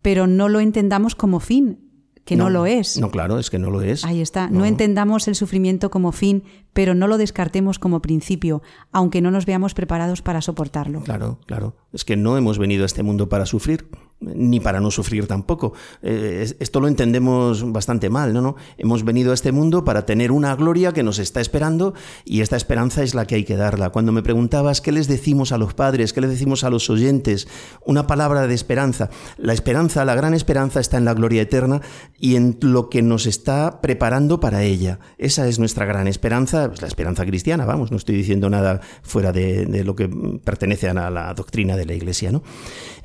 pero 0.00 0.26
no 0.26 0.48
lo 0.48 0.60
entendamos 0.60 1.14
como 1.14 1.40
fin, 1.40 1.90
que 2.24 2.36
no, 2.36 2.48
lo 2.48 2.64
es. 2.64 2.98
No, 2.98 3.10
claro, 3.10 3.38
es 3.38 3.50
que 3.50 3.58
no 3.58 3.70
lo 3.70 3.82
es. 3.82 4.02
Ahí 4.06 4.22
está. 4.22 4.48
No. 4.48 4.64
entendamos 4.64 5.28
el 5.28 5.34
sufrimiento 5.34 5.90
como 5.90 6.10
fin, 6.10 6.42
pero 6.72 6.94
no 6.94 7.06
lo 7.06 7.18
descartemos 7.18 7.78
como 7.78 8.00
principio, 8.00 8.62
aunque 8.92 9.20
no 9.20 9.30
nos 9.30 9.44
veamos 9.44 9.74
preparados 9.74 10.22
para 10.22 10.40
soportarlo. 10.40 11.02
Claro, 11.02 11.38
claro. 11.44 11.76
Es 11.92 12.06
que 12.06 12.16
no 12.16 12.38
hemos 12.38 12.58
venido 12.58 12.84
a 12.84 12.86
este 12.86 13.02
mundo 13.02 13.28
para 13.28 13.44
sufrir 13.44 13.90
ni 14.20 14.60
para 14.60 14.80
no 14.80 14.90
sufrir 14.90 15.26
tampoco. 15.26 15.74
Eh, 16.02 16.54
esto 16.58 16.80
lo 16.80 16.88
entendemos 16.88 17.70
bastante 17.70 18.08
mal, 18.08 18.32
¿no? 18.32 18.40
¿no? 18.40 18.56
Hemos 18.78 19.04
venido 19.04 19.30
a 19.30 19.34
este 19.34 19.52
mundo 19.52 19.84
para 19.84 20.06
tener 20.06 20.32
una 20.32 20.54
gloria 20.56 20.92
que 20.92 21.02
nos 21.02 21.18
está 21.18 21.40
esperando 21.40 21.94
y 22.24 22.40
esta 22.40 22.56
esperanza 22.56 23.02
es 23.02 23.14
la 23.14 23.26
que 23.26 23.34
hay 23.34 23.44
que 23.44 23.56
darla. 23.56 23.90
Cuando 23.90 24.12
me 24.12 24.22
preguntabas 24.22 24.80
qué 24.80 24.92
les 24.92 25.06
decimos 25.08 25.52
a 25.52 25.58
los 25.58 25.74
padres, 25.74 26.12
qué 26.12 26.20
les 26.20 26.30
decimos 26.30 26.64
a 26.64 26.70
los 26.70 26.88
oyentes, 26.88 27.46
una 27.84 28.06
palabra 28.06 28.46
de 28.46 28.54
esperanza. 28.54 29.10
La 29.36 29.52
esperanza, 29.52 30.04
la 30.04 30.14
gran 30.14 30.34
esperanza 30.34 30.80
está 30.80 30.96
en 30.96 31.04
la 31.04 31.14
gloria 31.14 31.42
eterna 31.42 31.82
y 32.18 32.36
en 32.36 32.56
lo 32.62 32.88
que 32.88 33.02
nos 33.02 33.26
está 33.26 33.80
preparando 33.80 34.40
para 34.40 34.62
ella. 34.62 34.98
Esa 35.18 35.46
es 35.46 35.58
nuestra 35.58 35.84
gran 35.84 36.08
esperanza, 36.08 36.68
pues 36.68 36.80
la 36.80 36.88
esperanza 36.88 37.26
cristiana, 37.26 37.66
vamos, 37.66 37.90
no 37.90 37.98
estoy 37.98 38.16
diciendo 38.16 38.48
nada 38.48 38.80
fuera 39.02 39.32
de, 39.32 39.66
de 39.66 39.84
lo 39.84 39.94
que 39.94 40.08
pertenece 40.42 40.88
a 40.88 41.10
la 41.10 41.34
doctrina 41.34 41.76
de 41.76 41.84
la 41.84 41.94
Iglesia, 41.94 42.32
¿no? 42.32 42.42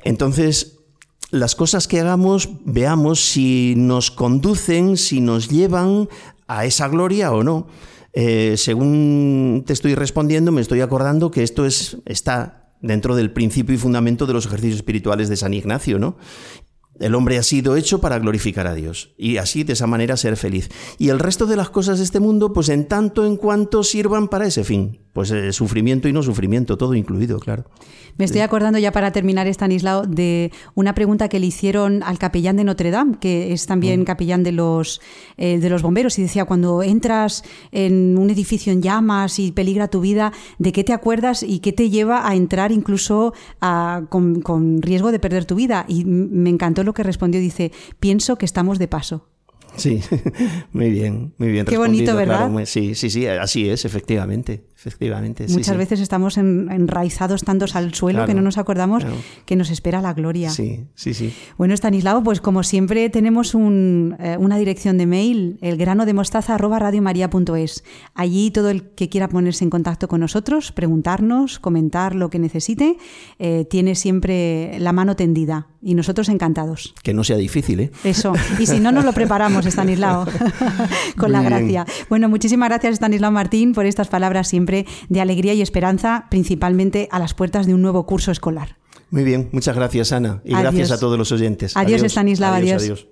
Entonces, 0.04 0.81
las 1.32 1.56
cosas 1.56 1.88
que 1.88 1.98
hagamos 1.98 2.50
veamos 2.64 3.20
si 3.20 3.74
nos 3.76 4.10
conducen, 4.10 4.98
si 4.98 5.20
nos 5.22 5.48
llevan 5.48 6.08
a 6.46 6.66
esa 6.66 6.88
gloria 6.88 7.32
o 7.32 7.42
no. 7.42 7.66
Eh, 8.12 8.56
según 8.58 9.64
te 9.66 9.72
estoy 9.72 9.94
respondiendo, 9.94 10.52
me 10.52 10.60
estoy 10.60 10.82
acordando 10.82 11.30
que 11.30 11.42
esto 11.42 11.64
es, 11.64 11.96
está 12.04 12.74
dentro 12.82 13.16
del 13.16 13.32
principio 13.32 13.74
y 13.74 13.78
fundamento 13.78 14.26
de 14.26 14.34
los 14.34 14.44
ejercicios 14.44 14.76
espirituales 14.76 15.30
de 15.30 15.36
San 15.36 15.54
Ignacio, 15.54 15.98
¿no? 15.98 16.18
El 17.00 17.14
hombre 17.14 17.38
ha 17.38 17.42
sido 17.42 17.76
hecho 17.76 18.02
para 18.02 18.18
glorificar 18.18 18.66
a 18.66 18.74
Dios 18.74 19.14
y 19.16 19.38
así 19.38 19.64
de 19.64 19.72
esa 19.72 19.86
manera 19.86 20.18
ser 20.18 20.36
feliz. 20.36 20.68
Y 20.98 21.08
el 21.08 21.18
resto 21.18 21.46
de 21.46 21.56
las 21.56 21.70
cosas 21.70 21.96
de 21.96 22.04
este 22.04 22.20
mundo, 22.20 22.52
pues 22.52 22.68
en 22.68 22.86
tanto 22.86 23.24
en 23.24 23.36
cuanto 23.36 23.82
sirvan 23.82 24.28
para 24.28 24.46
ese 24.46 24.64
fin. 24.64 25.00
Pues 25.12 25.30
eh, 25.30 25.52
sufrimiento 25.52 26.08
y 26.08 26.12
no 26.12 26.22
sufrimiento, 26.22 26.78
todo 26.78 26.94
incluido, 26.94 27.38
claro. 27.38 27.64
Me 28.16 28.24
estoy 28.24 28.40
acordando 28.40 28.78
ya 28.78 28.92
para 28.92 29.10
terminar, 29.12 29.46
Stanislao, 29.46 30.06
de 30.06 30.52
una 30.74 30.94
pregunta 30.94 31.28
que 31.28 31.38
le 31.38 31.46
hicieron 31.46 32.02
al 32.02 32.18
capellán 32.18 32.56
de 32.56 32.64
Notre 32.64 32.90
Dame, 32.90 33.18
que 33.18 33.52
es 33.52 33.66
también 33.66 34.02
mm. 34.02 34.04
capellán 34.04 34.42
de 34.42 34.52
los, 34.52 35.00
eh, 35.36 35.58
de 35.58 35.70
los 35.70 35.82
bomberos, 35.82 36.18
y 36.18 36.22
decía, 36.22 36.44
cuando 36.44 36.82
entras 36.82 37.44
en 37.72 38.16
un 38.18 38.30
edificio 38.30 38.72
en 38.72 38.82
llamas 38.82 39.38
y 39.38 39.52
peligra 39.52 39.88
tu 39.88 40.00
vida, 40.00 40.32
¿de 40.58 40.72
qué 40.72 40.84
te 40.84 40.92
acuerdas 40.92 41.42
y 41.42 41.60
qué 41.60 41.72
te 41.72 41.90
lleva 41.90 42.28
a 42.28 42.34
entrar 42.34 42.72
incluso 42.72 43.34
con, 44.08 44.40
con 44.40 44.82
riesgo 44.82 45.12
de 45.12 45.18
perder 45.18 45.44
tu 45.44 45.54
vida? 45.54 45.84
Y 45.88 46.04
me 46.04 46.50
encantó 46.50 46.84
lo 46.84 46.94
que 46.94 47.02
respondió, 47.02 47.40
dice, 47.40 47.72
pienso 48.00 48.36
que 48.36 48.46
estamos 48.46 48.78
de 48.78 48.88
paso. 48.88 49.28
Sí, 49.76 50.00
muy 50.72 50.90
bien, 50.90 51.32
muy 51.38 51.48
bien. 51.48 51.64
Qué 51.64 51.78
bonito, 51.78 52.14
¿verdad? 52.14 52.50
sí, 52.66 52.94
sí, 52.94 53.10
sí, 53.10 53.26
así 53.26 53.68
es, 53.68 53.84
efectivamente. 53.84 54.64
Efectivamente. 54.84 55.46
Muchas 55.48 55.76
veces 55.76 56.00
estamos 56.00 56.36
enraizados 56.36 57.44
tantos 57.44 57.76
al 57.76 57.94
suelo 57.94 58.26
que 58.26 58.34
no 58.34 58.42
nos 58.42 58.58
acordamos 58.58 59.04
que 59.46 59.56
nos 59.56 59.70
espera 59.70 60.02
la 60.02 60.12
gloria. 60.12 60.50
Sí, 60.50 60.86
sí, 60.94 61.14
sí. 61.14 61.32
Bueno, 61.56 61.74
Stanislao, 61.74 62.22
pues 62.22 62.40
como 62.40 62.62
siempre 62.62 63.08
tenemos 63.10 63.54
eh, 63.54 64.36
una 64.38 64.58
dirección 64.58 64.98
de 64.98 65.06
mail, 65.06 65.58
el 65.60 65.76
grano 65.76 66.06
de 66.06 66.14
mostaza 66.14 66.58
Allí 68.14 68.50
todo 68.50 68.70
el 68.70 68.82
que 68.90 69.08
quiera 69.08 69.28
ponerse 69.28 69.64
en 69.64 69.70
contacto 69.70 70.08
con 70.08 70.20
nosotros, 70.20 70.72
preguntarnos, 70.72 71.58
comentar 71.58 72.14
lo 72.14 72.30
que 72.30 72.38
necesite, 72.38 72.96
eh, 73.38 73.66
tiene 73.68 73.94
siempre 73.94 74.78
la 74.78 74.92
mano 74.92 75.16
tendida 75.16 75.68
y 75.82 75.94
nosotros 75.94 76.28
encantados. 76.28 76.94
Que 77.02 77.12
no 77.12 77.24
sea 77.24 77.36
difícil, 77.36 77.80
¿eh? 77.80 77.90
Eso. 78.04 78.32
Y 78.58 78.66
si 78.66 78.78
no, 78.78 78.92
nos 78.92 79.04
lo 79.04 79.12
preparamos, 79.12 79.66
Stanislao, 79.72 80.26
con 81.16 81.32
la 81.32 81.42
gracia. 81.42 81.84
Bueno, 82.08 82.28
muchísimas 82.28 82.68
gracias, 82.68 82.94
Stanislao 82.94 83.32
Martín, 83.32 83.72
por 83.72 83.86
estas 83.86 84.08
palabras 84.08 84.48
siempre 84.48 84.71
de 85.08 85.20
alegría 85.20 85.54
y 85.54 85.62
esperanza, 85.62 86.26
principalmente 86.30 87.08
a 87.10 87.18
las 87.18 87.34
puertas 87.34 87.66
de 87.66 87.74
un 87.74 87.82
nuevo 87.82 88.06
curso 88.06 88.30
escolar. 88.30 88.76
Muy 89.10 89.24
bien, 89.24 89.50
muchas 89.52 89.76
gracias 89.76 90.10
Ana 90.12 90.40
y 90.42 90.54
gracias 90.54 90.90
a 90.90 90.98
todos 90.98 91.18
los 91.18 91.30
oyentes. 91.32 91.76
Adiós, 91.76 92.00
adiós 92.00 92.12
Stanislav, 92.12 92.54
adiós. 92.54 92.82
adiós. 92.82 93.08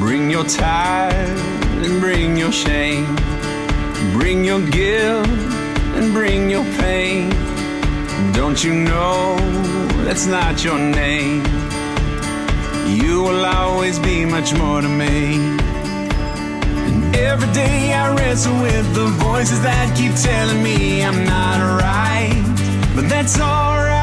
Bring 0.00 0.30
your 0.30 0.46
and 1.84 2.00
bring 2.00 2.36
your 2.38 2.52
shame. 2.52 3.23
Your 4.44 4.60
guilt 4.70 5.26
and 5.96 6.12
bring 6.12 6.50
your 6.50 6.64
pain. 6.78 7.30
Don't 8.34 8.62
you 8.62 8.74
know 8.74 9.36
that's 10.04 10.26
not 10.26 10.62
your 10.62 10.78
name? 10.78 11.42
You 12.86 13.22
will 13.22 13.46
always 13.46 13.98
be 13.98 14.26
much 14.26 14.52
more 14.52 14.82
to 14.82 14.88
me. 14.88 15.36
And 16.86 17.16
every 17.16 17.50
day 17.54 17.94
I 17.94 18.14
wrestle 18.14 18.60
with 18.60 18.94
the 18.94 19.06
voices 19.06 19.62
that 19.62 19.96
keep 19.96 20.14
telling 20.14 20.62
me 20.62 21.02
I'm 21.02 21.24
not 21.24 21.80
right. 21.80 22.42
But 22.94 23.08
that's 23.08 23.40
alright, 23.40 23.93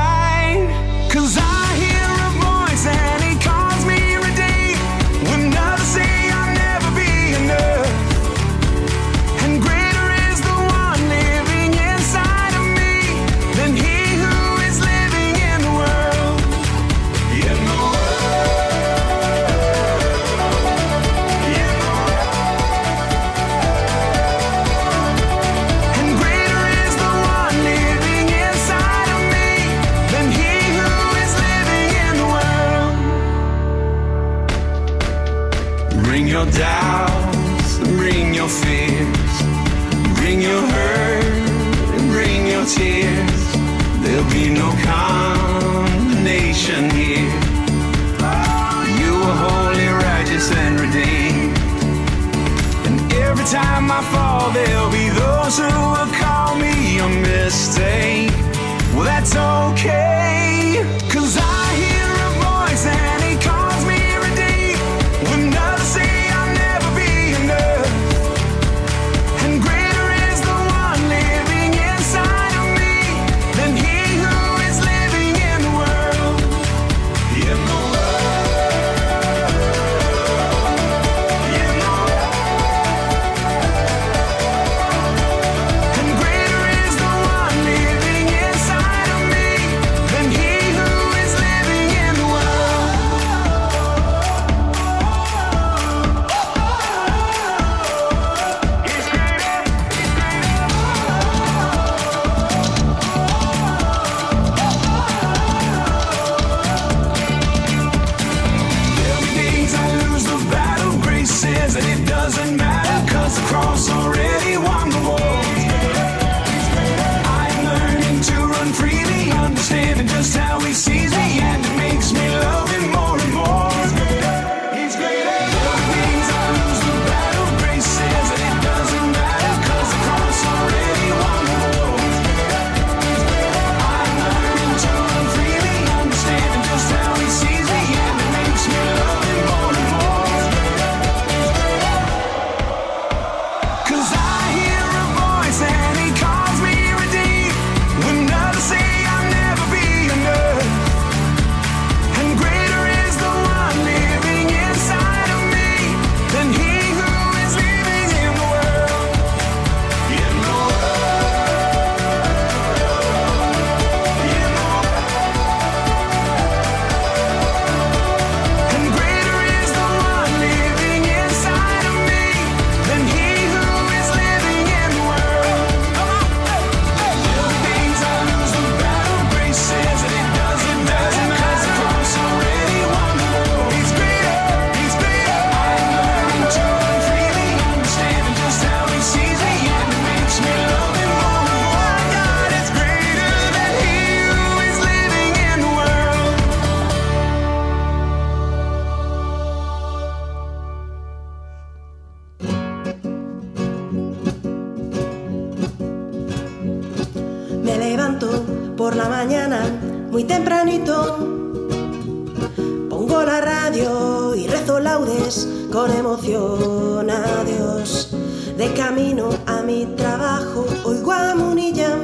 con 215.71 215.89
emoción 215.91 217.09
a 217.09 217.43
Dios. 217.43 218.09
De 218.57 218.73
camino 218.73 219.29
a 219.45 219.61
mi 219.61 219.85
trabajo 219.95 220.65
oigo 220.83 221.11
a 221.11 221.35
Munilla 221.35 221.97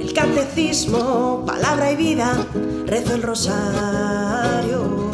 el 0.00 0.12
catecismo, 0.12 1.44
palabra 1.46 1.92
y 1.92 1.96
vida, 1.96 2.44
rezo 2.86 3.14
el 3.14 3.22
rosario. 3.22 5.10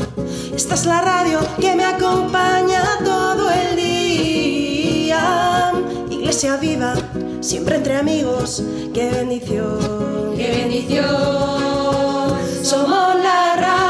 Esta 0.54 0.74
es 0.74 0.86
la 0.86 1.02
radio 1.02 1.40
que 1.60 1.74
me 1.74 1.84
acompaña 1.84 2.82
todo 3.04 3.50
el 3.50 3.76
día. 3.76 5.72
Iglesia 6.10 6.56
viva, 6.56 6.94
siempre 7.40 7.76
entre 7.76 7.96
amigos, 7.96 8.62
qué 8.94 9.10
bendición, 9.10 10.32
qué 10.36 10.48
bendición. 10.62 11.04
Somos 12.62 13.14
la 13.22 13.56
radio 13.56 13.83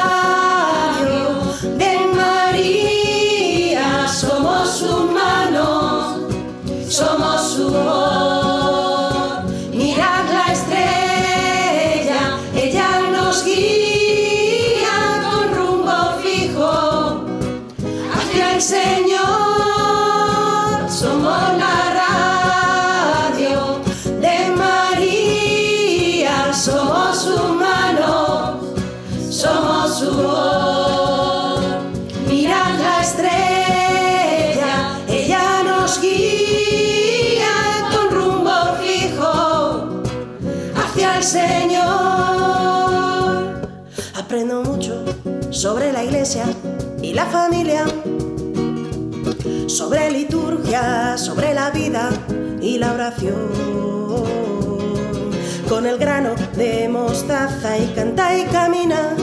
la 47.14 47.26
familia, 47.26 47.84
sobre 49.68 50.10
liturgia, 50.10 51.16
sobre 51.16 51.54
la 51.54 51.70
vida 51.70 52.10
y 52.60 52.78
la 52.78 52.92
oración. 52.92 53.50
Con 55.68 55.86
el 55.86 55.96
grano 55.96 56.34
de 56.56 56.88
mostaza 56.88 57.78
y 57.78 57.86
canta 57.94 58.36
y 58.36 58.44
camina. 58.46 59.14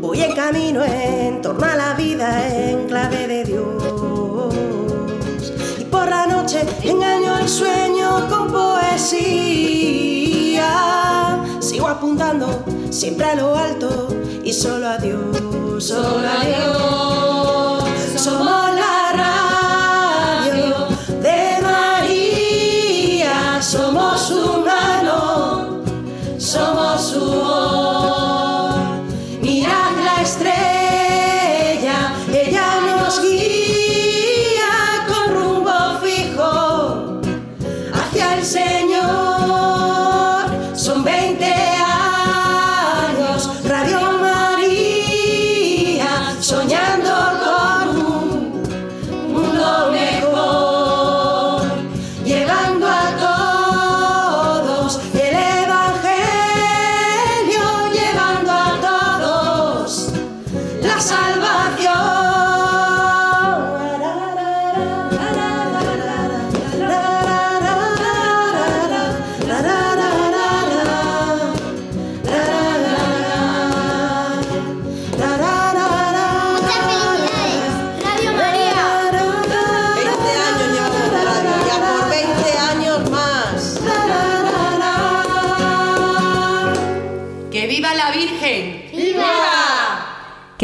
Voy 0.00 0.20
en 0.20 0.34
camino 0.34 0.84
en 0.84 1.40
torno 1.40 1.64
a 1.64 1.74
la 1.74 1.94
vida 1.94 2.54
en 2.54 2.86
clave 2.86 3.26
de 3.26 3.44
Dios. 3.44 5.52
Y 5.80 5.84
por 5.84 6.08
la 6.08 6.26
noche 6.26 6.60
engaño 6.82 7.38
el 7.38 7.48
sueño 7.48 8.28
con 8.28 8.52
poesía. 8.52 10.13
Sigo 11.74 11.88
apuntando 11.88 12.64
siempre 12.90 13.26
a 13.26 13.34
lo 13.34 13.56
alto 13.56 14.06
y 14.44 14.52
solo 14.52 14.86
a 14.86 14.96
Dios, 14.96 15.82
solo 15.82 16.24
a 16.24 16.44
Dios. 16.44 18.22
Somos 18.22 18.72
la 18.76 19.03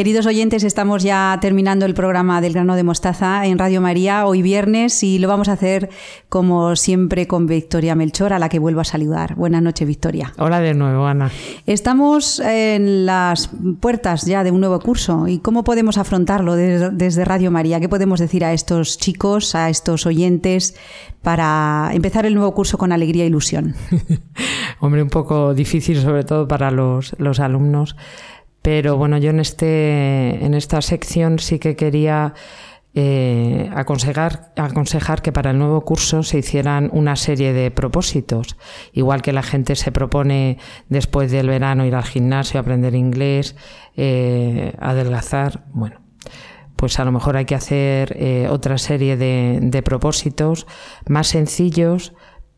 Queridos 0.00 0.24
oyentes, 0.24 0.64
estamos 0.64 1.02
ya 1.02 1.36
terminando 1.42 1.84
el 1.84 1.92
programa 1.92 2.40
del 2.40 2.54
grano 2.54 2.74
de 2.74 2.82
mostaza 2.82 3.44
en 3.44 3.58
Radio 3.58 3.82
María 3.82 4.24
hoy 4.24 4.40
viernes 4.40 5.02
y 5.02 5.18
lo 5.18 5.28
vamos 5.28 5.50
a 5.50 5.52
hacer 5.52 5.90
como 6.30 6.74
siempre 6.74 7.26
con 7.26 7.46
Victoria 7.46 7.94
Melchor, 7.94 8.32
a 8.32 8.38
la 8.38 8.48
que 8.48 8.58
vuelvo 8.58 8.80
a 8.80 8.84
saludar. 8.84 9.34
Buenas 9.34 9.60
noches, 9.60 9.86
Victoria. 9.86 10.32
Hola 10.38 10.60
de 10.60 10.72
nuevo, 10.72 11.04
Ana. 11.04 11.30
Estamos 11.66 12.40
en 12.40 13.04
las 13.04 13.50
puertas 13.80 14.24
ya 14.24 14.42
de 14.42 14.50
un 14.50 14.60
nuevo 14.60 14.80
curso 14.80 15.28
y 15.28 15.38
cómo 15.38 15.64
podemos 15.64 15.98
afrontarlo 15.98 16.54
desde, 16.54 16.88
desde 16.92 17.26
Radio 17.26 17.50
María. 17.50 17.78
¿Qué 17.78 17.90
podemos 17.90 18.20
decir 18.20 18.42
a 18.42 18.54
estos 18.54 18.96
chicos, 18.96 19.54
a 19.54 19.68
estos 19.68 20.06
oyentes 20.06 20.76
para 21.20 21.90
empezar 21.92 22.24
el 22.24 22.34
nuevo 22.34 22.54
curso 22.54 22.78
con 22.78 22.92
alegría 22.92 23.24
e 23.24 23.26
ilusión? 23.26 23.74
Hombre, 24.80 25.02
un 25.02 25.10
poco 25.10 25.52
difícil, 25.52 26.00
sobre 26.00 26.24
todo 26.24 26.48
para 26.48 26.70
los, 26.70 27.14
los 27.18 27.38
alumnos. 27.38 27.96
Pero 28.62 28.96
bueno, 28.96 29.18
yo 29.18 29.30
en, 29.30 29.40
este, 29.40 30.44
en 30.44 30.54
esta 30.54 30.82
sección 30.82 31.38
sí 31.38 31.58
que 31.58 31.76
quería 31.76 32.34
eh, 32.92 33.70
aconsejar, 33.72 34.52
aconsejar 34.56 35.22
que 35.22 35.30
para 35.30 35.52
el 35.52 35.58
nuevo 35.58 35.80
curso 35.82 36.24
se 36.24 36.38
hicieran 36.38 36.90
una 36.92 37.14
serie 37.16 37.52
de 37.52 37.70
propósitos. 37.70 38.56
Igual 38.92 39.22
que 39.22 39.32
la 39.32 39.42
gente 39.42 39.76
se 39.76 39.92
propone 39.92 40.58
después 40.88 41.30
del 41.30 41.48
verano 41.48 41.86
ir 41.86 41.94
al 41.94 42.04
gimnasio, 42.04 42.58
aprender 42.58 42.94
inglés, 42.94 43.54
eh, 43.96 44.74
adelgazar. 44.80 45.64
Bueno, 45.72 46.00
pues 46.74 46.98
a 46.98 47.04
lo 47.04 47.12
mejor 47.12 47.36
hay 47.36 47.44
que 47.44 47.54
hacer 47.54 48.16
eh, 48.18 48.48
otra 48.50 48.76
serie 48.76 49.16
de, 49.16 49.60
de 49.62 49.82
propósitos 49.82 50.66
más 51.06 51.28
sencillos 51.28 52.12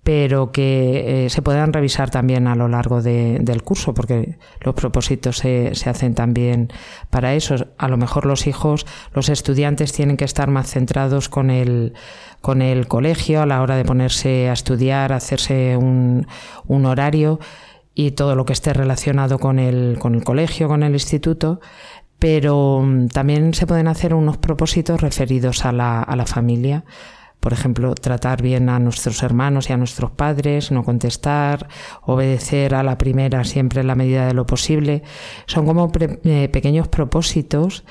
pero 0.05 0.51
que 0.51 1.27
eh, 1.27 1.31
se 1.31 1.43
puedan 1.43 1.73
revisar 1.73 2.11
también 2.11 2.49
a 2.49 2.57
lo 2.57 2.67
largo 2.67 3.03
de- 3.03 3.39
del 3.41 3.63
curso, 3.63 3.95
porque 3.95 4.37
los 4.61 4.75
propósitos 4.75 5.37
se, 5.39 5.75
se 5.77 5.91
hacen 5.91 6.15
también 6.15 6.73
para 7.11 7.35
eso. 7.35 7.55
A 7.79 7.87
lo 7.89 7.97
mejor 7.97 8.27
los 8.27 8.49
hijos, 8.49 8.85
los 9.15 9.29
estudiantes 9.29 9.93
tienen 9.93 10.17
que 10.17 10.25
estar 10.25 10.51
más 10.51 10.69
centrados 10.71 11.29
con 11.29 11.51
el, 11.51 11.95
con 12.41 12.63
el 12.63 12.89
colegio 12.89 13.43
a 13.43 13.47
la 13.47 13.63
hora 13.63 13.77
de 13.77 13.85
ponerse 13.85 14.49
a 14.49 14.55
estudiar, 14.55 15.13
hacerse 15.13 15.77
un, 15.77 16.27
un 16.67 16.87
horario 16.87 17.39
y 17.95 18.13
todo 18.13 18.35
lo 18.35 18.45
que 18.45 18.55
esté 18.55 18.73
relacionado 18.73 19.39
con 19.39 19.61
el, 19.61 19.99
con 20.01 20.17
el 20.17 20.25
colegio, 20.25 20.67
con 20.67 20.83
el 20.83 20.95
instituto, 20.95 21.61
pero 22.19 22.81
mm, 22.83 23.07
también 23.09 23.55
se 23.55 23.67
pueden 23.69 23.87
hacer 23.87 24.15
unos 24.15 24.37
propósitos 24.39 25.01
referidos 25.01 25.65
a 25.65 25.71
la, 25.71 26.03
a 26.03 26.17
la 26.17 26.27
familia. 26.27 26.85
Por 27.43 27.53
ejemplo, 27.53 27.97
tratar 27.97 28.41
bien 28.41 28.69
a 28.69 28.79
nuestros 28.79 29.21
hermanos 29.25 29.69
y 29.69 29.73
a 29.73 29.77
nuestros 29.77 30.13
padres, 30.13 30.71
no 30.71 30.85
contestar, 30.85 31.67
obedecer 32.03 32.73
a 32.73 32.85
la 32.85 32.97
primera 32.99 33.43
siempre 33.43 33.81
en 33.81 33.89
la 33.89 33.97
medida 33.97 34.29
de 34.29 34.33
lo 34.33 34.47
posible. 34.47 35.03
Son 35.47 35.67
como 35.67 35.91
eh, 35.99 36.49
pequeños 36.53 36.87
propósitos 36.87 37.83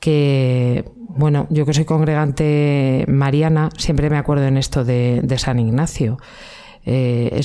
que, 0.00 0.90
bueno, 0.96 1.46
yo 1.50 1.64
que 1.64 1.72
soy 1.72 1.84
congregante 1.84 3.04
mariana, 3.06 3.70
siempre 3.78 4.10
me 4.10 4.18
acuerdo 4.18 4.44
en 4.46 4.56
esto 4.56 4.84
de, 4.84 5.20
de 5.22 5.38
San 5.38 5.60
Ignacio. 5.60 6.18
Eh, 6.88 7.42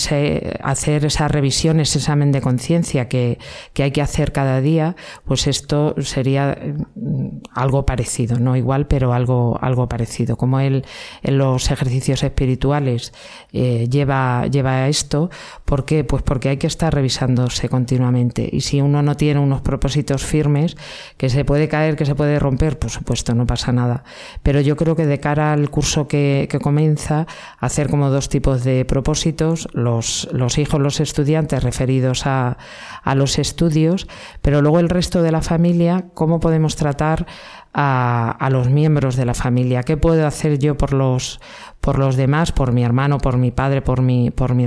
hacer 0.62 1.04
esa 1.06 1.28
revisión, 1.28 1.80
ese 1.80 1.98
examen 1.98 2.32
de 2.32 2.42
conciencia 2.42 3.10
que, 3.10 3.39
hay 3.80 3.89
que 3.89 4.04
hacer 4.04 4.32
cada 4.32 4.62
día, 4.62 4.96
pues 5.26 5.48
esto 5.48 5.96
sería 5.98 6.56
mm, 6.94 7.39
algo 7.56 7.84
parecido, 7.84 8.38
no 8.38 8.56
igual, 8.56 8.86
pero 8.86 9.14
algo, 9.14 9.58
algo 9.60 9.89
parecido. 9.89 10.38
Como 10.38 10.60
él 10.60 10.86
en 11.24 11.39
los 11.39 11.72
ejercicios 11.72 12.22
espirituales 12.22 13.14
eh, 13.52 13.88
lleva, 13.89 14.46
lleva 14.46 14.88
esto, 14.88 15.32
¿por 15.66 15.86
qué? 15.86 16.04
Pues 16.04 16.22
porque 16.22 16.50
hay 16.50 16.58
que 16.58 16.68
estar 16.68 16.94
revisándose 16.94 17.68
continuamente. 17.68 18.48
Y 18.52 18.62
si 18.62 18.80
uno 18.80 19.02
no 19.02 19.18
tiene 19.18 19.39
unos 19.39 19.62
propósitos 19.62 20.24
firmes, 20.24 20.78
que 21.18 21.30
se 21.30 21.46
puede 21.46 21.68
caer, 21.68 21.96
que 21.96 22.06
se 22.06 22.14
puede 22.14 22.38
romper, 22.38 22.78
por 22.78 22.92
supuesto, 22.92 23.34
no 23.34 23.48
pasa 23.48 23.72
nada. 23.72 24.04
Pero 24.44 24.62
yo 24.62 24.78
creo 24.78 24.96
que 24.96 25.08
de 25.08 25.20
cara 25.20 25.52
al 25.52 25.72
curso 25.72 26.08
que, 26.08 26.48
que 26.48 26.60
comienza, 26.60 27.26
hacer 27.60 27.89
como 27.89 28.12
dos 28.12 28.30
tipos 28.30 28.64
de 28.64 28.86
propósitos 28.86 29.30
los, 29.73 30.27
los 30.32 30.57
hijos, 30.57 30.79
los 30.79 30.99
estudiantes 30.99 31.63
referidos 31.63 32.25
a, 32.25 32.57
a 33.03 33.15
los 33.15 33.39
estudios, 33.39 34.07
pero 34.41 34.61
luego 34.61 34.79
el 34.79 34.89
resto 34.89 35.21
de 35.21 35.32
la 35.32 35.41
familia, 35.41 36.05
cómo 36.13 36.39
podemos 36.39 36.75
tratar 36.75 37.25
a, 37.73 38.32
a, 38.32 38.49
los 38.49 38.69
miembros 38.69 39.15
de 39.15 39.25
la 39.25 39.34
familia. 39.34 39.84
¿Qué 39.84 39.97
puedo 39.97 40.27
hacer 40.27 40.59
yo 40.59 40.77
por 40.77 40.93
los, 40.93 41.39
por 41.79 41.97
los 41.97 42.15
demás, 42.15 42.51
por 42.51 42.71
mi 42.71 42.84
hermano, 42.84 43.17
por 43.17 43.38
mi 43.38 43.51
padre, 43.51 43.82
por 43.82 44.01
mi, 44.01 44.32
por 44.32 44.55
mi, 44.55 44.65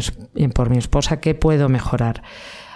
por 0.54 0.70
mi 0.70 0.78
esposa? 0.78 1.20
¿Qué 1.20 1.34
puedo 1.34 1.68
mejorar? 1.68 2.22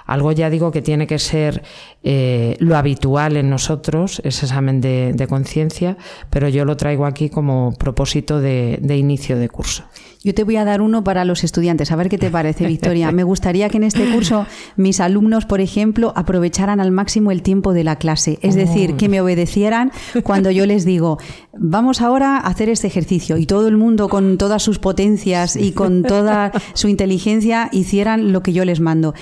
Algo 0.08 0.32
ya 0.32 0.48
digo 0.48 0.72
que 0.72 0.80
tiene 0.80 1.06
que 1.06 1.18
ser 1.18 1.62
eh, 2.02 2.56
lo 2.60 2.76
habitual 2.76 3.36
en 3.36 3.50
nosotros, 3.50 4.22
ese 4.24 4.46
examen 4.46 4.80
de, 4.80 5.12
de 5.14 5.26
conciencia, 5.26 5.98
pero 6.30 6.48
yo 6.48 6.64
lo 6.64 6.78
traigo 6.78 7.04
aquí 7.04 7.28
como 7.28 7.74
propósito 7.78 8.40
de, 8.40 8.78
de 8.80 8.96
inicio 8.96 9.38
de 9.38 9.50
curso. 9.50 9.84
Yo 10.24 10.34
te 10.34 10.42
voy 10.44 10.56
a 10.56 10.64
dar 10.64 10.80
uno 10.80 11.04
para 11.04 11.24
los 11.24 11.44
estudiantes, 11.44 11.92
a 11.92 11.96
ver 11.96 12.08
qué 12.08 12.18
te 12.18 12.30
parece, 12.30 12.66
Victoria. 12.66 13.12
Me 13.18 13.22
gustaría 13.22 13.68
que 13.68 13.76
en 13.76 13.84
este 13.84 14.10
curso 14.10 14.46
mis 14.76 14.98
alumnos, 14.98 15.44
por 15.44 15.60
ejemplo, 15.60 16.12
aprovecharan 16.16 16.80
al 16.80 16.90
máximo 16.90 17.30
el 17.30 17.42
tiempo 17.42 17.72
de 17.72 17.84
la 17.84 17.96
clase. 17.96 18.38
Es 18.42 18.54
decir, 18.54 18.96
que 18.96 19.08
me 19.08 19.20
obedecieran 19.20 19.92
cuando 20.24 20.50
yo 20.50 20.66
les 20.66 20.84
digo, 20.84 21.18
vamos 21.52 22.00
ahora 22.00 22.38
a 22.38 22.46
hacer 22.46 22.68
este 22.68 22.86
ejercicio 22.86 23.36
y 23.36 23.46
todo 23.46 23.68
el 23.68 23.76
mundo 23.76 24.08
con 24.08 24.38
todas 24.38 24.62
sus 24.62 24.78
potencias 24.78 25.54
y 25.54 25.72
con 25.72 26.02
toda 26.02 26.52
su 26.74 26.88
inteligencia 26.88 27.68
hicieran 27.72 28.32
lo 28.32 28.42
que 28.42 28.52
yo 28.52 28.64
les 28.64 28.80
mando 28.80 29.14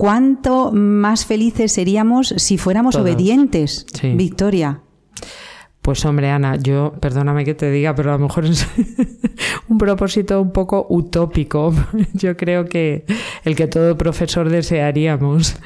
cuánto 0.00 0.72
más 0.72 1.26
felices 1.26 1.72
seríamos 1.72 2.28
si 2.38 2.56
fuéramos 2.56 2.94
Todos. 2.94 3.04
obedientes, 3.04 3.84
sí. 3.92 4.14
Victoria. 4.14 4.80
Pues 5.82 6.06
hombre, 6.06 6.30
Ana, 6.30 6.56
yo, 6.56 6.94
perdóname 6.98 7.44
que 7.44 7.54
te 7.54 7.70
diga, 7.70 7.94
pero 7.94 8.08
a 8.08 8.14
lo 8.14 8.20
mejor 8.20 8.46
es 8.46 8.66
un 9.68 9.76
propósito 9.76 10.40
un 10.40 10.52
poco 10.52 10.86
utópico. 10.88 11.74
Yo 12.14 12.34
creo 12.38 12.64
que 12.64 13.04
el 13.44 13.54
que 13.54 13.66
todo 13.66 13.98
profesor 13.98 14.48
desearíamos. 14.48 15.56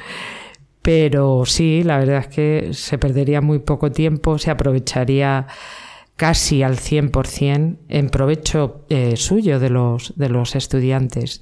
Pero 0.81 1.45
sí, 1.45 1.83
la 1.83 1.97
verdad 1.97 2.17
es 2.17 2.27
que 2.27 2.69
se 2.73 2.97
perdería 2.97 3.39
muy 3.39 3.59
poco 3.59 3.91
tiempo, 3.91 4.37
se 4.37 4.51
aprovecharía 4.51 5.47
casi 6.17 6.61
al 6.61 6.77
100% 6.77 7.77
en 7.87 8.09
provecho 8.09 8.85
eh, 8.89 9.15
suyo 9.15 9.59
de 9.59 9.69
los, 9.69 10.13
de 10.17 10.29
los 10.29 10.55
estudiantes 10.55 11.41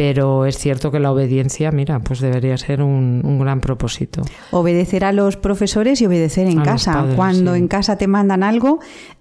pero 0.00 0.46
es 0.46 0.56
cierto 0.56 0.90
que 0.90 0.98
la 0.98 1.12
obediencia, 1.12 1.70
mira, 1.72 2.00
pues 2.00 2.20
debería 2.20 2.56
ser 2.56 2.80
un, 2.80 3.20
un 3.22 3.38
gran 3.38 3.60
propósito. 3.60 4.22
Obedecer 4.50 5.04
a 5.04 5.12
los 5.12 5.36
profesores 5.36 6.00
y 6.00 6.06
obedecer 6.06 6.46
en 6.46 6.60
a 6.60 6.62
casa. 6.62 6.94
Padres, 6.94 7.16
Cuando 7.16 7.52
sí. 7.52 7.58
en 7.58 7.68
casa 7.68 7.98
te 7.98 8.06
mandan 8.06 8.42
algo, 8.42 8.78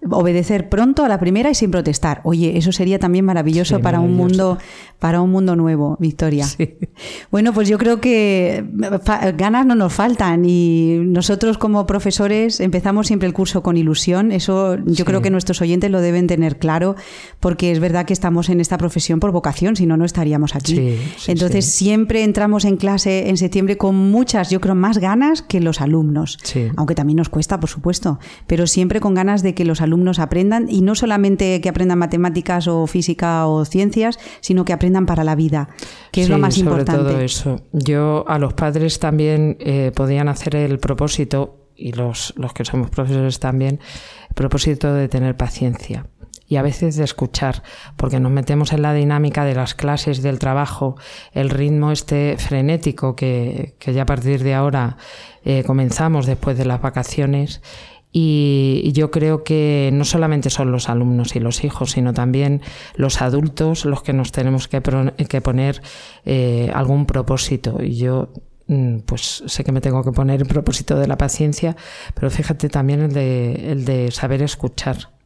obedecer 0.09 0.69
pronto 0.69 1.03
a 1.03 1.09
la 1.09 1.19
primera 1.19 1.49
y 1.49 1.55
sin 1.55 1.69
protestar. 1.69 2.21
Oye, 2.23 2.57
eso 2.57 2.71
sería 2.71 2.97
también 2.97 3.25
maravilloso, 3.25 3.75
sí, 3.75 3.81
para 3.81 3.97
maravilloso. 3.97 4.23
un 4.23 4.29
mundo 4.29 4.57
para 4.99 5.21
un 5.21 5.31
mundo 5.31 5.55
nuevo, 5.55 5.97
Victoria. 5.99 6.45
Sí. 6.45 6.77
Bueno, 7.31 7.53
pues 7.53 7.69
yo 7.69 7.77
creo 7.77 8.01
que 8.01 8.65
ganas 9.37 9.65
no 9.65 9.75
nos 9.75 9.93
faltan 9.93 10.43
y 10.45 10.99
nosotros 11.05 11.57
como 11.57 11.85
profesores 11.85 12.59
empezamos 12.59 13.07
siempre 13.07 13.27
el 13.27 13.33
curso 13.33 13.63
con 13.63 13.77
ilusión. 13.77 14.31
Eso 14.31 14.77
yo 14.85 15.05
creo 15.05 15.21
que 15.21 15.29
nuestros 15.29 15.61
oyentes 15.61 15.89
lo 15.89 16.01
deben 16.01 16.27
tener 16.27 16.57
claro 16.57 16.95
porque 17.39 17.71
es 17.71 17.79
verdad 17.79 18.05
que 18.05 18.13
estamos 18.13 18.49
en 18.49 18.59
esta 18.59 18.77
profesión 18.77 19.19
por 19.19 19.31
vocación, 19.31 19.75
si 19.75 19.85
no 19.85 19.95
no 19.95 20.03
estaríamos 20.05 20.55
aquí. 20.55 20.68
Sí, 20.75 20.99
sí, 21.17 21.31
Entonces 21.31 21.65
sí. 21.65 21.85
siempre 21.85 22.23
entramos 22.23 22.65
en 22.65 22.77
clase 22.77 23.29
en 23.29 23.37
septiembre 23.37 23.77
con 23.77 23.95
muchas, 23.95 24.49
yo 24.49 24.59
creo, 24.59 24.75
más 24.75 24.97
ganas 24.97 25.41
que 25.41 25.59
los 25.59 25.81
alumnos. 25.81 26.37
Aunque 26.75 26.95
también 26.95 27.17
nos 27.17 27.29
cuesta, 27.29 27.59
por 27.59 27.69
supuesto, 27.69 28.19
pero 28.47 28.67
siempre 28.67 28.99
con 28.99 29.13
ganas 29.13 29.43
de 29.43 29.53
que 29.53 29.65
los 29.65 29.81
alumnos 29.81 30.19
aprendan 30.19 30.67
y 30.69 30.81
no 30.81 30.95
solamente 30.95 31.61
que 31.61 31.69
aprendan 31.69 31.99
matemáticas 31.99 32.67
o 32.67 32.87
física 32.87 33.47
o 33.47 33.65
ciencias, 33.65 34.19
sino 34.41 34.65
que 34.65 34.73
aprendan 34.73 35.05
para 35.05 35.23
la 35.23 35.35
vida, 35.35 35.69
que 36.11 36.23
es 36.23 36.29
lo 36.29 36.37
más 36.37 36.55
sobre 36.55 36.69
importante. 36.69 37.11
Todo 37.11 37.19
eso. 37.21 37.61
Yo 37.71 38.25
a 38.27 38.39
los 38.39 38.53
padres 38.53 38.99
también 38.99 39.57
eh, 39.59 39.91
podían 39.95 40.27
hacer 40.27 40.55
el 40.55 40.79
propósito 40.79 41.67
y 41.75 41.93
los, 41.93 42.33
los 42.35 42.53
que 42.53 42.65
somos 42.65 42.89
profesores 42.89 43.39
también, 43.39 43.79
el 44.29 44.35
propósito 44.35 44.93
de 44.93 45.07
tener 45.07 45.37
paciencia 45.37 46.05
y 46.49 46.55
a 46.57 46.63
veces 46.63 46.97
de 46.97 47.03
escuchar, 47.03 47.61
porque 47.95 48.19
nos 48.19 48.31
metemos 48.31 48.73
en 48.73 48.81
la 48.81 48.93
dinámica 48.93 49.45
de 49.45 49.53
las 49.53 49.75
clases, 49.75 50.23
del 50.23 50.39
trabajo, 50.39 50.97
el 51.31 51.51
ritmo 51.51 51.91
este 51.91 52.35
frenético 52.37 53.15
que, 53.15 53.75
que 53.77 53.93
ya 53.93 54.01
a 54.01 54.05
partir 54.07 54.43
de 54.43 54.55
ahora 54.55 54.97
eh, 55.45 55.63
comenzamos 55.63 56.25
después 56.25 56.57
de 56.57 56.65
las 56.65 56.81
vacaciones. 56.81 57.61
Y 58.11 58.91
yo 58.95 59.11
creo 59.11 59.43
que 59.43 59.91
no 59.93 60.03
solamente 60.03 60.49
son 60.49 60.71
los 60.71 60.89
alumnos 60.89 61.35
y 61.35 61.39
los 61.39 61.63
hijos, 61.63 61.91
sino 61.91 62.11
también 62.11 62.61
los 62.95 63.21
adultos 63.21 63.85
los 63.85 64.01
que 64.01 64.13
nos 64.13 64.31
tenemos 64.31 64.67
que, 64.67 64.81
que 65.29 65.41
poner 65.41 65.83
eh, 66.25 66.71
algún 66.73 67.05
propósito. 67.05 67.77
Y 67.83 67.97
yo 67.97 68.29
mm, 68.65 69.01
pues 69.05 69.43
sé 69.45 69.63
que 69.63 69.71
me 69.71 69.81
tengo 69.81 70.03
que 70.03 70.11
poner 70.11 70.41
el 70.41 70.47
propósito 70.47 70.97
de 70.97 71.05
la 71.05 71.17
paciencia, 71.17 71.75
pero 72.15 72.31
fíjate 72.31 72.67
también 72.67 73.01
el 73.01 73.13
de, 73.13 73.71
el 73.71 73.85
de 73.85 74.09
saber 74.09 74.41
escuchar 74.41 75.18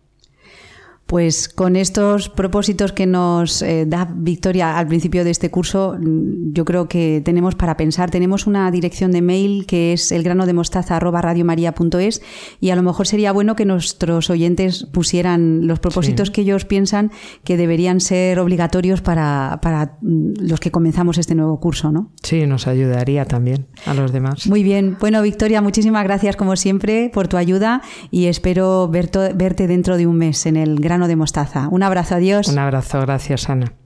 pues 1.05 1.49
con 1.49 1.75
estos 1.75 2.29
propósitos 2.29 2.93
que 2.93 3.05
nos 3.05 3.61
eh, 3.61 3.85
da 3.85 4.09
Victoria 4.13 4.77
al 4.77 4.87
principio 4.87 5.23
de 5.23 5.31
este 5.31 5.51
curso, 5.51 5.97
mm, 5.99 6.53
yo 6.53 6.65
creo 6.65 6.87
que 6.87 7.21
tenemos 7.23 7.55
para 7.55 7.77
pensar. 7.77 8.09
Tenemos 8.09 8.47
una 8.47 8.69
dirección 8.71 9.11
de 9.11 9.21
mail 9.21 9.65
que 9.65 9.93
es 9.93 10.11
elgranodemostaza.radiomaria.es 10.11 12.21
y 12.59 12.69
a 12.69 12.75
lo 12.75 12.83
mejor 12.83 13.07
sería 13.07 13.31
bueno 13.31 13.55
que 13.55 13.65
nuestros 13.65 14.29
oyentes 14.29 14.87
pusieran 14.91 15.67
los 15.67 15.79
propósitos 15.79 16.27
sí. 16.27 16.33
que 16.33 16.41
ellos 16.41 16.65
piensan 16.65 17.11
que 17.43 17.57
deberían 17.57 17.99
ser 17.99 18.39
obligatorios 18.39 19.01
para, 19.01 19.59
para, 19.61 19.97
mm, 20.01 20.33
los 20.39 20.59
que 20.59 20.71
comenzamos 20.71 21.17
este 21.17 21.35
nuevo 21.35 21.59
curso, 21.59 21.91
¿no? 21.91 22.11
Sí, 22.23 22.45
nos 22.47 22.67
ayudaría 22.67 23.25
también 23.25 23.67
a 23.85 23.93
los 23.93 24.11
demás. 24.11 24.47
Muy 24.47 24.63
bien. 24.63 24.97
Bueno, 24.99 25.21
Victoria, 25.21 25.61
muchísimas 25.61 26.03
gracias 26.03 26.35
como 26.35 26.55
siempre 26.55 27.11
por 27.13 27.27
tu 27.27 27.37
ayuda 27.37 27.81
y 28.11 28.25
espero 28.25 28.87
verte, 28.87 29.67
dentro 29.67 29.97
de 29.97 30.07
un 30.07 30.17
mes 30.17 30.45
en 30.45 30.57
el 30.57 30.79
grano 30.93 31.07
de 31.07 31.15
mostaza. 31.15 31.67
Un 31.71 31.81
abrazo, 31.81 32.15
adiós. 32.15 32.47
Un 32.47 32.59
abrazo, 32.59 33.01
gracias 33.01 33.49
Ana. 33.49 33.82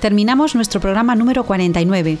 Terminamos 0.00 0.54
nuestro 0.54 0.80
programa 0.80 1.14
número 1.14 1.44
49. 1.44 2.18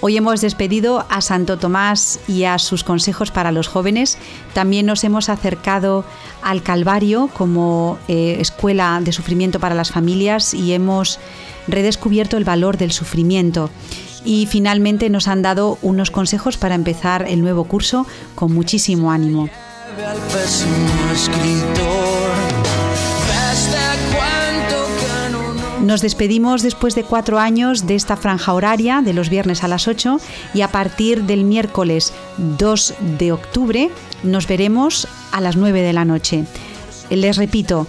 Hoy 0.00 0.16
hemos 0.16 0.40
despedido 0.40 1.06
a 1.08 1.20
Santo 1.20 1.58
Tomás 1.58 2.18
y 2.26 2.42
a 2.42 2.58
sus 2.58 2.82
consejos 2.82 3.30
para 3.30 3.52
los 3.52 3.68
jóvenes. 3.68 4.18
También 4.52 4.84
nos 4.86 5.04
hemos 5.04 5.28
acercado 5.28 6.04
al 6.42 6.62
Calvario 6.64 7.30
como 7.32 7.98
eh, 8.08 8.38
escuela 8.40 9.00
de 9.00 9.12
sufrimiento 9.12 9.60
para 9.60 9.76
las 9.76 9.92
familias 9.92 10.54
y 10.54 10.72
hemos 10.72 11.20
redescubierto 11.68 12.36
el 12.36 12.44
valor 12.44 12.78
del 12.78 12.90
sufrimiento. 12.90 13.70
Y 14.24 14.46
finalmente 14.46 15.08
nos 15.08 15.28
han 15.28 15.42
dado 15.42 15.78
unos 15.82 16.10
consejos 16.10 16.56
para 16.56 16.74
empezar 16.74 17.24
el 17.28 17.40
nuevo 17.40 17.64
curso 17.64 18.04
con 18.34 18.52
muchísimo 18.52 19.12
ánimo. 19.12 19.48
Nos 25.82 26.00
despedimos 26.00 26.62
después 26.62 26.94
de 26.94 27.02
cuatro 27.02 27.38
años 27.38 27.86
de 27.86 27.96
esta 27.96 28.16
franja 28.16 28.54
horaria 28.54 29.02
de 29.02 29.12
los 29.12 29.28
viernes 29.28 29.64
a 29.64 29.68
las 29.68 29.88
8 29.88 30.18
y 30.54 30.60
a 30.62 30.68
partir 30.68 31.24
del 31.24 31.44
miércoles 31.44 32.12
2 32.38 32.94
de 33.18 33.32
octubre 33.32 33.90
nos 34.22 34.46
veremos 34.46 35.08
a 35.32 35.40
las 35.40 35.56
9 35.56 35.82
de 35.82 35.92
la 35.92 36.04
noche. 36.04 36.44
Les 37.10 37.36
repito, 37.36 37.86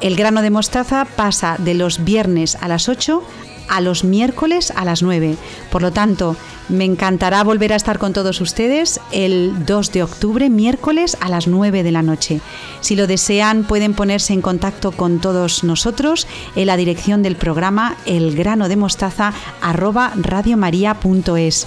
el 0.00 0.16
grano 0.16 0.42
de 0.42 0.50
mostaza 0.50 1.06
pasa 1.16 1.56
de 1.58 1.74
los 1.74 2.04
viernes 2.04 2.56
a 2.60 2.68
las 2.68 2.88
8 2.88 3.22
a 3.70 3.80
los 3.80 4.04
miércoles 4.04 4.72
a 4.76 4.84
las 4.84 5.02
9. 5.02 5.36
Por 5.70 5.80
lo 5.80 5.92
tanto, 5.92 6.36
me 6.68 6.84
encantará 6.84 7.42
volver 7.42 7.72
a 7.72 7.76
estar 7.76 7.98
con 7.98 8.12
todos 8.12 8.40
ustedes 8.40 9.00
el 9.12 9.64
2 9.64 9.92
de 9.92 10.02
octubre, 10.02 10.50
miércoles 10.50 11.16
a 11.20 11.28
las 11.28 11.46
9 11.46 11.82
de 11.82 11.92
la 11.92 12.02
noche. 12.02 12.40
Si 12.80 12.96
lo 12.96 13.06
desean, 13.06 13.64
pueden 13.64 13.94
ponerse 13.94 14.32
en 14.32 14.42
contacto 14.42 14.92
con 14.92 15.20
todos 15.20 15.64
nosotros 15.64 16.26
en 16.56 16.66
la 16.66 16.76
dirección 16.76 17.22
del 17.22 17.36
programa 17.36 17.96
elgranodemostaza 18.06 19.32
arroba 19.60 20.12
radiomaria.es. 20.16 21.56
se 21.60 21.66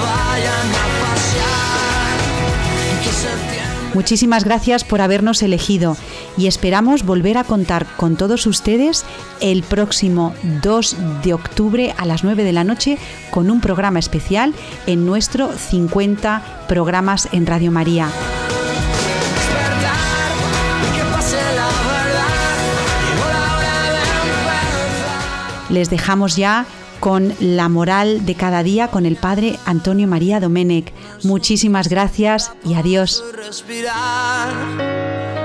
vayan 0.00 0.74
a 0.74 0.97
Muchísimas 3.94 4.44
gracias 4.44 4.84
por 4.84 5.00
habernos 5.00 5.42
elegido 5.42 5.96
y 6.36 6.46
esperamos 6.46 7.04
volver 7.04 7.38
a 7.38 7.44
contar 7.44 7.86
con 7.96 8.16
todos 8.16 8.46
ustedes 8.46 9.04
el 9.40 9.62
próximo 9.62 10.34
2 10.62 10.96
de 11.24 11.34
octubre 11.34 11.94
a 11.96 12.04
las 12.04 12.22
9 12.22 12.44
de 12.44 12.52
la 12.52 12.64
noche 12.64 12.98
con 13.30 13.50
un 13.50 13.60
programa 13.60 13.98
especial 13.98 14.54
en 14.86 15.06
nuestro 15.06 15.50
50 15.52 16.66
programas 16.68 17.28
en 17.32 17.46
Radio 17.46 17.70
María. 17.70 18.08
Les 25.70 25.90
dejamos 25.90 26.36
ya 26.36 26.66
con 27.00 27.34
la 27.40 27.68
moral 27.68 28.26
de 28.26 28.34
cada 28.34 28.62
día 28.62 28.88
con 28.88 29.06
el 29.06 29.16
Padre 29.16 29.58
Antonio 29.66 30.06
María 30.06 30.40
Domenech. 30.40 30.92
Muchísimas 31.22 31.88
gracias 31.88 32.52
y 32.64 32.74
adiós. 32.74 33.24
respirar 33.34 34.52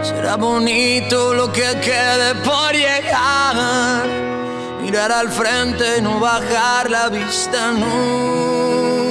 será 0.01 0.35
bonito 0.35 1.33
lo 1.33 1.51
que 1.51 1.61
quede 1.81 2.35
por 2.43 2.73
llegar 2.73 4.05
mirar 4.81 5.11
al 5.11 5.29
frente 5.29 6.01
no 6.01 6.19
bajar 6.19 6.89
la 6.89 7.09
vista 7.09 7.71
nunca 7.71 9.02